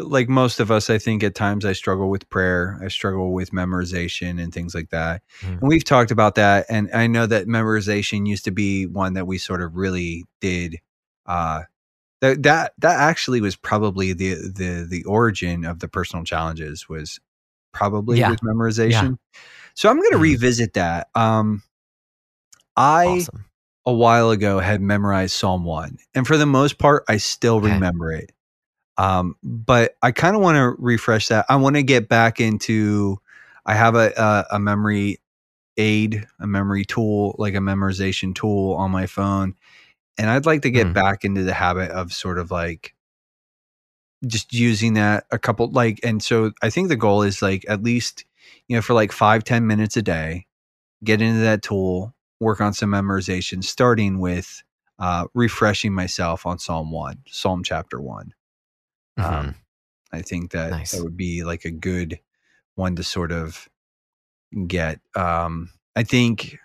[0.02, 2.78] like most of us I think at times I struggle with prayer.
[2.82, 5.22] I struggle with memorization and things like that.
[5.42, 5.60] Mm.
[5.60, 9.26] And we've talked about that and I know that memorization used to be one that
[9.26, 10.78] we sort of really did
[11.26, 11.62] uh
[12.22, 17.20] that that that actually was probably the the the origin of the personal challenges was
[17.72, 18.30] probably Yeah.
[18.30, 19.18] with memorization.
[19.74, 20.20] So I'm going to Mhm.
[20.20, 21.08] revisit that.
[21.14, 21.62] Um
[22.76, 23.44] I Awesome.
[23.86, 25.98] a while ago had memorized Psalm 1.
[26.14, 27.72] And for the most part, I still Okay.
[27.74, 28.32] remember it.
[28.98, 31.46] Um, but I kind of want to refresh that.
[31.48, 33.18] I want to get back into,
[33.66, 35.18] I have a, a, a memory
[35.76, 39.54] aid, a memory tool, like a memorization tool on my phone.
[40.18, 40.94] And I'd like to get Mhm.
[40.94, 42.94] back into the habit of sort of like
[44.26, 47.82] just using that a couple, like, and so I think the goal is like at
[47.82, 48.24] least,
[48.68, 50.46] you know, for like five ten minutes a day,
[51.04, 54.62] get into that tool, work on some memorization, starting with
[54.98, 58.32] uh, refreshing myself on Psalm 1, Psalm chapter 1.
[59.18, 59.24] Mhm.
[59.24, 59.54] Um,
[60.12, 60.92] I think that Nice.
[60.92, 62.18] that would be like a good
[62.74, 63.68] one to sort of
[64.66, 65.00] get.
[65.14, 66.58] Um, I think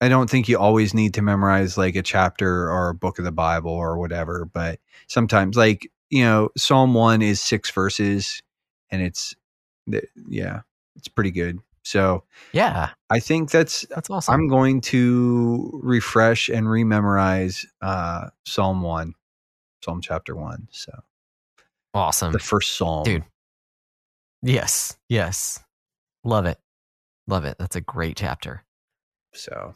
[0.00, 3.24] I don't think you always need to memorize like a chapter or a book of
[3.24, 8.42] the Bible or whatever, but sometimes like you know, Psalm one is six verses,
[8.90, 9.34] and it's
[10.28, 10.60] yeah,
[10.96, 11.58] it's pretty good.
[11.82, 14.34] So Yeah, I think that's that's awesome.
[14.34, 19.14] I'm going to refresh and rememorize uh, Psalm one,
[19.84, 20.68] Psalm chapter one.
[20.70, 20.92] So
[21.94, 22.32] awesome.
[22.32, 23.04] the first song.
[23.04, 23.24] Dude.
[24.42, 25.60] Yes, yes.
[26.24, 26.58] Love it.
[27.26, 27.56] Love it.
[27.58, 28.62] That's a great chapter.
[29.32, 29.74] So,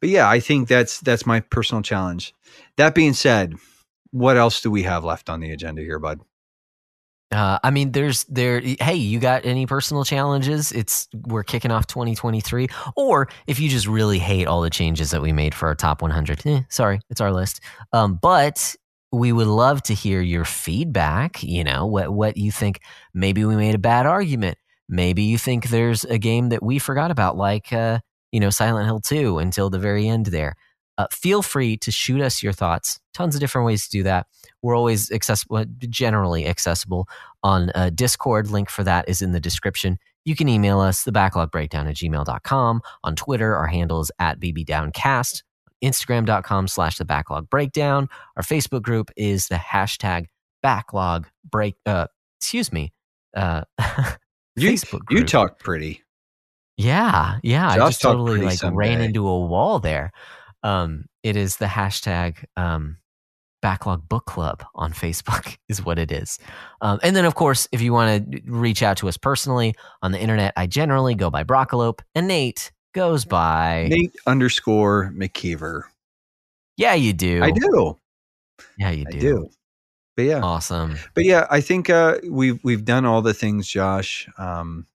[0.00, 2.34] but yeah, I think that's that's my personal challenge.
[2.76, 3.54] That being said,
[4.10, 6.20] what else do we have left on the agenda here, bud?
[7.32, 8.60] Uh, I mean, there's there.
[8.60, 10.72] Hey, you got any personal challenges?
[10.72, 12.68] It's we're kicking off 2023.
[12.96, 16.02] Or if you just really hate all the changes that we made for our top
[16.02, 17.60] 100, eh, sorry, it's our list.
[17.92, 18.74] Um, but
[19.12, 21.42] we would love to hear your feedback.
[21.42, 22.80] You know what what you think?
[23.14, 24.58] Maybe we made a bad argument.
[24.88, 28.00] Maybe you think there's a game that we forgot about, like uh,
[28.32, 30.56] you know Silent Hill 2 until the very end there.
[30.98, 33.00] Uh, feel free to shoot us your thoughts.
[33.14, 34.26] Tons of different ways to do that.
[34.60, 37.08] We're always accessible, generally accessible
[37.42, 38.50] on uh, Discord.
[38.50, 39.98] Link for that is in the description.
[40.26, 42.82] You can email us, thebacklogbreakdown at gmail.com.
[43.02, 45.42] On Twitter, our handle is at bbdowncast.
[45.82, 48.08] Instagram.com slash the backlog breakdown.
[48.36, 50.26] Our Facebook group is the hashtag
[50.62, 51.76] backlog break.
[51.86, 52.06] Uh,
[52.38, 52.92] excuse me.
[53.36, 53.62] Uh,
[54.56, 56.02] You Facebook you talk pretty.
[56.76, 57.68] Yeah, yeah.
[57.68, 60.12] I just totally like ran into a wall there.
[60.62, 62.98] Um, it is the hashtag um,
[63.62, 66.38] backlog book club on Facebook is what it is.
[66.80, 70.12] Um, and then of course, if you want to reach out to us personally on
[70.12, 75.82] the internet, I generally go by Broccolope and Nate goes by Nate underscore McKeever.
[76.76, 77.42] Yeah, you do.
[77.42, 77.98] I do.
[78.78, 79.20] Yeah, you I do.
[79.20, 79.50] do.
[80.16, 80.96] But yeah, Awesome.
[81.14, 84.28] but yeah, I think uh, we've we've done all the things, Josh.
[84.38, 84.86] Um,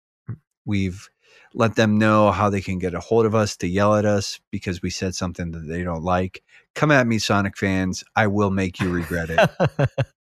[0.65, 1.09] we've
[1.53, 4.40] let them know how they can get a hold of us to yell at us
[4.51, 6.43] because we said something that they don't like.
[6.75, 8.03] Come at me, Sonic fans.
[8.15, 9.90] I will make you regret it.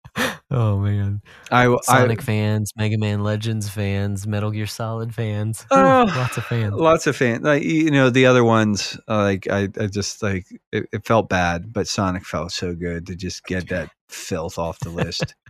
[0.53, 1.21] oh man.
[1.51, 5.65] I, will- I Sonic fans, Mega Man Legends fans, Metal Gear Solid fans.
[5.73, 6.73] Ooh, Oh, lots of fans.
[6.75, 7.43] lots of fans.
[7.43, 11.27] Like you know, the other ones, uh, like I, I just like it, it felt
[11.29, 15.35] bad, but Sonic felt so good to just get that filth off the list.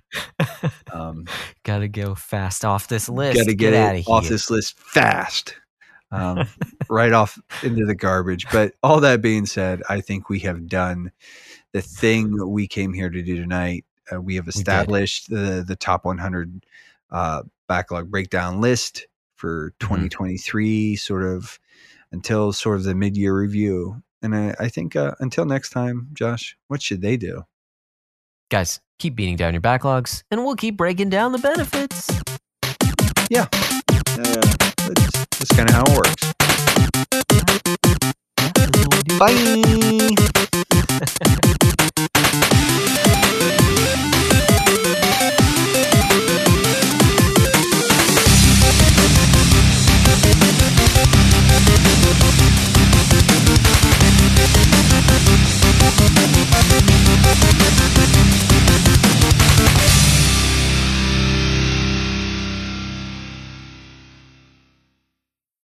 [0.91, 1.25] Um,
[1.63, 3.37] Gotta go fast off this list.
[3.39, 4.31] got to get, out it of off here.
[4.33, 5.55] this list fast,
[6.11, 6.47] um,
[6.89, 8.45] right off into the garbage.
[8.51, 11.11] But all that being said, I think we have done
[11.71, 13.85] the thing we came here to do tonight.
[14.13, 16.65] Uh, we have established the the top 100
[17.11, 20.03] uh, backlog breakdown list for Mm-hmm.
[20.07, 21.59] 2023, sort of
[22.11, 24.01] until sort of the mid year review.
[24.21, 27.43] And I, I think uh, until next time, Josh, what should they do?
[28.49, 32.09] Guys, keep beating down your backlogs, and we'll keep breaking down the benefits.
[33.31, 33.45] Uh,
[34.87, 36.33] that's that's kind of how it works.
[38.37, 39.19] That's what we do.
[41.67, 41.75] Bye.